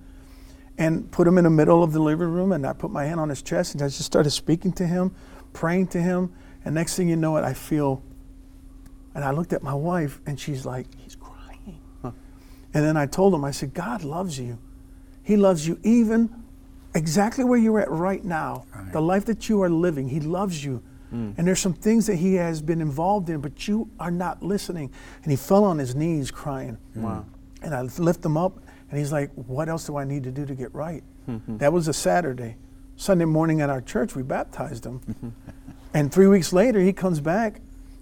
And 0.77 1.11
put 1.11 1.27
him 1.27 1.39
in 1.39 1.45
the 1.45 1.51
middle 1.51 1.83
of 1.83 1.93
the 1.93 2.01
living 2.01 2.29
room, 2.29 2.53
and 2.53 2.67
I 2.67 2.73
put 2.73 2.91
my 2.91 3.05
hand 3.05 3.21
on 3.21 3.29
his 3.29 3.43
chest, 3.43 3.75
and 3.75 3.83
I 3.83 3.87
just 3.87 4.05
started 4.05 4.31
speaking 4.31 4.73
to 4.75 4.87
him, 4.87 5.15
praying 5.53 5.89
to 5.89 6.01
him. 6.01 6.33
And 6.65 6.75
next 6.75 6.97
thing 6.97 7.09
you 7.09 7.17
know 7.17 7.37
it, 7.37 7.45
I 7.45 7.53
feel, 7.55 8.03
and 9.15 9.25
I 9.25 9.31
looked 9.31 9.53
at 9.53 9.63
my 9.63 9.75
wife, 9.75 10.21
and 10.27 10.39
she's 10.39 10.65
like, 10.65 10.87
He's 10.97 11.17
crying. 11.17 11.81
And 12.73 12.85
then 12.85 12.97
I 12.97 13.07
told 13.07 13.35
him, 13.35 13.45
I 13.45 13.51
said, 13.51 13.75
God 13.75 14.05
loves 14.05 14.39
you. 14.39 14.59
He 15.23 15.37
loves 15.37 15.67
you 15.67 15.79
even 15.83 16.45
exactly 16.95 17.45
where 17.45 17.59
you're 17.59 17.81
at 17.81 17.91
right 17.91 18.25
now, 18.25 18.65
the 18.93 19.01
life 19.01 19.25
that 19.27 19.49
you 19.49 19.63
are 19.63 19.71
living. 19.71 20.09
He 20.09 20.21
loves 20.21 20.65
you. 20.65 20.83
Hmm. 21.11 21.33
And 21.37 21.47
there's 21.47 21.59
some 21.59 21.73
things 21.73 22.07
that 22.07 22.17
he 22.17 22.35
has 22.35 22.63
been 22.63 22.81
involved 22.81 23.29
in, 23.29 23.41
but 23.41 23.67
you 23.67 23.91
are 23.99 24.13
not 24.13 24.43
listening. 24.43 24.93
And 25.23 25.33
he 25.33 25.37
fell 25.37 25.65
on 25.65 25.79
his 25.79 25.95
knees 25.95 26.31
crying. 26.31 26.79
Hmm. 26.95 27.03
Wow. 27.03 27.27
And 27.63 27.75
I 27.75 27.83
lift 27.83 28.25
him 28.25 28.37
up, 28.37 28.59
and 28.89 28.99
he's 28.99 29.13
like, 29.13 29.31
What 29.35 29.69
else 29.69 29.85
do 29.87 29.97
I 29.97 30.05
need 30.05 30.23
to 30.25 30.31
do 30.31 30.47
to 30.47 30.55
get 30.55 30.73
right? 30.75 31.03
Hmm. 31.27 31.59
that 31.59 31.73
was 31.73 31.89
a 31.89 31.93
Saturday. 31.93 32.57
Sunday 32.97 33.25
morning 33.25 33.61
at 33.61 33.71
our 33.71 33.81
church, 33.81 34.15
we 34.15 34.23
baptized 34.23 34.85
him. 34.85 35.35
and 35.95 36.13
three 36.13 36.27
weeks 36.27 36.53
later, 36.53 36.81
he 36.81 36.93
comes 36.93 37.21
back. 37.21 37.61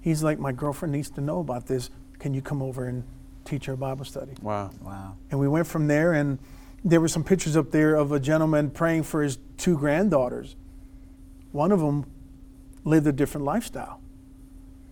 He's 0.09 0.22
like, 0.22 0.38
My 0.38 0.52
girlfriend 0.52 0.92
needs 0.92 1.11
to 1.11 1.20
know 1.20 1.40
about 1.40 1.66
this. 1.66 1.90
Can 2.18 2.32
you 2.32 2.40
come 2.40 2.62
over 2.62 2.86
and 2.86 3.04
teach 3.44 3.66
her 3.66 3.76
Bible 3.76 4.06
study? 4.06 4.32
Wow. 4.40 4.70
Wow. 4.80 5.16
And 5.30 5.38
we 5.38 5.48
went 5.48 5.66
from 5.66 5.86
there, 5.86 6.14
and 6.14 6.38
there 6.82 6.98
were 6.98 7.09
some 7.09 7.22
pictures 7.22 7.59
up 7.59 7.70
there 7.72 7.94
of 7.94 8.11
a 8.11 8.18
gentleman 8.18 8.70
praying 8.70 9.02
for 9.02 9.22
his 9.22 9.38
two 9.59 9.76
granddaughters. 9.76 10.56
One 11.52 11.72
of 11.72 11.80
them 11.80 12.06
lived 12.84 13.06
a 13.06 13.12
different 13.12 13.44
lifestyle, 13.44 14.00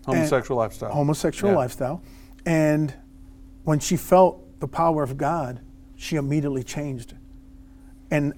Homosexual 0.04 0.58
lifestyle. 0.58 0.92
homosexual 0.92 1.52
Yeah. 1.54 1.58
lifestyle. 1.60 2.02
And 2.44 2.92
when 3.64 3.78
she 3.78 3.96
felt 3.96 4.60
the 4.60 4.68
power 4.68 5.02
of 5.02 5.16
God, 5.16 5.60
she 5.94 6.16
immediately 6.16 6.62
changed. 6.62 7.14
And 8.10 8.34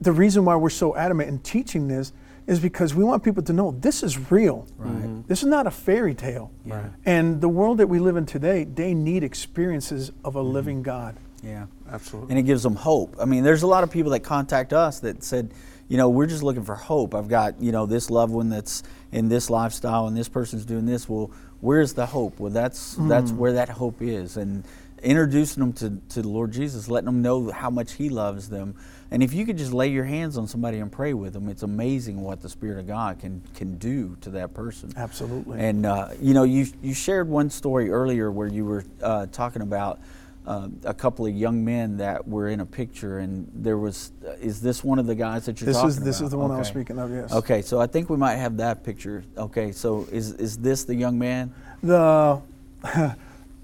the 0.00 0.12
reason 0.12 0.44
why 0.44 0.54
we're 0.54 0.70
so 0.70 0.94
adamant 0.94 1.28
in 1.28 1.40
teaching 1.40 1.88
this 1.88 2.12
is 2.46 2.60
because 2.60 2.94
we 2.94 3.04
want 3.04 3.22
people 3.22 3.42
to 3.42 3.52
know 3.52 3.72
this 3.80 4.02
is 4.02 4.30
real. 4.30 4.66
Right. 4.76 4.92
Mm-hmm. 4.92 5.22
This 5.26 5.42
is 5.42 5.48
not 5.48 5.66
a 5.66 5.70
fairy 5.70 6.14
tale. 6.14 6.50
Right. 6.64 6.90
And 7.04 7.40
the 7.40 7.48
world 7.48 7.78
that 7.78 7.86
we 7.86 7.98
live 7.98 8.16
in 8.16 8.26
today, 8.26 8.64
they 8.64 8.94
need 8.94 9.24
experiences 9.24 10.12
of 10.24 10.36
a 10.36 10.40
mm-hmm. 10.40 10.52
living 10.52 10.82
God. 10.82 11.16
Yeah. 11.42 11.66
Absolutely. 11.90 12.30
And 12.30 12.38
it 12.38 12.42
gives 12.42 12.62
them 12.62 12.74
hope. 12.74 13.16
I 13.20 13.24
mean, 13.24 13.44
there's 13.44 13.62
a 13.62 13.66
lot 13.66 13.84
of 13.84 13.90
people 13.90 14.12
that 14.12 14.20
contact 14.20 14.72
us 14.72 15.00
that 15.00 15.22
said, 15.22 15.52
you 15.88 15.96
know, 15.96 16.08
we're 16.08 16.26
just 16.26 16.42
looking 16.42 16.64
for 16.64 16.74
hope. 16.74 17.14
I've 17.14 17.28
got, 17.28 17.60
you 17.60 17.72
know, 17.72 17.86
this 17.86 18.10
loved 18.10 18.32
one 18.32 18.48
that's 18.48 18.82
in 19.12 19.28
this 19.28 19.50
lifestyle 19.50 20.06
and 20.06 20.16
this 20.16 20.28
person's 20.28 20.64
doing 20.64 20.86
this. 20.86 21.08
Well, 21.08 21.30
where's 21.60 21.92
the 21.92 22.06
hope? 22.06 22.40
Well, 22.40 22.50
that's 22.50 22.94
that's 23.00 23.30
mm. 23.30 23.36
where 23.36 23.52
that 23.52 23.68
hope 23.68 24.00
is. 24.00 24.36
And 24.36 24.64
introducing 25.04 25.60
them 25.60 25.72
to, 25.74 26.00
to 26.14 26.22
the 26.22 26.28
Lord 26.28 26.52
Jesus, 26.52 26.88
letting 26.88 27.06
them 27.06 27.22
know 27.22 27.50
how 27.50 27.70
much 27.70 27.92
He 27.92 28.08
loves 28.08 28.48
them. 28.48 28.74
And 29.10 29.22
if 29.22 29.32
you 29.32 29.46
could 29.46 29.58
just 29.58 29.72
lay 29.72 29.88
your 29.88 30.04
hands 30.04 30.36
on 30.36 30.48
somebody 30.48 30.78
and 30.78 30.90
pray 30.90 31.14
with 31.14 31.34
them, 31.34 31.48
it's 31.48 31.62
amazing 31.62 32.20
what 32.22 32.40
the 32.40 32.48
Spirit 32.48 32.78
of 32.78 32.86
God 32.86 33.20
can 33.20 33.42
can 33.54 33.78
do 33.78 34.16
to 34.22 34.30
that 34.30 34.54
person. 34.54 34.92
Absolutely. 34.96 35.60
And 35.60 35.86
uh, 35.86 36.08
you 36.20 36.34
know, 36.34 36.42
you 36.42 36.66
you 36.82 36.94
shared 36.94 37.28
one 37.28 37.50
story 37.50 37.90
earlier 37.90 38.32
where 38.32 38.48
you 38.48 38.64
were 38.64 38.84
uh, 39.02 39.26
talking 39.26 39.62
about 39.62 40.00
uh, 40.46 40.68
a 40.84 40.94
couple 40.94 41.26
of 41.26 41.34
young 41.34 41.64
men 41.64 41.96
that 41.98 42.26
were 42.26 42.48
in 42.48 42.60
a 42.60 42.66
picture, 42.66 43.18
and 43.18 43.50
there 43.54 43.78
was. 43.78 44.12
Uh, 44.26 44.30
is 44.40 44.60
this 44.60 44.82
one 44.82 44.98
of 44.98 45.06
the 45.06 45.14
guys 45.14 45.46
that 45.46 45.60
you're 45.60 45.66
This 45.66 45.76
talking 45.76 45.88
is 45.90 46.00
this 46.00 46.18
about? 46.18 46.26
is 46.26 46.30
the 46.32 46.38
one 46.38 46.50
I 46.50 46.58
was 46.58 46.68
speaking 46.68 46.98
of. 46.98 47.10
Yes. 47.10 47.32
Okay, 47.32 47.62
so 47.62 47.80
I 47.80 47.86
think 47.86 48.10
we 48.10 48.16
might 48.16 48.36
have 48.36 48.56
that 48.58 48.84
picture. 48.84 49.24
Okay, 49.38 49.72
so 49.72 50.06
is 50.10 50.32
is 50.32 50.58
this 50.58 50.84
the 50.84 50.94
young 50.94 51.18
man? 51.18 51.54
The 51.82 52.40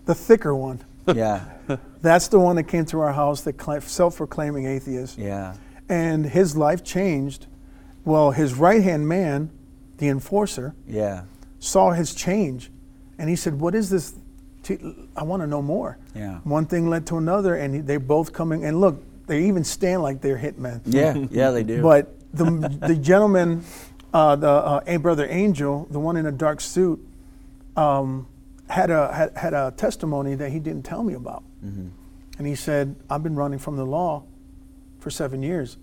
the 0.05 0.15
thicker 0.15 0.55
one. 0.55 0.81
Yeah, 1.17 1.45
That's 2.03 2.29
the 2.29 2.39
one 2.41 2.57
that 2.57 2.65
came 2.65 2.85
to 2.87 3.01
our 3.01 3.13
house, 3.13 3.43
the 3.43 3.53
self-proclaiming 3.87 4.67
atheist. 4.67 5.19
yeah, 5.19 5.55
And 5.89 6.25
his 6.27 6.57
life 6.57 6.83
changed. 6.83 7.47
Well, 8.05 8.31
his 8.31 8.55
right-hand 8.55 9.07
man, 9.07 9.51
the 9.99 10.09
enforcer, 10.09 10.75
yeah, 10.87 11.23
saw 11.59 11.91
his 11.93 12.15
change, 12.15 12.71
and 13.19 13.29
he 13.29 13.37
said, 13.37 13.61
"What 13.61 13.75
is 13.75 13.91
this? 13.91 14.15
T- 14.63 14.79
I 15.15 15.23
want 15.25 15.43
to 15.43 15.47
know 15.47 15.61
more." 15.63 15.99
Yeah. 16.15 16.39
One 16.45 16.65
thing 16.65 16.89
led 16.89 17.07
to 17.09 17.19
another, 17.19 17.55
and 17.57 17.75
he- 17.75 17.81
they 17.83 17.99
both 17.99 18.33
coming. 18.33 18.65
And 18.65 18.81
look, 18.81 19.03
they 19.27 19.45
even 19.45 19.63
stand 19.65 20.03
like 20.03 20.23
they're 20.23 20.39
hitmen. 20.39 20.81
yeah, 20.87 21.15
yeah. 21.31 21.51
They 21.51 21.63
do. 21.63 21.83
But 21.83 22.09
the 22.33 22.45
the 22.89 22.97
gentleman, 22.97 23.63
uh, 24.15 24.37
the 24.37 24.49
uh, 24.49 24.81
a 24.87 24.97
brother 24.97 25.27
Angel, 25.29 25.87
the 25.91 26.01
one 26.01 26.17
in 26.17 26.25
a 26.25 26.33
dark 26.33 26.63
suit, 26.63 26.99
um, 27.77 28.27
had 28.71 28.91
a 28.91 29.13
had, 29.13 29.37
had 29.37 29.55
a 29.55 29.73
testimony 29.77 30.35
that 30.37 30.51
he 30.51 30.59
didn't 30.61 30.85
tell 30.85 31.03
me 31.03 31.15
about, 31.15 31.43
Mm-hmm. 31.65 31.89
and 32.39 32.47
he 32.47 32.55
said, 32.55 32.97
"I've 33.11 33.23
been 33.23 33.37
running 33.37 33.59
from 33.59 33.77
the 33.77 33.85
law 33.85 34.23
for 34.99 35.11
seven 35.11 35.43
years. 35.43 35.77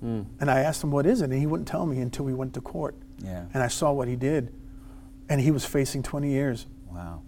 Hmm. 0.00 0.22
And 0.40 0.50
I 0.50 0.60
asked 0.60 0.82
him, 0.84 0.90
what 0.90 1.06
is 1.06 1.20
it? 1.22 1.30
And 1.30 1.34
he 1.38 1.46
wouldn't 1.46 1.68
tell 1.68 1.86
me 1.86 2.00
until 2.00 2.24
we 2.26 2.34
went 2.34 2.52
to 2.54 2.60
court. 2.60 2.94
Yeah. 3.24 3.44
And 3.54 3.62
I 3.62 3.68
saw 3.68 3.92
what 3.92 4.08
he 4.08 4.16
did. 4.16 4.52
And 5.28 5.40
he 5.40 5.50
was 5.50 5.64
facing 5.64 6.02
20 6.02 6.30
years. 6.30 6.66
Wow. 6.92 7.22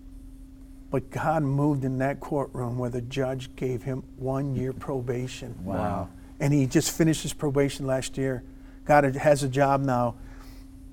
But 0.91 1.11
God 1.11 1.43
moved 1.43 1.85
in 1.85 1.99
that 1.99 2.21
courtroom 2.21 2.79
where 2.79 2.91
the 2.91 3.01
judge 3.01 3.55
gave 3.57 3.83
him 3.85 4.03
one 4.17 4.55
year 4.55 4.73
probation. 4.89 5.55
Wow. 5.65 6.09
And 6.41 6.53
he 6.53 6.67
just 6.67 6.91
finished 6.97 7.23
his 7.23 7.33
probation 7.33 7.87
last 7.87 8.17
year. 8.19 8.43
God 8.85 9.05
has 9.17 9.43
a 9.43 9.49
job 9.49 9.81
now. 9.83 10.15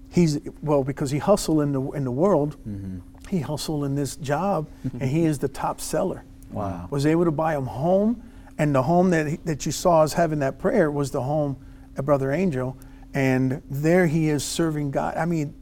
He's, 0.10 0.39
well, 0.62 0.84
because 0.84 1.12
he 1.12 1.20
hustled 1.20 1.62
in 1.62 1.72
the, 1.74 1.82
in 1.91 2.03
the 2.06 2.12
world, 2.12 2.56
Mm-hmm. 2.68 2.99
He 3.30 3.39
hustled 3.39 3.86
in 3.86 3.95
this 3.95 4.15
job, 4.15 4.67
and 4.84 5.03
he 5.03 5.26
is 5.26 5.39
the 5.39 5.47
top 5.47 5.82
seller. 5.82 6.23
Wow. 6.51 6.88
Was 6.89 7.05
able 7.05 7.26
to 7.26 7.32
buy 7.32 7.55
him 7.55 7.65
home, 7.65 8.21
and 8.57 8.73
the 8.73 8.84
home 8.84 9.09
that, 9.09 9.45
that 9.45 9.65
you 9.65 9.71
saw 9.71 10.03
us 10.03 10.13
having 10.13 10.39
that 10.39 10.59
prayer 10.59 10.89
was 10.89 11.11
the 11.11 11.21
home 11.21 11.57
of 11.97 12.05
Brother 12.05 12.32
Angel. 12.32 12.78
And 13.13 13.61
there 13.69 14.07
he 14.07 14.30
is 14.30 14.43
serving 14.43 14.91
God. 14.91 15.15
I 15.15 15.26
mean, 15.26 15.53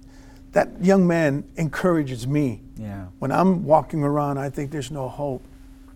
that 0.53 0.69
young 0.83 1.05
man 1.05 1.43
encourages 1.55 2.27
me. 2.27 2.61
Yeah. 2.77 3.05
When 3.19 3.31
I'm 3.31 3.63
walking 3.63 4.03
around, 4.03 4.37
I 4.39 4.49
think 4.49 4.71
there's 4.71 4.91
no 4.91 5.07
hope. 5.07 5.43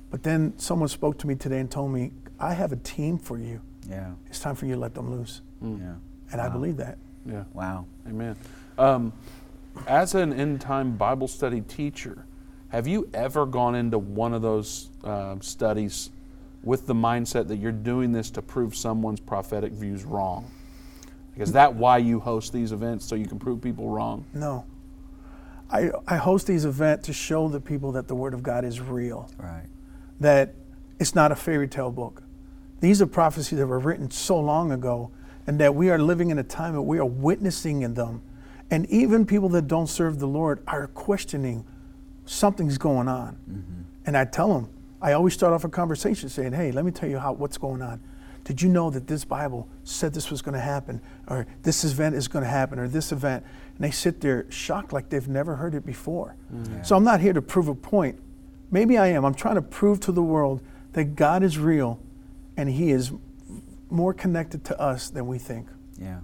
But 0.09 0.24
then 0.24 0.53
someone 0.57 0.89
spoke 0.89 1.18
to 1.20 1.28
me 1.28 1.36
today 1.36 1.59
and 1.59 1.70
told 1.70 1.91
me, 1.91 2.11
I 2.39 2.53
have 2.53 2.72
a 2.72 2.78
team 2.78 3.18
for 3.18 3.38
you. 3.38 3.61
Yeah. 3.89 4.11
It's 4.28 4.39
time 4.39 4.55
for 4.55 4.65
you 4.65 4.76
to 4.76 4.80
let 4.80 4.93
them 4.93 5.11
loose. 5.11 5.41
Yeah. 5.61 5.95
And 6.32 6.41
I 6.41 6.49
believe 6.49 6.78
that. 6.78 6.97
Yeah. 7.26 7.43
Wow. 7.53 7.86
Amen. 8.07 8.36
Um, 8.78 9.13
as 9.88 10.15
an 10.15 10.34
end 10.34 10.61
time 10.61 10.97
Bible 10.97 11.28
study 11.28 11.61
teacher, 11.61 12.25
have 12.69 12.88
you 12.88 13.09
ever 13.13 13.45
gone 13.45 13.75
into 13.75 13.97
one 13.97 14.34
of 14.34 14.41
those 14.41 14.89
um 15.03 15.41
studies 15.41 16.09
with 16.63 16.88
the 16.88 16.93
mindset 16.93 17.47
that 17.47 17.57
you're 17.57 17.71
doing 17.71 18.11
this 18.11 18.30
to 18.32 18.41
prove 18.41 18.75
someone's 18.75 19.19
prophetic 19.19 19.71
views 19.71 20.03
wrong? 20.03 20.49
Like, 21.34 21.41
Is 21.43 21.51
that 21.53 21.75
why 21.75 21.99
you 21.99 22.19
host 22.19 22.51
these 22.51 22.71
events 22.71 23.05
so 23.05 23.15
you 23.15 23.28
can 23.28 23.39
prove 23.39 23.61
people 23.61 23.89
wrong? 23.89 24.25
No. 24.34 24.65
I, 25.69 25.91
I 26.07 26.15
host 26.15 26.47
these 26.47 26.63
events 26.65 27.05
to 27.07 27.13
show 27.13 27.49
the 27.49 27.59
people 27.59 27.91
that 27.93 28.07
the 28.07 28.15
Word 28.15 28.34
of 28.34 28.41
God 28.41 28.63
is 28.63 28.80
real, 28.80 29.30
Right. 29.38 29.65
that 30.19 30.53
it's 30.99 31.13
not 31.13 31.32
a 31.32 31.36
fairy 31.36 31.67
tale 31.67 31.91
book. 31.91 32.23
These 32.80 33.01
are 33.01 33.05
prophecies 33.07 33.57
that 33.59 33.67
were 33.67 33.80
written 33.80 34.09
so 34.09 34.39
long 34.39 34.71
ago, 34.71 35.11
and 35.45 35.59
that 35.59 35.75
we 35.75 35.89
are 35.89 35.97
living 35.99 36.30
in 36.30 36.39
a 36.39 36.43
time 36.43 36.73
that 36.73 36.82
we 36.84 36.99
are 36.99 37.05
witnessing 37.05 37.82
in 37.82 37.95
them. 37.95 38.21
And 38.70 38.86
even 38.88 39.26
people 39.26 39.49
that 39.49 39.68
don't 39.68 39.88
serve 39.88 40.20
the 40.20 40.28
Lord 40.28 40.61
are 40.68 40.88
questioning 40.88 41.65
something's 42.26 42.78
going 42.78 43.07
on. 43.07 43.38
Mm-hmm. 43.49 43.82
And 44.05 44.18
I 44.18 44.26
tell 44.26 44.53
them, 44.53 44.70
I 45.01 45.13
always 45.13 45.34
start 45.34 45.53
off 45.53 45.63
a 45.63 45.70
conversation 45.70 46.28
saying, 46.30 46.53
hey, 46.53 46.72
let 46.72 46.84
me 46.84 46.91
tell 46.91 47.09
you 47.09 47.20
how 47.20 47.34
what's 47.34 47.57
going 47.57 47.82
on. 47.82 48.01
Did 48.43 48.61
you 48.61 48.70
know 48.70 48.89
that 48.89 49.07
this 49.07 49.26
Bible 49.26 49.68
said 49.84 50.13
this 50.13 50.32
was 50.32 50.41
going 50.41 50.53
to 50.53 50.61
happen, 50.61 51.01
or 51.28 51.45
this 51.63 51.84
event 51.84 52.15
is 52.15 52.30
going 52.30 52.43
to 52.43 52.49
happen, 52.49 52.80
or 52.80 52.88
this 52.88 53.11
event? 53.11 53.43
And 53.76 53.84
they 53.84 53.91
sit 53.91 54.22
there 54.22 54.45
shocked 54.49 54.93
like 54.93 55.09
they've 55.09 55.28
never 55.28 55.55
heard 55.55 55.76
it 55.76 55.86
before. 55.86 56.38
Mm-hmm. 56.53 56.84
So 56.84 56.95
I'm 56.95 57.03
not 57.03 57.20
here 57.20 57.34
to 57.34 57.41
prove 57.41 57.68
a 57.68 57.76
point. 57.76 58.20
Maybe 58.72 58.97
I 58.97 59.07
am. 59.07 59.26
I'm 59.26 59.34
trying 59.34 59.55
to 59.55 59.61
prove 59.61 59.99
to 60.01 60.13
the 60.13 60.24
world 60.24 60.61
that 60.93 61.15
God 61.15 61.43
is 61.43 61.57
real 61.57 61.99
and 62.55 62.70
He 62.70 62.91
is 62.91 63.11
more 63.89 64.13
connected 64.13 64.63
to 64.65 64.80
us 64.80 65.09
than 65.09 65.28
we 65.28 65.38
think. 65.38 65.68
Yeah. 65.99 66.20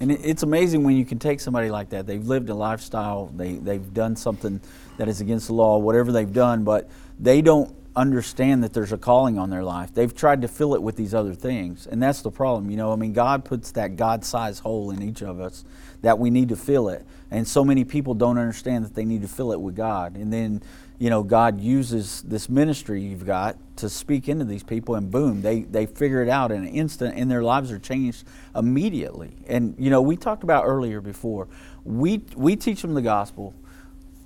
And 0.00 0.10
it, 0.10 0.20
it's 0.22 0.42
amazing 0.42 0.84
when 0.84 0.96
you 0.96 1.04
can 1.04 1.18
take 1.18 1.40
somebody 1.40 1.70
like 1.70 1.90
that. 1.90 2.06
They've 2.06 2.24
lived 2.24 2.48
a 2.48 2.54
lifestyle, 2.54 3.26
they, 3.34 3.54
they've 3.54 3.94
done 3.94 4.16
something 4.16 4.60
that 4.96 5.08
is 5.08 5.20
against 5.20 5.48
the 5.48 5.54
law, 5.54 5.78
whatever 5.78 6.12
they've 6.12 6.32
done, 6.32 6.64
but 6.64 6.88
they 7.18 7.42
don't 7.42 7.74
understand 7.96 8.64
that 8.64 8.72
there's 8.72 8.92
a 8.92 8.98
calling 8.98 9.38
on 9.38 9.50
their 9.50 9.62
life. 9.62 9.94
They've 9.94 10.14
tried 10.14 10.42
to 10.42 10.48
fill 10.48 10.74
it 10.74 10.82
with 10.82 10.96
these 10.96 11.14
other 11.14 11.34
things. 11.34 11.86
And 11.86 12.02
that's 12.02 12.22
the 12.22 12.30
problem. 12.30 12.70
You 12.70 12.76
know, 12.76 12.92
I 12.92 12.96
mean, 12.96 13.12
God 13.12 13.44
puts 13.44 13.70
that 13.72 13.96
God 13.96 14.24
sized 14.24 14.62
hole 14.62 14.90
in 14.90 15.02
each 15.02 15.22
of 15.22 15.40
us 15.40 15.64
that 16.02 16.18
we 16.18 16.30
need 16.30 16.48
to 16.48 16.56
fill 16.56 16.88
it. 16.88 17.06
And 17.30 17.46
so 17.46 17.64
many 17.64 17.84
people 17.84 18.14
don't 18.14 18.38
understand 18.38 18.84
that 18.84 18.94
they 18.94 19.04
need 19.04 19.22
to 19.22 19.28
fill 19.28 19.52
it 19.52 19.60
with 19.60 19.76
God. 19.76 20.16
And 20.16 20.32
then, 20.32 20.62
you 20.98 21.10
know, 21.10 21.22
God 21.22 21.60
uses 21.60 22.22
this 22.22 22.48
ministry 22.48 23.02
you've 23.02 23.26
got 23.26 23.56
to 23.76 23.88
speak 23.88 24.28
into 24.28 24.44
these 24.44 24.62
people, 24.62 24.94
and 24.94 25.10
boom, 25.10 25.42
they, 25.42 25.62
they 25.62 25.86
figure 25.86 26.22
it 26.22 26.28
out 26.28 26.52
in 26.52 26.62
an 26.62 26.68
instant, 26.68 27.16
and 27.16 27.30
their 27.30 27.42
lives 27.42 27.72
are 27.72 27.78
changed 27.78 28.24
immediately. 28.54 29.36
And, 29.48 29.74
you 29.76 29.90
know, 29.90 30.00
we 30.00 30.16
talked 30.16 30.44
about 30.44 30.64
earlier 30.64 31.00
before, 31.00 31.48
we, 31.82 32.22
we 32.36 32.54
teach 32.54 32.82
them 32.82 32.94
the 32.94 33.02
gospel. 33.02 33.54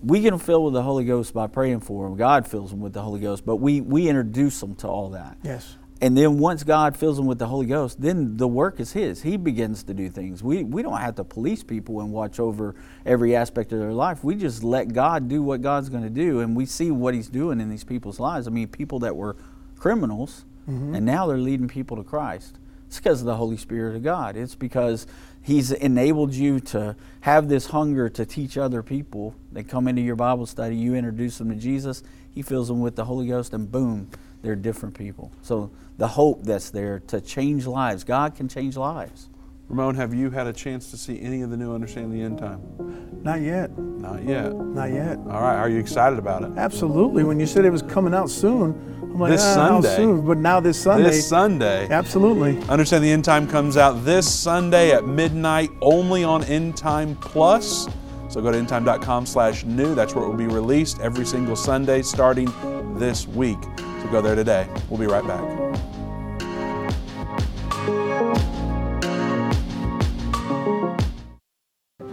We 0.02 0.20
get 0.20 0.30
them 0.30 0.38
filled 0.38 0.66
with 0.66 0.74
the 0.74 0.82
Holy 0.82 1.04
Ghost 1.04 1.32
by 1.32 1.46
praying 1.46 1.80
for 1.80 2.06
them. 2.06 2.16
God 2.16 2.46
fills 2.46 2.70
them 2.70 2.80
with 2.80 2.92
the 2.92 3.02
Holy 3.02 3.20
Ghost, 3.20 3.46
but 3.46 3.56
we, 3.56 3.80
we 3.80 4.08
introduce 4.08 4.60
them 4.60 4.74
to 4.76 4.88
all 4.88 5.08
that. 5.10 5.38
Yes. 5.42 5.77
And 6.00 6.16
then 6.16 6.38
once 6.38 6.62
God 6.62 6.96
fills 6.96 7.16
them 7.16 7.26
with 7.26 7.40
the 7.40 7.46
Holy 7.46 7.66
Ghost, 7.66 8.00
then 8.00 8.36
the 8.36 8.46
work 8.46 8.78
is 8.78 8.92
His. 8.92 9.22
He 9.22 9.36
begins 9.36 9.82
to 9.84 9.94
do 9.94 10.08
things. 10.08 10.42
We, 10.42 10.62
we 10.62 10.82
don't 10.82 10.98
have 10.98 11.16
to 11.16 11.24
police 11.24 11.64
people 11.64 12.00
and 12.00 12.12
watch 12.12 12.38
over 12.38 12.76
every 13.04 13.34
aspect 13.34 13.72
of 13.72 13.80
their 13.80 13.92
life. 13.92 14.22
We 14.22 14.36
just 14.36 14.62
let 14.62 14.92
God 14.92 15.28
do 15.28 15.42
what 15.42 15.60
God's 15.60 15.88
going 15.88 16.04
to 16.04 16.10
do, 16.10 16.40
and 16.40 16.54
we 16.54 16.66
see 16.66 16.92
what 16.92 17.14
He's 17.14 17.28
doing 17.28 17.60
in 17.60 17.68
these 17.68 17.82
people's 17.82 18.20
lives. 18.20 18.46
I 18.46 18.50
mean, 18.50 18.68
people 18.68 19.00
that 19.00 19.16
were 19.16 19.36
criminals, 19.76 20.44
mm-hmm. 20.68 20.94
and 20.94 21.04
now 21.04 21.26
they're 21.26 21.36
leading 21.36 21.66
people 21.66 21.96
to 21.96 22.04
Christ. 22.04 22.58
It's 22.86 22.98
because 22.98 23.20
of 23.20 23.26
the 23.26 23.36
Holy 23.36 23.56
Spirit 23.56 23.96
of 23.96 24.04
God. 24.04 24.36
It's 24.36 24.54
because 24.54 25.06
He's 25.42 25.72
enabled 25.72 26.32
you 26.32 26.60
to 26.60 26.94
have 27.22 27.48
this 27.48 27.66
hunger 27.66 28.08
to 28.10 28.24
teach 28.24 28.56
other 28.56 28.84
people. 28.84 29.34
They 29.50 29.64
come 29.64 29.88
into 29.88 30.02
your 30.02 30.16
Bible 30.16 30.46
study, 30.46 30.76
you 30.76 30.94
introduce 30.94 31.38
them 31.38 31.50
to 31.50 31.56
Jesus, 31.56 32.04
He 32.30 32.42
fills 32.42 32.68
them 32.68 32.80
with 32.80 32.94
the 32.94 33.04
Holy 33.04 33.26
Ghost, 33.26 33.52
and 33.52 33.70
boom, 33.70 34.10
they're 34.42 34.56
different 34.56 34.94
people. 34.96 35.32
So 35.42 35.70
the 35.96 36.08
hope 36.08 36.44
that's 36.44 36.70
there 36.70 37.00
to 37.08 37.20
change 37.20 37.66
lives, 37.66 38.04
God 38.04 38.34
can 38.34 38.48
change 38.48 38.76
lives. 38.76 39.28
Ramon, 39.68 39.96
have 39.96 40.14
you 40.14 40.30
had 40.30 40.46
a 40.46 40.52
chance 40.52 40.90
to 40.92 40.96
see 40.96 41.20
any 41.20 41.42
of 41.42 41.50
the 41.50 41.56
new 41.56 41.74
Understanding 41.74 42.18
the 42.18 42.24
End 42.24 42.38
Time? 42.38 42.62
Not 43.22 43.42
yet. 43.42 43.76
Not 43.78 44.24
yet. 44.24 44.54
Not 44.54 44.90
yet. 44.90 45.18
All 45.18 45.42
right. 45.42 45.56
Are 45.56 45.68
you 45.68 45.78
excited 45.78 46.18
about 46.18 46.42
it? 46.42 46.52
Absolutely. 46.56 47.22
When 47.22 47.38
you 47.38 47.44
said 47.44 47.66
it 47.66 47.70
was 47.70 47.82
coming 47.82 48.14
out 48.14 48.30
soon, 48.30 48.70
I'm 49.02 49.18
like, 49.18 49.32
This 49.32 49.42
ah, 49.44 49.54
how 49.54 49.80
Sunday. 49.82 49.96
soon? 49.96 50.24
But 50.26 50.38
now 50.38 50.60
this 50.60 50.80
Sunday. 50.80 51.10
This 51.10 51.28
Sunday. 51.28 51.86
Absolutely. 51.90 52.58
Understand 52.70 53.04
the 53.04 53.10
End 53.10 53.26
Time 53.26 53.46
comes 53.46 53.76
out 53.76 54.06
this 54.06 54.32
Sunday 54.32 54.92
at 54.92 55.06
midnight 55.06 55.68
only 55.82 56.24
on 56.24 56.44
End 56.44 56.74
Time 56.74 57.14
Plus. 57.16 57.88
So 58.30 58.40
go 58.40 58.50
to 58.50 58.58
endtime.com 58.58 59.26
slash 59.26 59.64
new. 59.64 59.94
That's 59.94 60.14
where 60.14 60.24
it 60.24 60.28
will 60.28 60.36
be 60.36 60.46
released 60.46 60.98
every 61.00 61.26
single 61.26 61.56
Sunday 61.56 62.00
starting 62.00 62.48
this 62.98 63.26
week. 63.26 63.58
So 64.08 64.12
go 64.12 64.22
there 64.22 64.34
today. 64.34 64.66
We'll 64.88 64.98
be 64.98 65.06
right 65.06 65.26
back. 65.26 65.44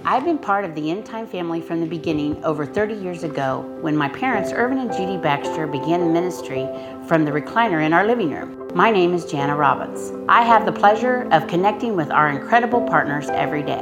I've 0.04 0.26
been 0.26 0.38
part 0.38 0.66
of 0.66 0.76
the 0.76 0.92
End 0.92 1.06
Time 1.06 1.26
family 1.26 1.62
from 1.62 1.80
the 1.80 1.86
beginning 1.86 2.44
over 2.44 2.66
30 2.66 2.96
years 2.96 3.24
ago 3.24 3.62
when 3.80 3.96
my 3.96 4.10
parents, 4.10 4.52
Irvin 4.52 4.80
and 4.80 4.92
Judy 4.92 5.16
Baxter, 5.16 5.68
began 5.68 6.02
the 6.02 6.12
ministry 6.12 6.68
from 7.08 7.24
the 7.24 7.32
recliner 7.32 7.86
in 7.86 7.94
our 7.94 8.06
living 8.06 8.32
room. 8.32 8.70
My 8.76 8.92
name 8.92 9.14
is 9.14 9.26
Jana 9.26 9.56
Robbins. 9.56 10.12
I 10.28 10.42
have 10.44 10.66
the 10.66 10.74
pleasure 10.74 11.30
of 11.32 11.48
connecting 11.48 11.96
with 11.96 12.12
our 12.12 12.28
incredible 12.28 12.82
partners 12.82 13.30
every 13.30 13.64
day. 13.64 13.82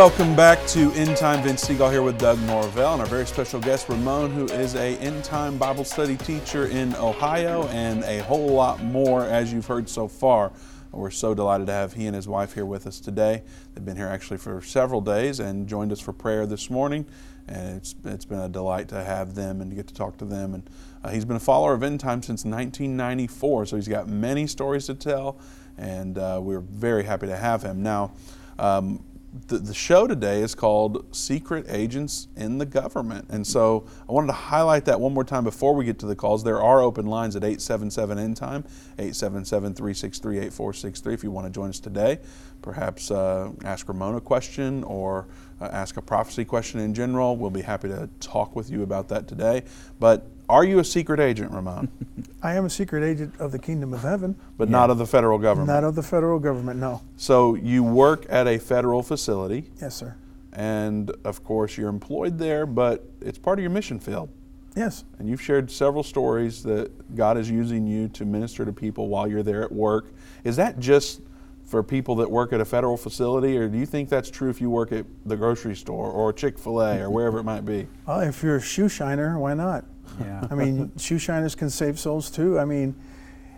Welcome 0.00 0.34
back 0.34 0.66
to 0.68 0.90
End 0.92 1.14
Time. 1.14 1.42
Vince 1.42 1.68
Stegall 1.68 1.90
here 1.92 2.00
with 2.00 2.18
Doug 2.18 2.40
Norvell 2.44 2.94
and 2.94 3.02
our 3.02 3.06
very 3.06 3.26
special 3.26 3.60
guest 3.60 3.86
Ramon, 3.86 4.30
who 4.30 4.46
is 4.46 4.74
a 4.74 4.96
End 4.96 5.22
Time 5.24 5.58
Bible 5.58 5.84
study 5.84 6.16
teacher 6.16 6.68
in 6.68 6.94
Ohio 6.94 7.68
and 7.68 8.02
a 8.04 8.20
whole 8.22 8.48
lot 8.48 8.82
more, 8.82 9.24
as 9.24 9.52
you've 9.52 9.66
heard 9.66 9.90
so 9.90 10.08
far. 10.08 10.52
We're 10.90 11.10
so 11.10 11.34
delighted 11.34 11.66
to 11.66 11.74
have 11.74 11.92
he 11.92 12.06
and 12.06 12.16
his 12.16 12.26
wife 12.26 12.54
here 12.54 12.64
with 12.64 12.86
us 12.86 12.98
today. 12.98 13.42
They've 13.74 13.84
been 13.84 13.98
here 13.98 14.06
actually 14.06 14.38
for 14.38 14.62
several 14.62 15.02
days 15.02 15.38
and 15.38 15.68
joined 15.68 15.92
us 15.92 16.00
for 16.00 16.14
prayer 16.14 16.46
this 16.46 16.70
morning. 16.70 17.04
And 17.46 17.76
it's, 17.76 17.94
it's 18.06 18.24
been 18.24 18.40
a 18.40 18.48
delight 18.48 18.88
to 18.88 19.04
have 19.04 19.34
them 19.34 19.60
and 19.60 19.70
to 19.70 19.76
get 19.76 19.86
to 19.88 19.94
talk 19.94 20.16
to 20.16 20.24
them. 20.24 20.54
And 20.54 20.70
uh, 21.04 21.10
he's 21.10 21.26
been 21.26 21.36
a 21.36 21.40
follower 21.40 21.74
of 21.74 21.82
End 21.82 22.00
Time 22.00 22.22
since 22.22 22.46
1994, 22.46 23.66
so 23.66 23.76
he's 23.76 23.86
got 23.86 24.08
many 24.08 24.46
stories 24.46 24.86
to 24.86 24.94
tell. 24.94 25.38
And 25.76 26.16
uh, 26.16 26.40
we're 26.42 26.60
very 26.60 27.04
happy 27.04 27.26
to 27.26 27.36
have 27.36 27.62
him. 27.62 27.82
Now, 27.82 28.12
um, 28.58 29.04
the, 29.46 29.58
the 29.58 29.74
show 29.74 30.06
today 30.06 30.42
is 30.42 30.54
called 30.54 31.14
Secret 31.14 31.66
Agents 31.68 32.26
in 32.36 32.58
the 32.58 32.66
Government. 32.66 33.26
And 33.30 33.46
so 33.46 33.86
I 34.08 34.12
wanted 34.12 34.28
to 34.28 34.32
highlight 34.32 34.84
that 34.86 35.00
one 35.00 35.14
more 35.14 35.24
time 35.24 35.44
before 35.44 35.74
we 35.74 35.84
get 35.84 36.00
to 36.00 36.06
the 36.06 36.16
calls. 36.16 36.42
There 36.42 36.60
are 36.60 36.80
open 36.80 37.06
lines 37.06 37.36
at 37.36 37.44
877 37.44 38.18
End 38.18 38.36
Time, 38.36 38.64
877 38.98 39.74
363 39.74 40.38
8463 40.38 41.14
if 41.14 41.22
you 41.22 41.30
want 41.30 41.46
to 41.46 41.52
join 41.52 41.68
us 41.68 41.78
today. 41.78 42.18
Perhaps 42.60 43.10
uh, 43.10 43.52
ask 43.64 43.88
Ramona 43.88 44.16
a 44.16 44.20
question 44.20 44.82
or 44.84 45.28
uh, 45.60 45.66
ask 45.66 45.96
a 45.96 46.02
prophecy 46.02 46.44
question 46.44 46.80
in 46.80 46.92
general. 46.92 47.36
We'll 47.36 47.50
be 47.50 47.62
happy 47.62 47.88
to 47.88 48.08
talk 48.18 48.56
with 48.56 48.68
you 48.70 48.82
about 48.82 49.08
that 49.08 49.28
today. 49.28 49.62
But 50.00 50.26
are 50.50 50.64
you 50.64 50.80
a 50.80 50.84
secret 50.84 51.20
agent, 51.20 51.52
Ramon? 51.52 51.88
I 52.42 52.54
am 52.54 52.64
a 52.64 52.70
secret 52.70 53.04
agent 53.04 53.34
of 53.38 53.52
the 53.52 53.58
kingdom 53.58 53.94
of 53.94 54.02
heaven. 54.02 54.34
But 54.58 54.68
not 54.68 54.90
of 54.90 54.98
the 54.98 55.06
federal 55.06 55.38
government? 55.38 55.68
Not 55.68 55.84
of 55.84 55.94
the 55.94 56.02
federal 56.02 56.38
government, 56.38 56.80
no. 56.80 57.02
So 57.16 57.54
you 57.54 57.84
work 57.84 58.26
at 58.28 58.46
a 58.46 58.58
federal 58.58 59.02
facility? 59.02 59.70
Yes, 59.80 59.94
sir. 59.94 60.16
And 60.52 61.10
of 61.24 61.44
course, 61.44 61.76
you're 61.76 61.88
employed 61.88 62.38
there, 62.38 62.66
but 62.66 63.04
it's 63.20 63.38
part 63.38 63.58
of 63.58 63.62
your 63.62 63.70
mission 63.70 64.00
field. 64.00 64.28
Yes. 64.76 65.04
And 65.18 65.28
you've 65.28 65.40
shared 65.40 65.70
several 65.70 66.02
stories 66.02 66.62
that 66.64 66.90
God 67.16 67.36
is 67.36 67.50
using 67.50 67.86
you 67.86 68.08
to 68.08 68.24
minister 68.24 68.64
to 68.64 68.72
people 68.72 69.08
while 69.08 69.28
you're 69.28 69.42
there 69.42 69.62
at 69.62 69.72
work. 69.72 70.12
Is 70.44 70.56
that 70.56 70.78
just 70.78 71.20
for 71.64 71.82
people 71.84 72.16
that 72.16 72.28
work 72.28 72.52
at 72.52 72.60
a 72.60 72.64
federal 72.64 72.96
facility, 72.96 73.56
or 73.56 73.68
do 73.68 73.78
you 73.78 73.86
think 73.86 74.08
that's 74.08 74.28
true 74.30 74.50
if 74.50 74.60
you 74.60 74.70
work 74.70 74.90
at 74.90 75.06
the 75.24 75.36
grocery 75.36 75.76
store 75.76 76.10
or 76.10 76.32
Chick 76.32 76.58
fil 76.58 76.80
A 76.80 77.00
or 77.00 77.10
wherever 77.10 77.38
it 77.38 77.44
might 77.44 77.64
be? 77.64 77.86
Well, 78.06 78.20
if 78.20 78.42
you're 78.42 78.56
a 78.56 78.60
shoe 78.60 78.88
shiner, 78.88 79.38
why 79.38 79.54
not? 79.54 79.84
Yeah. 80.18 80.46
I 80.50 80.54
mean, 80.54 80.92
shoe 80.96 81.18
shiners 81.18 81.54
can 81.54 81.70
save 81.70 81.98
souls 81.98 82.30
too. 82.30 82.58
I 82.58 82.64
mean, 82.64 82.94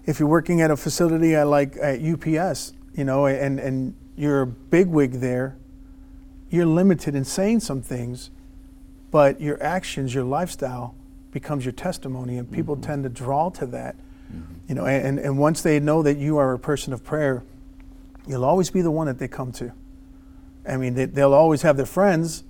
if 0.04 0.18
you're 0.18 0.28
working 0.28 0.60
at 0.60 0.70
a 0.70 0.76
facility 0.76 1.34
at 1.34 1.46
like 1.46 1.76
at 1.76 2.00
UPS, 2.02 2.72
you 2.94 3.04
know, 3.04 3.26
and, 3.26 3.58
and 3.58 3.94
you're 4.16 4.42
a 4.42 4.46
bigwig 4.46 5.12
there, 5.12 5.56
you're 6.50 6.66
limited 6.66 7.14
in 7.14 7.24
saying 7.24 7.60
some 7.60 7.80
things, 7.80 8.30
but 9.10 9.40
your 9.40 9.62
actions, 9.62 10.14
your 10.14 10.24
lifestyle 10.24 10.94
becomes 11.30 11.64
your 11.64 11.72
testimony, 11.72 12.36
and 12.36 12.50
people 12.50 12.76
mm-hmm. 12.76 12.84
tend 12.84 13.02
to 13.04 13.08
draw 13.08 13.48
to 13.50 13.66
that. 13.66 13.96
Mm-hmm. 14.30 14.54
You 14.68 14.74
know, 14.74 14.86
and, 14.86 15.18
and 15.18 15.38
once 15.38 15.62
they 15.62 15.80
know 15.80 16.02
that 16.02 16.18
you 16.18 16.36
are 16.36 16.52
a 16.52 16.58
person 16.58 16.92
of 16.92 17.02
prayer, 17.02 17.42
you'll 18.26 18.44
always 18.44 18.70
be 18.70 18.82
the 18.82 18.90
one 18.90 19.06
that 19.06 19.18
they 19.18 19.28
come 19.28 19.52
to. 19.52 19.72
I 20.68 20.76
mean, 20.76 20.94
they, 20.94 21.06
they'll 21.06 21.34
always 21.34 21.62
have 21.62 21.76
their 21.76 21.86
friends, 21.86 22.44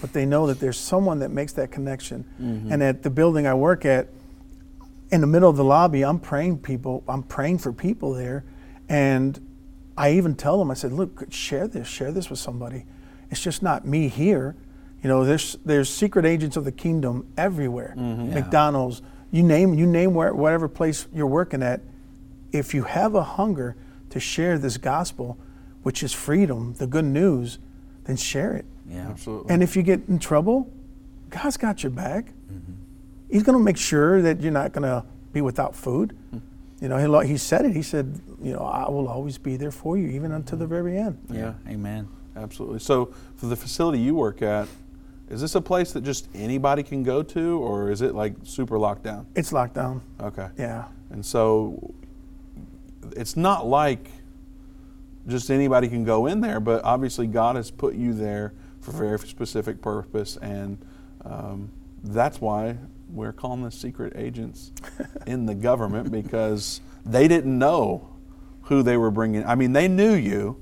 but 0.00 0.12
they 0.12 0.26
know 0.26 0.46
that 0.46 0.60
there's 0.60 0.78
someone 0.78 1.18
that 1.20 1.30
makes 1.30 1.52
that 1.54 1.70
connection. 1.70 2.24
Mhm. 2.40 2.70
And 2.72 2.82
at 2.82 3.02
the 3.02 3.10
building 3.10 3.46
I 3.46 3.54
work 3.54 3.84
at, 3.84 4.08
in 5.10 5.20
the 5.20 5.26
middle 5.26 5.48
of 5.48 5.56
the 5.56 5.64
lobby, 5.64 6.04
I'm 6.04 6.18
praying 6.18 6.58
people. 6.58 7.02
I'm 7.08 7.22
praying 7.22 7.58
for 7.58 7.72
people 7.72 8.12
there, 8.12 8.44
and 8.88 9.38
I 9.96 10.12
even 10.12 10.34
tell 10.34 10.58
them, 10.58 10.70
I 10.70 10.74
said, 10.74 10.92
"Look, 10.92 11.26
share 11.32 11.68
this. 11.68 11.86
Share 11.86 12.12
this 12.12 12.28
with 12.28 12.38
somebody. 12.38 12.84
It's 13.30 13.40
just 13.42 13.62
not 13.62 13.86
me 13.86 14.08
here. 14.08 14.56
You 15.02 15.08
know, 15.08 15.24
there's 15.24 15.56
there's 15.64 15.88
secret 15.88 16.24
agents 16.26 16.56
of 16.56 16.64
the 16.64 16.72
kingdom 16.72 17.26
everywhere. 17.36 17.94
Mhm. 17.96 18.28
Yeah. 18.28 18.34
McDonald's, 18.34 19.00
you 19.30 19.42
name 19.42 19.74
you 19.74 19.86
name 19.86 20.12
where 20.14 20.34
whatever 20.34 20.68
place 20.68 21.06
you're 21.14 21.26
working 21.26 21.62
at. 21.62 21.80
If 22.52 22.74
you 22.74 22.82
have 22.84 23.14
a 23.14 23.22
hunger 23.22 23.76
to 24.10 24.18
share 24.20 24.58
this 24.58 24.76
gospel, 24.76 25.36
which 25.82 26.02
is 26.02 26.12
freedom, 26.12 26.74
the 26.78 26.86
good 26.86 27.04
news, 27.04 27.58
then 28.04 28.16
share 28.16 28.52
it. 28.54 28.64
Yeah. 28.88 29.08
Absolutely. 29.08 29.52
And 29.52 29.62
if 29.62 29.76
you 29.76 29.82
get 29.82 30.02
in 30.08 30.18
trouble, 30.18 30.70
God's 31.30 31.56
got 31.56 31.82
your 31.82 31.90
back. 31.90 32.26
Mm-hmm. 32.26 32.72
He's 33.30 33.42
going 33.42 33.58
to 33.58 33.62
make 33.62 33.76
sure 33.76 34.22
that 34.22 34.40
you're 34.40 34.52
not 34.52 34.72
going 34.72 34.84
to 34.84 35.04
be 35.32 35.40
without 35.40 35.74
food. 35.74 36.16
Hmm. 36.30 36.38
You 36.80 36.88
know, 36.88 37.22
he, 37.22 37.28
he 37.28 37.36
said 37.38 37.64
it. 37.64 37.74
He 37.74 37.82
said, 37.82 38.20
you 38.42 38.52
know, 38.52 38.60
I 38.60 38.88
will 38.90 39.08
always 39.08 39.38
be 39.38 39.56
there 39.56 39.70
for 39.70 39.96
you, 39.96 40.08
even 40.08 40.32
until 40.32 40.58
the 40.58 40.66
very 40.66 40.98
end. 40.98 41.18
Yeah. 41.30 41.54
Amen. 41.66 42.08
Absolutely. 42.36 42.80
So, 42.80 43.14
for 43.36 43.46
the 43.46 43.56
facility 43.56 43.98
you 43.98 44.14
work 44.14 44.42
at, 44.42 44.68
is 45.30 45.40
this 45.40 45.54
a 45.54 45.60
place 45.60 45.92
that 45.92 46.04
just 46.04 46.28
anybody 46.34 46.82
can 46.82 47.02
go 47.02 47.22
to, 47.22 47.58
or 47.58 47.90
is 47.90 48.02
it 48.02 48.14
like 48.14 48.34
super 48.44 48.78
locked 48.78 49.02
down? 49.02 49.26
It's 49.34 49.52
locked 49.52 49.74
down. 49.74 50.02
Okay. 50.20 50.48
Yeah. 50.58 50.84
And 51.10 51.24
so, 51.24 51.94
it's 53.16 53.36
not 53.36 53.66
like 53.66 54.10
just 55.26 55.50
anybody 55.50 55.88
can 55.88 56.04
go 56.04 56.26
in 56.26 56.40
there, 56.40 56.60
but 56.60 56.84
obviously 56.84 57.26
God 57.26 57.56
has 57.56 57.70
put 57.70 57.94
you 57.94 58.12
there 58.12 58.52
for 58.86 59.04
a 59.04 59.08
very 59.08 59.18
specific 59.18 59.82
purpose, 59.82 60.36
and 60.36 60.78
um, 61.24 61.70
that's 62.04 62.40
why 62.40 62.76
we're 63.08 63.32
calling 63.32 63.62
this 63.62 63.78
secret 63.78 64.12
agents 64.16 64.72
in 65.26 65.46
the 65.46 65.54
government 65.54 66.10
because 66.10 66.80
they 67.04 67.26
didn't 67.28 67.58
know 67.58 68.16
who 68.62 68.82
they 68.82 68.96
were 68.96 69.10
bringing. 69.10 69.44
I 69.44 69.54
mean, 69.54 69.72
they 69.72 69.88
knew 69.88 70.14
you 70.14 70.60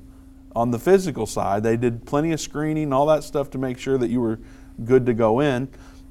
on 0.57 0.71
the 0.71 0.79
physical 0.79 1.27
side. 1.27 1.63
They 1.63 1.77
did 1.77 2.07
plenty 2.07 2.33
of 2.33 2.41
screening, 2.41 2.93
all 2.93 3.07
that 3.07 3.25
stuff 3.25 3.51
to 3.51 3.59
make 3.59 3.79
sure 3.79 3.99
that 3.99 4.09
you 4.09 4.21
were 4.21 4.39
good 4.85 5.07
to 5.07 5.15
go 5.15 5.41
in. 5.41 5.69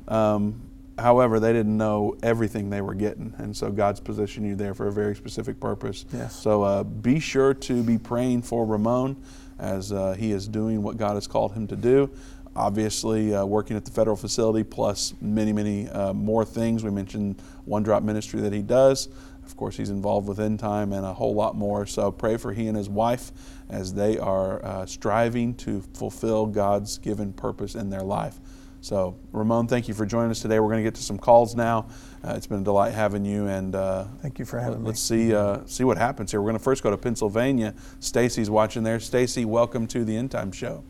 Um, 0.07 0.61
however, 0.99 1.39
they 1.39 1.53
didn't 1.53 1.77
know 1.77 2.15
everything 2.21 2.69
they 2.69 2.81
were 2.81 2.93
getting, 2.93 3.33
and 3.37 3.55
so 3.55 3.71
God's 3.71 3.99
positioned 3.99 4.45
you 4.45 4.55
there 4.55 4.75
for 4.75 4.87
a 4.87 4.91
very 4.91 5.15
specific 5.15 5.59
purpose. 5.59 6.05
Yes. 6.13 6.35
So 6.35 6.61
uh, 6.61 6.83
be 6.83 7.19
sure 7.19 7.53
to 7.55 7.81
be 7.81 7.97
praying 7.97 8.43
for 8.43 8.65
Ramon 8.65 9.15
as 9.59 9.91
uh, 9.91 10.13
he 10.13 10.31
is 10.31 10.47
doing 10.47 10.81
what 10.81 10.97
God 10.97 11.15
has 11.15 11.27
called 11.27 11.53
him 11.53 11.67
to 11.67 11.75
do. 11.75 12.09
Obviously, 12.55 13.33
uh, 13.33 13.45
working 13.45 13.75
at 13.75 13.83
the 13.83 13.91
federal 13.91 14.15
facility, 14.15 14.63
plus 14.63 15.13
many, 15.21 15.51
many 15.51 15.89
uh, 15.89 16.13
more 16.13 16.45
things. 16.45 16.83
We 16.83 16.91
mentioned 16.91 17.41
One 17.65 17.81
Drop 17.81 18.03
Ministry 18.03 18.41
that 18.41 18.53
he 18.53 18.61
does. 18.61 19.09
Of 19.45 19.57
course, 19.57 19.75
he's 19.75 19.89
involved 19.89 20.27
with 20.27 20.39
End 20.39 20.59
Time 20.59 20.93
and 20.93 21.05
a 21.05 21.13
whole 21.13 21.33
lot 21.33 21.55
more. 21.55 21.85
So 21.85 22.11
pray 22.11 22.37
for 22.37 22.53
he 22.53 22.67
and 22.67 22.77
his 22.77 22.89
wife 22.89 23.31
as 23.69 23.93
they 23.93 24.17
are 24.19 24.63
uh, 24.63 24.85
striving 24.85 25.55
to 25.55 25.81
fulfill 25.93 26.45
God's 26.45 26.97
given 26.99 27.33
purpose 27.33 27.75
in 27.75 27.89
their 27.89 28.03
life. 28.03 28.39
So, 28.83 29.15
Ramon, 29.31 29.67
thank 29.69 29.87
you 29.87 29.93
for 29.93 30.05
joining 30.05 30.29
us 30.29 30.41
today. 30.41 30.59
We're 30.59 30.67
going 30.67 30.83
to 30.83 30.83
get 30.83 30.95
to 30.95 31.01
some 31.01 31.17
calls 31.17 31.55
now. 31.55 31.87
Uh, 32.21 32.33
it's 32.35 32.47
been 32.47 32.59
a 32.59 32.63
delight 32.65 32.93
having 32.93 33.23
you, 33.23 33.47
and 33.47 33.73
uh, 33.73 34.03
Thank 34.21 34.39
you 34.39 34.43
for 34.43 34.59
having 34.59 34.81
me. 34.81 34.87
let's 34.87 34.99
see 34.99 35.33
uh, 35.33 35.59
see 35.65 35.85
what 35.85 35.97
happens 35.97 36.31
here. 36.31 36.41
We're 36.41 36.49
going 36.49 36.57
to 36.57 36.63
first 36.63 36.83
go 36.83 36.91
to 36.91 36.97
Pennsylvania. 36.97 37.75
Stacy's 38.01 38.49
watching 38.49 38.83
there. 38.83 38.99
Stacy, 38.99 39.45
welcome 39.45 39.87
to 39.87 40.03
the 40.03 40.17
End 40.17 40.31
Time 40.31 40.51
Show. 40.51 40.83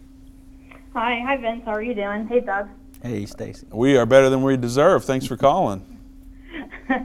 Hi, 0.94 1.22
hi 1.24 1.38
Vince. 1.38 1.62
How 1.66 1.74
are 1.74 1.84
you 1.84 1.94
doing? 1.94 2.28
Hey 2.28 2.40
Doug. 2.40 2.68
Hey, 3.04 3.28
Stacy. 3.28 3.68
We 3.72 3.96
are 3.96 4.08
better 4.08 4.32
than 4.32 4.42
we 4.42 4.58
deserve. 4.58 5.06
Thanks 5.06 5.28
for 5.28 5.38
calling. 5.38 5.86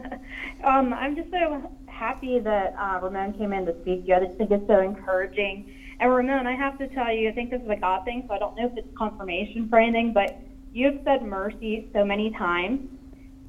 Um, 0.64 0.93
I'm 0.93 1.14
just 1.14 1.30
so 1.30 1.70
happy 1.86 2.41
that 2.41 2.74
uh, 2.76 2.99
Ramon 3.01 3.32
came 3.34 3.53
in 3.53 3.64
to 3.66 3.74
speak 3.82 4.03
to 4.03 4.09
you. 4.09 4.14
I 4.16 4.24
just 4.26 4.36
think 4.36 4.51
it's 4.51 4.66
so 4.66 4.80
encouraging. 4.80 5.72
And 6.01 6.11
Ramon, 6.11 6.49
I 6.49 6.57
have 6.57 6.76
to 6.78 6.89
tell 6.89 7.14
you, 7.14 7.28
I 7.28 7.32
think 7.32 7.51
this 7.51 7.62
is 7.62 7.68
a 7.68 7.76
God 7.76 8.05
thing, 8.05 8.24
so 8.26 8.34
I 8.34 8.39
don't 8.39 8.57
know 8.57 8.66
if 8.66 8.76
it's 8.76 8.89
confirmation 8.99 9.68
for 9.68 9.78
anything, 9.78 10.12
but 10.12 10.36
you've 10.72 11.00
said 11.04 11.22
mercy 11.22 11.88
so 11.92 12.04
many 12.04 12.30
times. 12.30 12.88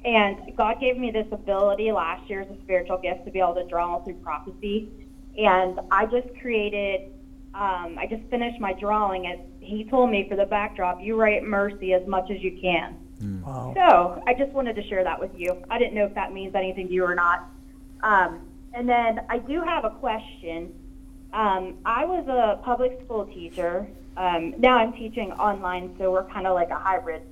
And 0.04 0.56
God 0.56 0.80
gave 0.80 0.96
me 0.96 1.10
this 1.10 1.26
ability 1.30 1.92
last 1.92 2.28
year 2.30 2.40
as 2.40 2.48
a 2.48 2.60
spiritual 2.62 2.98
gift 2.98 3.24
to 3.26 3.30
be 3.30 3.38
able 3.38 3.54
to 3.54 3.64
draw 3.64 4.02
through 4.02 4.14
prophecy. 4.14 4.88
And 5.36 5.78
I 5.90 6.06
just 6.06 6.28
created, 6.40 7.12
um, 7.54 7.98
I 7.98 8.06
just 8.08 8.22
finished 8.30 8.60
my 8.60 8.72
drawing. 8.72 9.26
And 9.26 9.40
he 9.60 9.84
told 9.84 10.10
me 10.10 10.26
for 10.28 10.36
the 10.36 10.46
backdrop, 10.46 11.02
you 11.02 11.16
write 11.16 11.44
mercy 11.44 11.92
as 11.92 12.06
much 12.06 12.30
as 12.30 12.40
you 12.40 12.58
can. 12.60 12.96
Wow. 13.44 13.74
So 13.76 14.22
I 14.26 14.32
just 14.32 14.52
wanted 14.52 14.76
to 14.76 14.88
share 14.88 15.04
that 15.04 15.20
with 15.20 15.30
you. 15.36 15.62
I 15.68 15.78
didn't 15.78 15.94
know 15.94 16.06
if 16.06 16.14
that 16.14 16.32
means 16.32 16.54
anything 16.54 16.88
to 16.88 16.94
you 16.94 17.04
or 17.04 17.14
not. 17.14 17.48
Um, 18.02 18.48
and 18.72 18.88
then 18.88 19.20
I 19.28 19.38
do 19.38 19.60
have 19.60 19.84
a 19.84 19.90
question. 19.90 20.72
Um, 21.32 21.76
I 21.84 22.04
was 22.04 22.26
a 22.28 22.62
public 22.64 23.00
school 23.04 23.26
teacher. 23.26 23.86
Um, 24.16 24.54
now 24.58 24.76
I'm 24.78 24.92
teaching 24.92 25.32
online, 25.32 25.94
so 25.98 26.10
we're 26.10 26.28
kind 26.30 26.46
of 26.46 26.54
like 26.54 26.70
a 26.70 26.78
hybrid. 26.78 27.22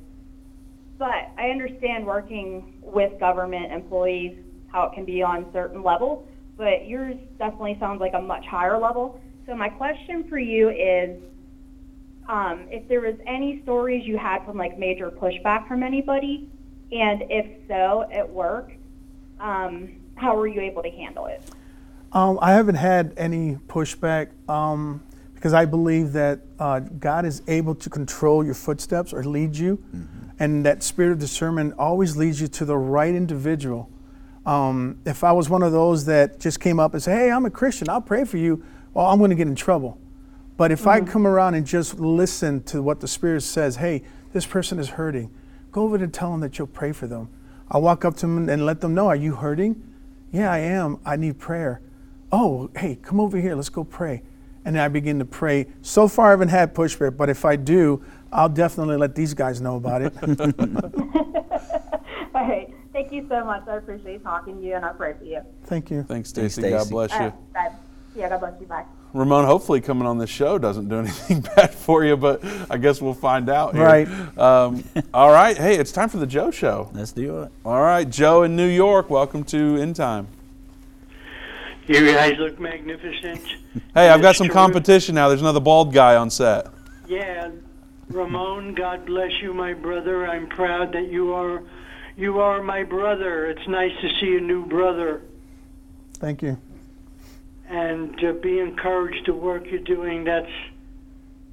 But 0.98 1.30
I 1.36 1.50
understand 1.50 2.06
working 2.06 2.74
with 2.82 3.18
government 3.20 3.72
employees, 3.72 4.36
how 4.68 4.84
it 4.84 4.94
can 4.94 5.04
be 5.04 5.22
on 5.22 5.46
certain 5.52 5.82
level, 5.82 6.26
but 6.56 6.86
yours 6.86 7.16
definitely 7.38 7.76
sounds 7.78 8.00
like 8.00 8.14
a 8.14 8.20
much 8.20 8.44
higher 8.44 8.78
level. 8.78 9.20
So 9.46 9.54
my 9.54 9.68
question 9.68 10.24
for 10.28 10.38
you 10.38 10.70
is, 10.70 11.20
um, 12.28 12.66
if 12.70 12.86
there 12.88 13.00
was 13.00 13.14
any 13.26 13.62
stories 13.62 14.06
you 14.06 14.18
had 14.18 14.44
from 14.44 14.58
like 14.58 14.78
major 14.78 15.10
pushback 15.10 15.66
from 15.66 15.82
anybody, 15.82 16.50
and 16.92 17.22
if 17.30 17.46
so, 17.68 18.06
at 18.12 18.28
work, 18.28 18.72
um, 19.40 19.92
how 20.16 20.36
were 20.36 20.46
you 20.46 20.60
able 20.60 20.82
to 20.82 20.90
handle 20.90 21.26
it? 21.26 21.42
Um, 22.12 22.38
I 22.42 22.52
haven't 22.52 22.76
had 22.76 23.12
any 23.16 23.58
pushback 23.68 24.28
um, 24.48 25.02
because 25.38 25.54
I 25.54 25.66
believe 25.66 26.14
that 26.14 26.40
uh, 26.58 26.80
God 26.80 27.24
is 27.24 27.42
able 27.46 27.76
to 27.76 27.88
control 27.88 28.44
your 28.44 28.54
footsteps 28.54 29.12
or 29.12 29.22
lead 29.22 29.54
you, 29.56 29.80
and 30.40 30.66
that 30.66 30.82
spirit 30.82 31.12
of 31.12 31.20
discernment 31.20 31.74
always 31.78 32.16
leads 32.16 32.40
you 32.40 32.48
to 32.48 32.64
the 32.64 32.76
right 32.76 33.14
individual. 33.14 33.88
Um, 34.44 34.98
if 35.04 35.22
I 35.22 35.30
was 35.30 35.48
one 35.48 35.62
of 35.62 35.70
those 35.70 36.06
that 36.06 36.40
just 36.40 36.58
came 36.58 36.80
up 36.80 36.92
and 36.92 37.00
said, 37.00 37.16
"Hey, 37.16 37.30
I'm 37.30 37.44
a 37.46 37.50
Christian. 37.50 37.88
I'll 37.88 38.00
pray 38.00 38.24
for 38.24 38.36
you," 38.36 38.64
oh, 38.96 39.06
I'm 39.06 39.18
going 39.18 39.30
to 39.30 39.36
get 39.36 39.46
in 39.46 39.54
trouble. 39.54 39.96
But 40.56 40.72
if 40.72 40.88
I 40.88 41.00
Mhm. 41.00 41.06
come 41.06 41.24
around 41.24 41.54
and 41.54 41.64
just 41.64 42.00
listen 42.00 42.64
to 42.64 42.82
what 42.82 42.98
the 42.98 43.06
Spirit 43.06 43.42
says, 43.42 43.76
hey, 43.76 44.02
this 44.32 44.44
person 44.44 44.80
is 44.80 44.88
hurting, 44.88 45.30
go 45.70 45.82
over 45.84 45.94
and 45.96 46.12
tell 46.12 46.32
them 46.32 46.40
that 46.40 46.58
you'll 46.58 46.66
pray 46.66 46.90
for 46.90 47.06
them. 47.06 47.28
I'll 47.70 47.82
walk 47.82 48.04
up 48.04 48.16
to 48.16 48.22
them 48.22 48.48
and 48.48 48.66
let 48.66 48.80
them 48.80 48.92
know, 48.92 49.06
are 49.06 49.14
you 49.14 49.36
hurting? 49.36 49.80
Yeah, 50.32 50.50
I 50.50 50.58
am. 50.58 50.98
I 51.06 51.14
need 51.14 51.38
prayer. 51.38 51.80
Oh, 52.32 52.70
hey, 52.76 52.96
come 53.00 53.20
over 53.20 53.38
here. 53.38 53.54
Let's 53.54 53.68
go 53.68 53.84
pray. 53.84 54.22
And 54.68 54.76
then 54.76 54.84
I 54.84 54.88
begin 54.88 55.18
to 55.18 55.24
pray. 55.24 55.66
So 55.80 56.08
far, 56.08 56.26
I 56.26 56.30
haven't 56.32 56.50
had 56.50 56.74
pushback, 56.74 57.16
but 57.16 57.30
if 57.30 57.46
I 57.46 57.56
do, 57.56 58.04
I'll 58.30 58.50
definitely 58.50 58.98
let 58.98 59.14
these 59.14 59.32
guys 59.32 59.62
know 59.62 59.76
about 59.76 60.02
it. 60.02 60.12
All 62.34 62.46
right. 62.46 62.70
Thank 62.92 63.10
you 63.10 63.24
so 63.30 63.46
much. 63.46 63.66
I 63.66 63.76
appreciate 63.76 64.22
talking 64.22 64.60
to 64.60 64.62
you, 64.62 64.74
and 64.74 64.84
I 64.84 64.92
pray 64.92 65.14
for 65.18 65.24
you. 65.24 65.40
Thank 65.64 65.90
you. 65.90 66.02
Thanks, 66.02 66.32
Thanks, 66.32 66.52
Stacy. 66.52 66.68
God 66.68 66.90
bless 66.90 67.12
you. 67.12 67.18
right, 67.18 67.54
bye. 67.54 67.72
Yeah, 68.14 68.28
God 68.28 68.40
bless 68.40 68.60
you. 68.60 68.66
Bye. 68.66 68.84
Ramon, 69.14 69.46
hopefully 69.46 69.80
coming 69.80 70.06
on 70.06 70.18
this 70.18 70.28
show 70.28 70.58
doesn't 70.58 70.90
do 70.90 70.98
anything 70.98 71.40
bad 71.40 71.72
for 71.72 72.04
you, 72.04 72.18
but 72.18 72.44
I 72.68 72.76
guess 72.76 73.00
we'll 73.00 73.14
find 73.14 73.48
out. 73.48 73.74
Here. 73.74 73.86
Right. 73.86 74.08
Um, 74.36 74.84
all 75.14 75.30
right. 75.30 75.56
Hey, 75.56 75.78
it's 75.78 75.92
time 75.92 76.10
for 76.10 76.18
the 76.18 76.26
Joe 76.26 76.50
Show. 76.50 76.90
Let's 76.92 77.12
do 77.12 77.40
it. 77.40 77.52
All 77.64 77.80
right, 77.80 78.06
Joe 78.06 78.42
in 78.42 78.54
New 78.54 78.68
York. 78.68 79.08
Welcome 79.08 79.44
to 79.44 79.78
End 79.78 79.96
Time. 79.96 80.28
You 81.88 82.12
guys 82.12 82.38
look 82.38 82.60
magnificent. 82.60 83.40
Hey, 83.94 84.10
I've 84.10 84.20
got 84.20 84.36
some 84.36 84.48
competition 84.48 85.14
now. 85.14 85.28
There's 85.28 85.40
another 85.40 85.60
bald 85.60 85.94
guy 85.94 86.16
on 86.16 86.28
set. 86.28 86.66
Yeah, 87.06 87.50
Ramon, 88.10 88.74
God 88.74 89.06
bless 89.06 89.32
you, 89.40 89.54
my 89.54 89.72
brother. 89.72 90.26
I'm 90.26 90.48
proud 90.48 90.92
that 90.92 91.08
you 91.08 91.32
are 91.32 91.62
you 92.16 92.40
are 92.40 92.62
my 92.62 92.82
brother. 92.82 93.46
It's 93.46 93.66
nice 93.66 93.92
to 94.02 94.08
see 94.20 94.36
a 94.36 94.40
new 94.40 94.66
brother 94.66 95.22
Thank 96.14 96.42
you. 96.42 96.58
and 97.68 98.18
to 98.18 98.34
be 98.34 98.58
encouraged 98.58 99.24
to 99.26 99.32
work 99.32 99.64
you're 99.70 99.78
doing. 99.80 100.24
That's 100.24 100.50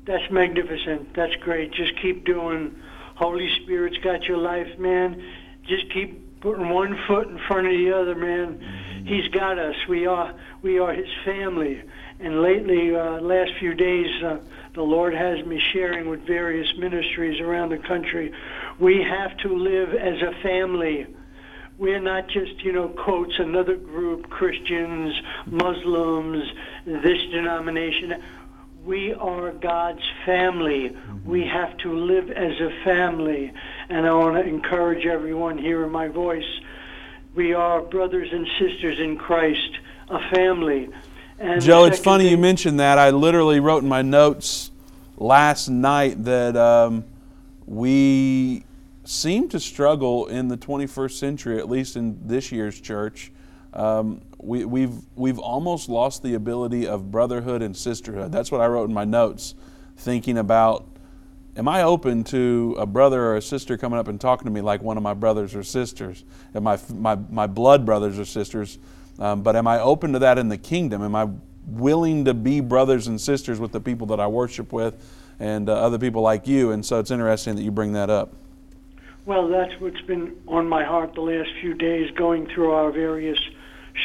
that's 0.06 0.30
magnificent. 0.30 1.14
That's 1.14 1.36
great. 1.38 1.72
Just 1.72 1.94
keep 2.02 2.26
doing. 2.26 2.76
Holy 3.16 3.50
Spirit's 3.64 3.98
got 4.00 4.24
your 4.24 4.38
life, 4.38 4.78
man. 4.78 5.24
Just 5.66 5.90
keep 5.94 6.42
putting 6.42 6.70
one 6.70 7.00
foot 7.08 7.28
in 7.30 7.40
front 7.48 7.68
of 7.68 7.74
the 7.74 7.94
other, 7.94 8.16
man. 8.16 8.85
He's 9.06 9.28
got 9.28 9.60
us. 9.60 9.76
We 9.88 10.08
are 10.08 10.34
we 10.62 10.80
are 10.80 10.94
His 10.94 11.10
family. 11.24 11.82
And 12.20 12.42
lately, 12.42 12.96
uh, 12.96 13.20
last 13.22 13.52
few 13.60 13.74
days, 13.74 14.08
uh, 14.24 14.38
the 14.74 14.82
Lord 14.82 15.14
has 15.14 15.46
me 15.46 15.62
sharing 15.74 16.10
with 16.10 16.26
various 16.26 16.68
ministries 16.78 17.40
around 17.42 17.70
the 17.70 17.78
country. 17.78 18.32
We 18.80 19.04
have 19.04 19.38
to 19.38 19.50
live 19.50 19.94
as 19.94 20.22
a 20.22 20.32
family. 20.42 21.08
We're 21.78 22.00
not 22.00 22.30
just, 22.30 22.64
you 22.64 22.72
know, 22.72 22.88
quotes, 22.88 23.38
another 23.38 23.76
group, 23.76 24.30
Christians, 24.30 25.14
Muslims, 25.46 26.46
this 26.86 27.20
denomination. 27.32 28.24
We 28.86 29.14
are 29.14 29.52
God's 29.52 30.04
family. 30.26 30.96
We 31.26 31.46
have 31.46 31.76
to 31.80 31.94
live 31.94 32.32
as 32.32 32.54
a 32.62 32.70
family. 32.86 33.52
And 33.90 34.08
I 34.08 34.14
want 34.14 34.36
to 34.36 34.44
encourage 34.44 35.06
everyone 35.06 35.58
hearing 35.58 35.92
my 35.92 36.08
voice. 36.08 36.46
We 37.36 37.54
are 37.54 37.82
brothers 37.82 38.30
and 38.32 38.48
sisters 38.58 38.98
in 39.00 39.18
Christ, 39.18 39.78
a 40.10 40.20
family. 40.34 40.90
And 41.38 41.62
Joe, 41.62 41.84
it's 41.84 42.00
funny 42.00 42.24
you 42.26 42.32
thing- 42.32 42.42
mentioned 42.42 42.80
that. 42.80 42.98
I 42.98 43.10
literally 43.10 43.60
wrote 43.60 43.84
in 43.84 43.90
my 43.90 44.02
notes 44.02 44.72
last 45.18 45.68
night 45.68 46.24
that 46.24 46.56
um, 46.56 47.04
we 47.66 48.64
seem 49.04 49.50
to 49.50 49.60
struggle 49.60 50.28
in 50.28 50.48
the 50.48 50.56
21st 50.56 51.12
century, 51.12 51.58
at 51.60 51.70
least 51.70 51.98
in 51.98 52.26
this 52.26 52.54
year's 52.54 52.80
church. 52.80 53.34
Um, 53.74 54.22
we, 54.38 54.64
we've 54.64 54.96
we've 55.16 55.40
almost 55.40 55.90
lost 55.90 56.24
the 56.24 56.36
ability 56.36 56.88
of 56.88 57.12
brotherhood 57.12 57.62
and 57.62 57.76
sisterhood. 57.76 58.32
That's 58.32 58.50
what 58.50 58.62
I 58.62 58.68
wrote 58.68 58.88
in 58.88 58.94
my 58.94 59.04
notes, 59.04 59.56
thinking 59.98 60.38
about. 60.38 60.88
Am 61.58 61.70
I 61.70 61.84
open 61.84 62.26
to 62.26 62.76
a 62.78 62.86
brother 62.86 63.24
or 63.24 63.38
a 63.38 63.42
sister 63.42 63.78
coming 63.78 63.98
up 63.98 64.10
and 64.10 64.20
talking 64.20 64.44
to 64.46 64.52
me 64.52 64.60
like 64.60 64.82
one 64.82 64.98
of 64.98 65.04
my 65.04 65.14
brothers 65.14 65.56
or 65.56 65.64
sisters, 65.64 66.26
and 66.54 66.66
my 66.66 66.78
my 66.94 67.16
my 67.16 67.48
blood 67.48 67.86
brothers 67.86 68.20
or 68.20 68.26
sisters? 68.26 68.78
Um, 69.20 69.42
but 69.42 69.56
am 69.56 69.66
I 69.66 69.80
open 69.80 70.12
to 70.14 70.20
that 70.20 70.38
in 70.38 70.50
the 70.50 70.58
kingdom? 70.58 71.02
Am 71.02 71.16
I 71.16 71.30
willing 71.66 72.26
to 72.26 72.34
be 72.34 72.60
brothers 72.60 73.08
and 73.08 73.20
sisters 73.20 73.58
with 73.58 73.72
the 73.72 73.80
people 73.80 74.08
that 74.08 74.20
I 74.20 74.28
worship 74.28 74.74
with, 74.74 74.96
and 75.40 75.70
uh, 75.70 75.74
other 75.74 75.98
people 75.98 76.22
like 76.22 76.46
you? 76.46 76.72
And 76.72 76.86
so 76.86 77.00
it's 77.00 77.12
interesting 77.12 77.56
that 77.56 77.62
you 77.62 77.72
bring 77.72 77.94
that 77.94 78.10
up. 78.10 78.34
Well, 79.26 79.48
that's 79.48 79.80
what's 79.80 80.02
been 80.02 80.36
on 80.48 80.68
my 80.68 80.84
heart 80.84 81.16
the 81.16 81.22
last 81.22 81.50
few 81.62 81.74
days, 81.74 82.12
going 82.12 82.48
through 82.48 82.72
our 82.72 82.92
various 82.92 83.40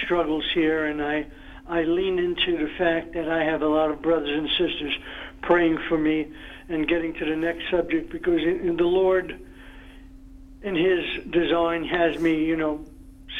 struggles 0.05 0.45
here, 0.55 0.87
and 0.87 1.03
I 1.03 1.27
I 1.69 1.83
lean 1.83 2.21
into 2.21 2.59
the 2.59 2.71
fact 2.79 3.15
that 3.15 3.29
I 3.29 3.43
have 3.43 3.63
a 3.63 3.69
lot 3.69 3.91
of 3.91 4.01
brothers 4.01 4.31
and 4.31 4.49
sisters 4.51 4.97
praying 5.43 5.79
for 5.89 5.99
me, 5.99 6.29
and 6.71 6.87
getting 6.87 7.12
to 7.14 7.25
the 7.25 7.37
next 7.37 7.68
subject 7.71 8.11
because 8.11 8.41
in, 8.41 8.68
in 8.68 8.77
the 8.77 8.85
Lord, 8.85 9.39
in 10.62 10.75
His 10.75 11.25
design, 11.31 11.85
has 11.85 12.18
me, 12.21 12.45
you 12.45 12.57
know, 12.57 12.85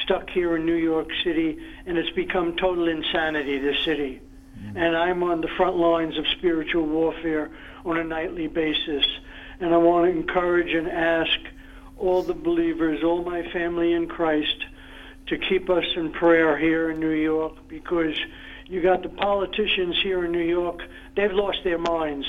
stuck 0.03 0.28
here 0.31 0.57
in 0.57 0.66
New 0.66 0.74
York 0.74 1.09
City, 1.24 1.59
and 1.87 1.97
it's 1.97 2.11
become 2.11 2.57
total 2.57 2.89
insanity. 2.89 3.59
This 3.59 3.83
city, 3.85 4.20
mm-hmm. 4.59 4.76
and 4.76 4.97
I'm 4.97 5.22
on 5.22 5.41
the 5.41 5.49
front 5.57 5.76
lines 5.76 6.18
of 6.18 6.26
spiritual 6.28 6.87
warfare 6.87 7.51
on 7.85 7.97
a 7.99 8.05
nightly 8.05 8.49
basis, 8.49 9.07
and 9.61 9.72
I 9.72 9.78
want 9.78 10.07
to 10.07 10.18
encourage 10.18 10.74
and 10.74 10.89
ask 10.89 11.39
all 11.97 12.22
the 12.22 12.35
believers, 12.35 13.05
all 13.05 13.22
my 13.22 13.49
family 13.53 13.93
in 13.93 14.09
Christ, 14.09 14.64
to 15.26 15.39
keep 15.39 15.70
us 15.70 15.85
in 15.97 16.11
prayer 16.12 16.59
here 16.59 16.91
in 16.91 16.99
New 16.99 17.11
York 17.11 17.68
because 17.68 18.16
you 18.66 18.83
got 18.83 19.03
the 19.03 19.09
politicians 19.09 19.97
here 20.03 20.24
in 20.24 20.33
New 20.33 20.45
York, 20.45 20.81
they've 21.14 21.33
lost 21.33 21.59
their 21.62 21.78
minds. 21.78 22.26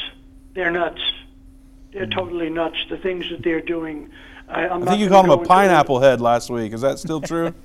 They're 0.53 0.71
nuts. 0.71 1.01
They're 1.93 2.07
totally 2.07 2.49
nuts, 2.49 2.77
the 2.89 2.97
things 2.97 3.29
that 3.31 3.43
they're 3.43 3.61
doing. 3.61 4.09
I, 4.47 4.67
I'm 4.67 4.83
I 4.83 4.85
think 4.85 5.01
you 5.01 5.09
called 5.09 5.25
him 5.25 5.31
a 5.31 5.43
pineapple 5.43 5.99
head 5.99 6.21
last 6.21 6.49
week. 6.49 6.73
Is 6.73 6.81
that 6.81 6.99
still 6.99 7.21
true? 7.21 7.53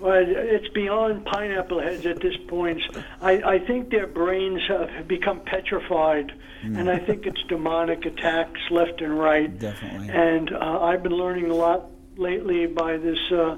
Well, 0.00 0.22
it's 0.24 0.68
beyond 0.68 1.24
pineapple 1.24 1.80
heads 1.80 2.06
at 2.06 2.20
this 2.20 2.36
point. 2.46 2.80
I, 3.20 3.42
I 3.42 3.58
think 3.58 3.90
their 3.90 4.06
brains 4.06 4.60
have 4.68 5.08
become 5.08 5.40
petrified, 5.40 6.32
and 6.62 6.88
I 6.88 7.00
think 7.00 7.26
it's 7.26 7.42
demonic 7.48 8.06
attacks 8.06 8.60
left 8.70 9.00
and 9.00 9.18
right. 9.18 9.58
Definitely. 9.58 10.10
And 10.10 10.52
uh, 10.52 10.82
I've 10.82 11.02
been 11.02 11.16
learning 11.16 11.50
a 11.50 11.54
lot 11.54 11.86
lately 12.16 12.66
by 12.66 12.96
this 12.96 13.18
uh, 13.32 13.56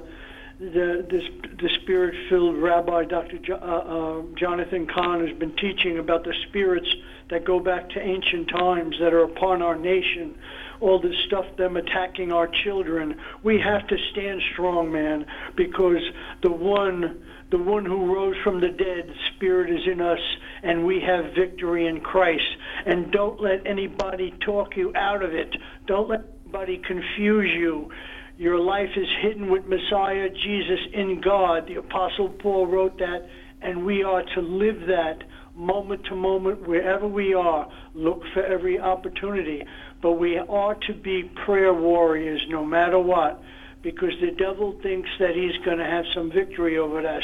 the 0.59 1.05
this 1.07 1.23
the 1.59 1.69
spirit-filled 1.81 2.57
Rabbi 2.57 3.05
Dr. 3.05 3.37
Jo- 3.37 3.59
uh, 3.61 4.21
uh, 4.21 4.35
Jonathan 4.35 4.87
Cahn 4.87 5.27
has 5.27 5.37
been 5.37 5.55
teaching 5.57 5.99
about 5.99 6.23
the 6.23 6.33
spirits 6.47 6.89
that 7.31 7.45
go 7.45 7.59
back 7.59 7.89
to 7.89 7.99
ancient 7.99 8.49
times 8.49 8.95
that 8.99 9.13
are 9.13 9.23
upon 9.23 9.61
our 9.61 9.77
nation. 9.77 10.35
All 10.79 10.99
this 10.99 11.15
stuff, 11.27 11.45
them 11.57 11.77
attacking 11.77 12.31
our 12.31 12.49
children. 12.63 13.15
We 13.43 13.59
have 13.59 13.87
to 13.87 13.97
stand 14.11 14.41
strong, 14.53 14.91
man, 14.91 15.25
because 15.55 16.01
the 16.43 16.51
one 16.51 17.23
the 17.51 17.57
one 17.57 17.85
who 17.85 18.15
rose 18.15 18.35
from 18.45 18.61
the 18.61 18.69
dead, 18.69 19.13
Spirit 19.35 19.69
is 19.69 19.85
in 19.85 19.99
us, 19.99 20.19
and 20.63 20.85
we 20.85 21.01
have 21.01 21.33
victory 21.35 21.85
in 21.85 21.99
Christ. 21.99 22.45
And 22.85 23.11
don't 23.11 23.41
let 23.41 23.67
anybody 23.67 24.33
talk 24.45 24.77
you 24.77 24.93
out 24.95 25.21
of 25.21 25.33
it. 25.33 25.53
Don't 25.85 26.07
let 26.07 26.21
anybody 26.45 26.81
confuse 26.87 27.51
you. 27.53 27.91
Your 28.37 28.57
life 28.57 28.89
is 28.95 29.07
hidden 29.21 29.51
with 29.51 29.65
Messiah 29.65 30.29
Jesus 30.29 30.79
in 30.93 31.19
God. 31.21 31.67
The 31.67 31.75
Apostle 31.75 32.29
Paul 32.29 32.67
wrote 32.67 32.97
that, 32.99 33.27
and 33.61 33.85
we 33.85 34.01
are 34.01 34.23
to 34.35 34.41
live 34.41 34.87
that 34.87 35.17
moment 35.61 36.03
to 36.05 36.15
moment 36.15 36.67
wherever 36.67 37.07
we 37.07 37.33
are. 37.33 37.69
Look 37.93 38.23
for 38.33 38.43
every 38.43 38.79
opportunity. 38.79 39.63
But 40.01 40.13
we 40.13 40.37
are 40.37 40.75
to 40.87 40.93
be 40.93 41.23
prayer 41.45 41.73
warriors 41.73 42.43
no 42.49 42.65
matter 42.65 42.97
what, 42.99 43.41
because 43.81 44.13
the 44.19 44.31
devil 44.31 44.77
thinks 44.81 45.09
that 45.19 45.35
he's 45.35 45.55
going 45.63 45.77
to 45.77 45.85
have 45.85 46.05
some 46.13 46.31
victory 46.31 46.77
over 46.77 47.05
us. 47.05 47.23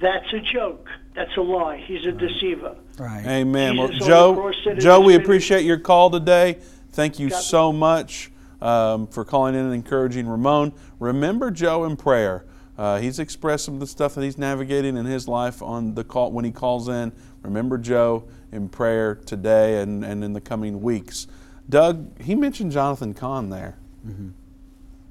That's 0.00 0.32
a 0.32 0.40
joke. 0.40 0.88
That's 1.14 1.36
a 1.36 1.42
lie. 1.42 1.84
He's 1.86 2.04
a 2.06 2.12
deceiver. 2.12 2.76
Right. 2.98 3.24
Amen. 3.26 3.76
Well, 3.76 3.88
Jesus 3.88 4.02
on 4.02 4.08
the 4.08 4.14
Joe, 4.14 4.34
cross 4.34 4.54
said 4.64 4.78
it 4.78 4.80
Joe, 4.80 5.00
we 5.00 5.14
appreciate 5.14 5.64
your 5.64 5.78
call 5.78 6.10
today. 6.10 6.58
Thank 6.90 7.18
you 7.18 7.30
so 7.30 7.72
much 7.72 8.30
um, 8.60 9.06
for 9.06 9.24
calling 9.24 9.54
in 9.54 9.60
and 9.60 9.74
encouraging 9.74 10.26
Ramon. 10.26 10.72
Remember 10.98 11.50
Joe 11.50 11.84
in 11.84 11.96
prayer. 11.96 12.46
Uh, 12.76 12.98
he's 12.98 13.20
expressed 13.20 13.64
some 13.64 13.74
of 13.74 13.80
the 13.80 13.86
stuff 13.86 14.14
that 14.16 14.24
he's 14.24 14.38
navigating 14.38 14.96
in 14.96 15.06
his 15.06 15.28
life 15.28 15.62
on 15.62 15.94
the 15.94 16.02
call 16.02 16.32
when 16.32 16.44
he 16.44 16.50
calls 16.50 16.88
in. 16.88 17.12
Remember 17.44 17.78
Joe 17.78 18.24
in 18.50 18.68
prayer 18.68 19.14
today 19.14 19.80
and, 19.80 20.04
and 20.04 20.24
in 20.24 20.32
the 20.32 20.40
coming 20.40 20.80
weeks. 20.80 21.26
Doug, 21.68 22.20
he 22.20 22.34
mentioned 22.34 22.72
Jonathan 22.72 23.14
Cahn 23.14 23.50
there. 23.50 23.76
Mm-hmm. 24.06 24.30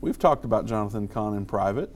We've 0.01 0.19
talked 0.19 0.43
about 0.43 0.65
Jonathan 0.65 1.07
Cahn 1.07 1.36
in 1.36 1.45
private. 1.45 1.93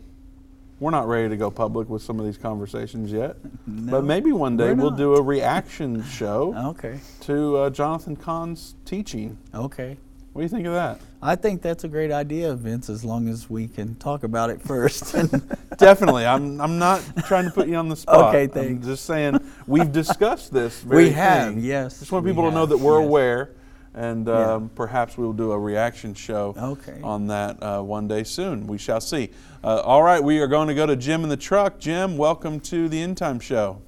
We're 0.79 0.91
not 0.91 1.07
ready 1.07 1.27
to 1.29 1.37
go 1.37 1.49
public 1.49 1.89
with 1.89 2.03
some 2.03 2.19
of 2.19 2.25
these 2.25 2.37
conversations 2.37 3.11
yet, 3.11 3.37
No, 3.67 3.91
but 3.91 4.03
maybe 4.03 4.31
one 4.31 4.57
day 4.57 4.73
we'll 4.73 4.91
do 4.91 5.15
a 5.15 5.21
reaction 5.21 6.03
show 6.03 6.53
Okay. 6.69 6.99
to 7.21 7.57
uh, 7.57 7.69
Jonathan 7.71 8.15
Cahn's 8.15 8.75
teaching. 8.85 9.37
Okay. 9.55 9.97
What 10.37 10.41
do 10.41 10.45
you 10.45 10.49
think 10.49 10.67
of 10.67 10.73
that? 10.73 10.99
I 11.19 11.35
think 11.35 11.63
that's 11.63 11.83
a 11.83 11.87
great 11.87 12.11
idea, 12.11 12.53
Vince, 12.53 12.91
as 12.91 13.03
long 13.03 13.27
as 13.27 13.49
we 13.49 13.67
can 13.67 13.95
talk 13.95 14.21
about 14.23 14.51
it 14.51 14.61
first. 14.61 15.15
Definitely. 15.79 16.27
I'm, 16.27 16.61
I'm 16.61 16.77
not 16.77 17.01
trying 17.25 17.45
to 17.45 17.49
put 17.49 17.67
you 17.67 17.73
on 17.73 17.89
the 17.89 17.95
spot. 17.95 18.35
Okay, 18.35 18.43
I'm 18.43 18.49
thanks. 18.51 18.85
just 18.85 19.05
saying 19.05 19.39
we've 19.65 19.91
discussed 19.91 20.53
this. 20.53 20.79
Very 20.83 21.05
We 21.05 21.09
have, 21.13 21.55
thing. 21.55 21.63
yes, 21.63 21.97
Just 21.97 22.11
want 22.11 22.23
we 22.23 22.29
people 22.29 22.47
to 22.47 22.51
know 22.53 22.67
that 22.67 22.77
we're 22.77 22.99
yes. 22.99 23.07
aware, 23.07 23.49
and 23.95 24.27
Yeah. 24.27 24.53
um, 24.53 24.69
perhaps 24.75 25.17
we'll 25.17 25.33
do 25.33 25.53
a 25.53 25.57
reaction 25.57 26.13
show 26.13 26.53
Okay. 26.55 26.99
on 27.03 27.25
that 27.29 27.57
uh, 27.63 27.81
one 27.81 28.07
day 28.07 28.23
soon. 28.23 28.67
We 28.67 28.77
shall 28.77 29.01
see. 29.01 29.31
Uh, 29.63 29.81
all 29.83 30.03
right, 30.03 30.23
we 30.23 30.37
are 30.39 30.47
going 30.47 30.67
to 30.67 30.75
go 30.75 30.85
to 30.85 30.95
Jim 30.95 31.23
in 31.23 31.29
the 31.29 31.37
truck. 31.37 31.79
Jim, 31.79 32.15
welcome 32.15 32.59
to 32.59 32.87
the 32.87 33.01
End 33.01 33.17
Time 33.17 33.39
Show. 33.39 33.81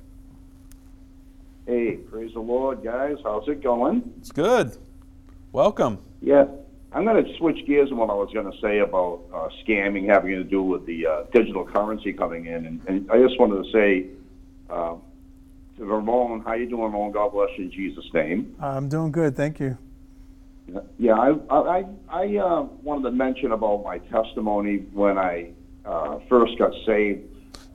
Hey, 1.67 1.97
praise 1.97 2.33
the 2.33 2.39
Lord, 2.39 2.83
guys. 2.83 3.17
How's 3.23 3.47
it 3.47 3.61
going? 3.61 4.11
It's 4.17 4.31
good. 4.31 4.75
Welcome. 5.51 5.99
Yeah, 6.21 6.45
I'm 6.91 7.05
going 7.05 7.23
to 7.23 7.37
switch 7.37 7.65
gears 7.65 7.91
on 7.91 7.97
what 7.97 8.09
I 8.09 8.13
was 8.13 8.29
going 8.33 8.51
to 8.51 8.57
say 8.59 8.79
about 8.79 9.21
uh, 9.33 9.49
scamming 9.63 10.09
having 10.09 10.31
to 10.31 10.43
do 10.43 10.61
with 10.63 10.85
the 10.85 11.05
uh, 11.05 11.23
digital 11.33 11.65
currency 11.65 12.13
coming 12.13 12.45
in, 12.47 12.65
and, 12.65 12.81
and 12.87 13.11
I 13.11 13.21
just 13.21 13.39
wanted 13.39 13.63
to 13.63 13.71
say 13.71 14.07
uh, 14.69 14.95
to 15.77 15.85
Ramon, 15.85 16.41
how 16.41 16.53
you 16.53 16.67
doing, 16.67 16.83
Ramon? 16.83 17.11
God 17.11 17.31
bless 17.31 17.49
you 17.57 17.65
in 17.65 17.71
Jesus' 17.71 18.05
name. 18.13 18.55
I'm 18.59 18.89
doing 18.89 19.11
good, 19.11 19.35
thank 19.35 19.59
you. 19.59 19.77
Yeah, 20.99 21.13
I 21.13 21.33
I 21.49 21.85
I 22.09 22.37
uh, 22.37 22.61
wanted 22.83 23.03
to 23.03 23.11
mention 23.11 23.53
about 23.53 23.83
my 23.83 23.97
testimony 23.99 24.77
when 24.93 25.17
I 25.17 25.51
uh, 25.85 26.19
first 26.29 26.59
got 26.59 26.73
saved. 26.85 27.23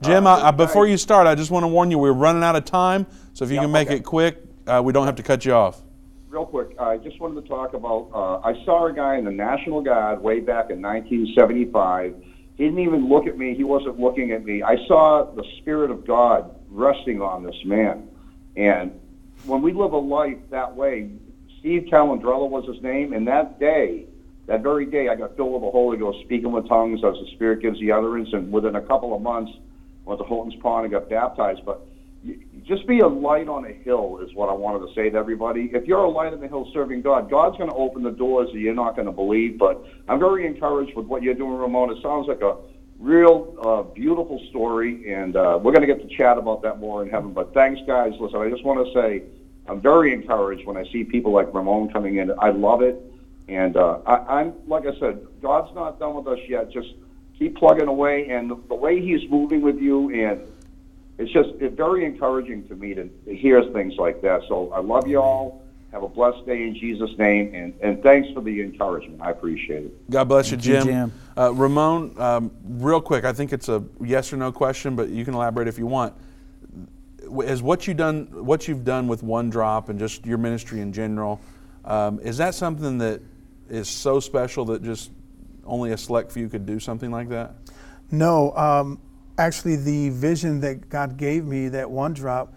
Jim, 0.02 0.26
I, 0.26 0.48
I, 0.48 0.50
before 0.50 0.86
you 0.86 0.96
start, 0.96 1.26
I 1.26 1.34
just 1.34 1.50
want 1.50 1.64
to 1.64 1.68
warn 1.68 1.90
you 1.90 1.98
we're 1.98 2.12
running 2.12 2.42
out 2.42 2.56
of 2.56 2.64
time, 2.64 3.06
so 3.32 3.44
if 3.44 3.50
you 3.50 3.56
Yeah, 3.56 3.62
can 3.62 3.72
make 3.72 3.88
okay. 3.88 3.96
it 3.96 4.04
quick, 4.04 4.42
uh, 4.66 4.82
we 4.84 4.92
don't 4.92 5.06
have 5.06 5.16
to 5.16 5.22
cut 5.22 5.44
you 5.44 5.54
off. 5.54 5.83
Real 6.34 6.46
quick, 6.46 6.76
I 6.80 6.96
just 6.96 7.20
wanted 7.20 7.40
to 7.42 7.48
talk 7.48 7.74
about. 7.74 8.10
Uh, 8.12 8.40
I 8.44 8.54
saw 8.64 8.88
a 8.88 8.92
guy 8.92 9.18
in 9.18 9.24
the 9.24 9.30
National 9.30 9.80
Guard 9.80 10.20
way 10.20 10.40
back 10.40 10.68
in 10.68 10.82
1975. 10.82 12.16
He 12.56 12.64
didn't 12.64 12.80
even 12.80 13.08
look 13.08 13.28
at 13.28 13.38
me. 13.38 13.54
He 13.54 13.62
wasn't 13.62 14.00
looking 14.00 14.32
at 14.32 14.44
me. 14.44 14.60
I 14.60 14.84
saw 14.88 15.30
the 15.32 15.44
Spirit 15.58 15.92
of 15.92 16.04
God 16.04 16.52
resting 16.70 17.22
on 17.22 17.44
this 17.44 17.54
man. 17.64 18.08
And 18.56 19.00
when 19.46 19.62
we 19.62 19.72
live 19.72 19.92
a 19.92 19.96
life 19.96 20.38
that 20.50 20.74
way, 20.74 21.08
Steve 21.60 21.82
Calandrella 21.82 22.50
was 22.50 22.66
his 22.66 22.82
name, 22.82 23.12
and 23.12 23.28
that 23.28 23.60
day, 23.60 24.06
that 24.46 24.60
very 24.60 24.86
day, 24.86 25.08
I 25.08 25.14
got 25.14 25.36
filled 25.36 25.52
with 25.52 25.62
the 25.62 25.70
Holy 25.70 25.98
Ghost, 25.98 26.18
speaking 26.24 26.50
with 26.50 26.66
tongues 26.66 27.04
as 27.04 27.14
the 27.14 27.30
Spirit 27.36 27.62
gives 27.62 27.78
the 27.78 27.92
utterance. 27.92 28.30
And 28.32 28.50
within 28.50 28.74
a 28.74 28.82
couple 28.82 29.14
of 29.14 29.22
months, 29.22 29.52
went 30.04 30.18
to 30.18 30.24
Holton's 30.24 30.60
Pond 30.60 30.86
and 30.86 30.92
got 30.92 31.08
baptized. 31.08 31.64
But 31.64 31.86
just 32.66 32.86
be 32.86 33.00
a 33.00 33.06
light 33.06 33.48
on 33.48 33.66
a 33.66 33.72
hill 33.72 34.20
is 34.26 34.34
what 34.34 34.48
I 34.48 34.52
wanted 34.52 34.86
to 34.86 34.94
say 34.94 35.10
to 35.10 35.16
everybody. 35.18 35.70
If 35.72 35.86
you're 35.86 36.04
a 36.04 36.10
light 36.10 36.32
on 36.32 36.40
the 36.40 36.48
hill 36.48 36.70
serving 36.72 37.02
God, 37.02 37.30
God's 37.30 37.58
going 37.58 37.68
to 37.68 37.76
open 37.76 38.02
the 38.02 38.10
doors 38.10 38.48
that 38.52 38.58
you're 38.58 38.74
not 38.74 38.96
going 38.96 39.06
to 39.06 39.12
believe. 39.12 39.58
But 39.58 39.84
I'm 40.08 40.18
very 40.18 40.46
encouraged 40.46 40.96
with 40.96 41.06
what 41.06 41.22
you're 41.22 41.34
doing, 41.34 41.52
Ramon. 41.52 41.90
It 41.90 42.02
sounds 42.02 42.26
like 42.26 42.40
a 42.40 42.56
real 42.98 43.54
uh, 43.62 43.82
beautiful 43.94 44.40
story, 44.48 45.12
and 45.12 45.36
uh, 45.36 45.58
we're 45.60 45.72
going 45.72 45.86
to 45.86 45.92
get 45.92 46.08
to 46.08 46.16
chat 46.16 46.38
about 46.38 46.62
that 46.62 46.78
more 46.78 47.02
in 47.02 47.10
heaven. 47.10 47.32
But 47.34 47.52
thanks, 47.52 47.80
guys. 47.86 48.12
Listen, 48.18 48.40
I 48.40 48.48
just 48.48 48.64
want 48.64 48.86
to 48.86 48.92
say 48.94 49.22
I'm 49.68 49.80
very 49.80 50.14
encouraged 50.14 50.66
when 50.66 50.78
I 50.78 50.84
see 50.90 51.04
people 51.04 51.32
like 51.32 51.52
Ramon 51.52 51.92
coming 51.92 52.16
in. 52.16 52.32
I 52.38 52.50
love 52.50 52.80
it, 52.80 53.02
and 53.48 53.76
uh, 53.76 53.98
I, 54.06 54.40
I'm 54.40 54.54
like 54.66 54.84
I 54.86 54.98
said, 54.98 55.26
God's 55.42 55.74
not 55.74 55.98
done 55.98 56.14
with 56.14 56.26
us 56.26 56.38
yet. 56.48 56.72
Just 56.72 56.88
keep 57.38 57.56
plugging 57.56 57.88
away, 57.88 58.30
and 58.30 58.50
the, 58.50 58.58
the 58.68 58.74
way 58.74 59.00
He's 59.02 59.28
moving 59.30 59.60
with 59.60 59.78
you, 59.78 60.10
and 60.10 60.40
it's 61.18 61.32
just 61.32 61.50
it's 61.60 61.76
very 61.76 62.04
encouraging 62.04 62.66
to 62.68 62.74
me 62.74 62.94
to, 62.94 63.08
to 63.08 63.36
hear 63.36 63.62
things 63.72 63.94
like 63.96 64.20
that. 64.22 64.42
So 64.48 64.72
I 64.72 64.80
love 64.80 65.06
you 65.06 65.20
all. 65.20 65.62
Have 65.92 66.02
a 66.02 66.08
blessed 66.08 66.44
day 66.44 66.64
in 66.64 66.74
Jesus' 66.74 67.16
name, 67.18 67.54
and, 67.54 67.72
and 67.80 68.02
thanks 68.02 68.28
for 68.34 68.40
the 68.40 68.60
encouragement. 68.60 69.22
I 69.22 69.30
appreciate 69.30 69.84
it. 69.84 70.10
God 70.10 70.24
bless 70.24 70.50
you, 70.50 70.56
Thank 70.56 70.66
you, 70.66 70.74
Jim. 70.74 70.86
Jim. 70.86 71.12
Uh, 71.38 71.52
Ramon, 71.54 72.20
um, 72.20 72.50
real 72.64 73.00
quick, 73.00 73.24
I 73.24 73.32
think 73.32 73.52
it's 73.52 73.68
a 73.68 73.84
yes 74.02 74.32
or 74.32 74.36
no 74.36 74.50
question, 74.50 74.96
but 74.96 75.10
you 75.10 75.24
can 75.24 75.34
elaborate 75.34 75.68
if 75.68 75.78
you 75.78 75.86
want. 75.86 76.14
Is 77.44 77.62
what 77.62 77.86
you 77.86 77.94
done, 77.94 78.44
what 78.44 78.66
you've 78.66 78.84
done 78.84 79.06
with 79.06 79.22
One 79.22 79.50
Drop 79.50 79.88
and 79.88 79.96
just 79.96 80.26
your 80.26 80.36
ministry 80.36 80.80
in 80.80 80.92
general, 80.92 81.40
um, 81.84 82.18
is 82.20 82.38
that 82.38 82.56
something 82.56 82.98
that 82.98 83.22
is 83.68 83.88
so 83.88 84.18
special 84.18 84.64
that 84.66 84.82
just 84.82 85.12
only 85.64 85.92
a 85.92 85.96
select 85.96 86.32
few 86.32 86.48
could 86.48 86.66
do 86.66 86.80
something 86.80 87.12
like 87.12 87.28
that? 87.28 87.54
No, 88.10 88.54
um, 88.56 88.98
actually, 89.38 89.76
the 89.76 90.10
vision 90.10 90.60
that 90.60 90.88
God 90.88 91.16
gave 91.16 91.44
me, 91.44 91.68
that 91.68 91.90
one 91.90 92.12
drop, 92.12 92.54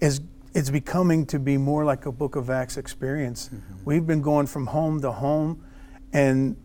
is 0.00 0.20
it's 0.54 0.70
becoming 0.70 1.26
to 1.26 1.38
be 1.38 1.56
more 1.56 1.84
like 1.84 2.06
a 2.06 2.12
Book 2.12 2.36
of 2.36 2.50
Acts 2.50 2.76
experience. 2.76 3.48
Mm-hmm. 3.48 3.84
We've 3.84 4.06
been 4.06 4.22
going 4.22 4.46
from 4.46 4.66
home 4.66 5.00
to 5.02 5.12
home, 5.12 5.64
and 6.12 6.56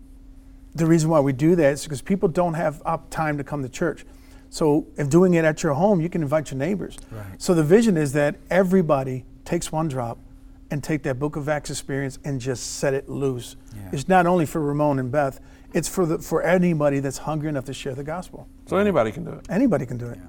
the 0.75 0.85
reason 0.85 1.09
why 1.09 1.19
we 1.19 1.33
do 1.33 1.55
that 1.55 1.73
is 1.73 1.83
because 1.83 2.01
people 2.01 2.29
don't 2.29 2.53
have 2.53 2.81
up 2.85 3.09
time 3.09 3.37
to 3.37 3.43
come 3.43 3.63
to 3.63 3.69
church. 3.69 4.05
So, 4.49 4.87
if 4.97 5.09
doing 5.09 5.33
it 5.33 5.43
at 5.43 5.63
your 5.63 5.73
home, 5.73 5.99
you 5.99 6.09
can 6.09 6.21
invite 6.21 6.51
your 6.51 6.57
neighbors. 6.57 6.97
Right. 7.11 7.41
So 7.41 7.53
the 7.53 7.63
vision 7.63 7.97
is 7.97 8.13
that 8.13 8.35
everybody 8.49 9.25
takes 9.43 9.71
one 9.71 9.87
drop 9.87 10.17
and 10.71 10.83
take 10.83 11.03
that 11.03 11.19
Book 11.19 11.35
of 11.35 11.49
Acts 11.49 11.69
experience 11.69 12.19
and 12.23 12.39
just 12.39 12.77
set 12.77 12.93
it 12.93 13.09
loose. 13.09 13.55
Yeah. 13.75 13.89
It's 13.91 14.07
not 14.07 14.25
only 14.25 14.45
for 14.45 14.61
Ramon 14.61 14.99
and 14.99 15.11
Beth; 15.11 15.39
it's 15.74 15.88
for 15.88 16.05
the 16.05 16.20
for 16.20 16.41
anybody 16.43 16.99
that's 16.99 17.20
hungry 17.20 17.49
enough 17.49 17.65
to 17.65 17.74
share 17.74 17.95
the 17.95 18.03
gospel. 18.03 18.47
So 18.68 18.78
anybody 18.78 19.11
can 19.11 19.24
do 19.26 19.32
it. 19.32 19.45
Anybody 19.49 19.86
can 19.86 19.97
do 19.97 20.07
it. 20.07 20.20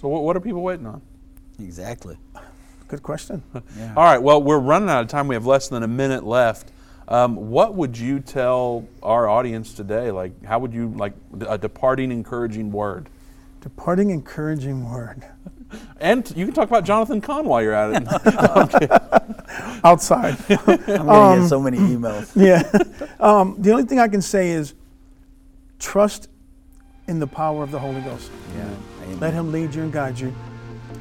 So 0.00 0.08
what, 0.08 0.22
what 0.22 0.36
are 0.36 0.40
people 0.40 0.62
waiting 0.62 0.86
on? 0.86 1.02
Exactly. 1.58 2.16
Good 2.88 3.02
question. 3.02 3.42
Yeah. 3.76 3.94
All 3.96 4.04
right. 4.04 4.22
Well, 4.22 4.42
we're 4.42 4.58
running 4.58 4.88
out 4.88 5.02
of 5.02 5.08
time. 5.08 5.26
We 5.26 5.34
have 5.34 5.46
less 5.46 5.68
than 5.68 5.82
a 5.82 5.88
minute 5.88 6.24
left. 6.24 6.70
Um, 7.08 7.50
what 7.50 7.74
would 7.74 7.98
you 7.98 8.20
tell 8.20 8.86
our 9.02 9.28
audience 9.28 9.74
today? 9.74 10.10
Like, 10.10 10.44
how 10.44 10.58
would 10.58 10.72
you 10.72 10.88
like 10.90 11.12
a 11.46 11.58
departing, 11.58 12.12
encouraging 12.12 12.70
word? 12.72 13.08
Departing 13.60 14.10
encouraging 14.10 14.88
word. 14.88 15.24
And 16.00 16.30
you 16.36 16.44
can 16.46 16.54
talk 16.54 16.68
about 16.68 16.84
Jonathan 16.84 17.20
Cahn 17.20 17.44
while 17.46 17.62
you're 17.62 17.74
at 17.74 18.02
it. 18.02 18.08
I'm. 18.26 19.80
Outside. 19.84 20.36
I'm 20.48 20.76
gonna 20.86 21.10
Um, 21.12 21.40
get 21.40 21.48
so 21.48 21.60
many 21.60 21.78
emails. 21.78 22.30
yeah. 22.34 22.62
Um, 23.20 23.56
the 23.58 23.70
only 23.72 23.84
thing 23.84 23.98
I 23.98 24.08
can 24.08 24.22
say 24.22 24.50
is 24.50 24.74
trust 25.78 26.28
in 27.06 27.18
the 27.18 27.26
power 27.26 27.62
of 27.62 27.70
the 27.70 27.78
Holy 27.78 28.00
Ghost. 28.00 28.30
Yeah. 28.56 28.68
Amen. 29.04 29.20
Let 29.20 29.34
Him 29.34 29.52
lead 29.52 29.74
you 29.74 29.82
and 29.82 29.92
guide 29.92 30.18
you, 30.18 30.34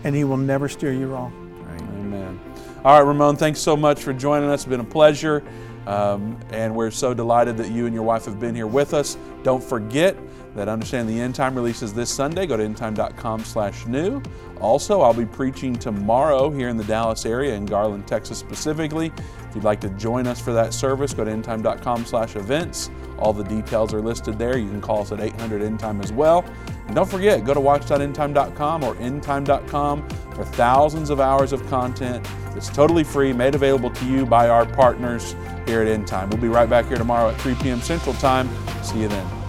and 0.03 0.15
He 0.15 0.24
will 0.24 0.38
never 0.38 0.67
steer 0.69 0.91
you 0.91 1.07
wrong. 1.07 1.32
Amen. 1.80 2.39
All 2.84 2.99
right, 2.99 3.07
Ramon, 3.07 3.38
thanks 3.38 3.59
so 3.61 3.78
much 3.78 4.01
for 4.03 4.11
joining 4.13 4.49
us. 4.49 4.61
It's 4.61 4.69
been 4.69 4.82
a 4.82 4.84
pleasure. 4.84 5.43
Um, 5.88 6.39
and 6.51 6.74
we're 6.76 6.91
so 6.91 7.13
delighted 7.13 7.57
that 7.57 7.69
you 7.71 7.86
and 7.86 7.93
your 7.93 8.03
wife 8.03 8.24
have 8.26 8.39
been 8.39 8.55
here 8.55 8.67
with 8.67 8.93
us. 8.93 9.17
Don't 9.43 9.61
forget 9.63 10.15
that 10.55 10.69
Understand 10.69 11.09
the 11.09 11.19
End 11.19 11.36
Time 11.36 11.55
releases 11.55 11.93
this 11.93 12.09
Sunday. 12.09 12.45
Go 12.45 12.55
to 12.55 12.63
endtime.com 12.63 13.43
slash 13.43 13.86
new. 13.86 14.21
Also, 14.64 15.01
I'll 15.01 15.14
be 15.14 15.26
preaching 15.26 15.76
tomorrow 15.76 16.49
here 16.49 16.70
in 16.70 16.78
the 16.78 16.86
Dallas 16.86 17.26
area, 17.26 17.53
in 17.53 17.66
Garland, 17.66 18.07
Texas 18.07 18.38
specifically. 18.38 19.11
If 19.49 19.55
you'd 19.55 19.66
like 19.66 19.82
to 19.82 19.89
join 19.89 20.26
us 20.26 20.39
for 20.39 20.53
that 20.53 20.74
service, 20.74 21.14
go 21.14 21.26
to 21.26 21.32
endtime.com 21.32 22.05
slash 22.05 22.38
events. 22.38 22.89
All 23.20 23.34
the 23.34 23.43
details 23.43 23.93
are 23.93 24.01
listed 24.01 24.39
there. 24.39 24.57
You 24.57 24.70
can 24.70 24.80
call 24.80 25.01
us 25.01 25.11
at 25.11 25.20
800 25.20 25.61
Endtime 25.61 26.01
as 26.01 26.14
well. 26.14 26.45
And 26.88 26.95
don't 26.95 27.09
forget, 27.09 27.43
go 27.43 27.53
to 27.53 27.59
watch.endtime.com 27.59 28.84
or 28.84 28.95
endtime.com 28.95 30.09
for 30.09 30.45
thousands 30.45 31.09
of 31.09 31.20
hours 31.20 31.51
of 31.51 31.66
content. 31.68 32.26
It's 32.55 32.70
totally 32.70 33.03
free, 33.03 33.34
made 33.34 33.55
available 33.55 33.89
to 33.89 34.05
you 34.05 34.26
by 34.26 34.47
our 34.47 34.66
partners 34.66 35.36
here 35.68 35.82
at 35.82 35.88
End 35.89 36.07
Time. 36.07 36.30
We'll 36.30 36.41
be 36.41 36.47
right 36.47 36.70
back 36.70 36.88
here 36.88 36.97
tomorrow 36.97 37.30
at 37.30 37.41
3 37.41 37.55
p.m. 37.55 37.82
Central 37.82 38.16
Time. 38.16 38.49
See 38.82 39.01
you 39.01 39.09
then. 39.09 39.42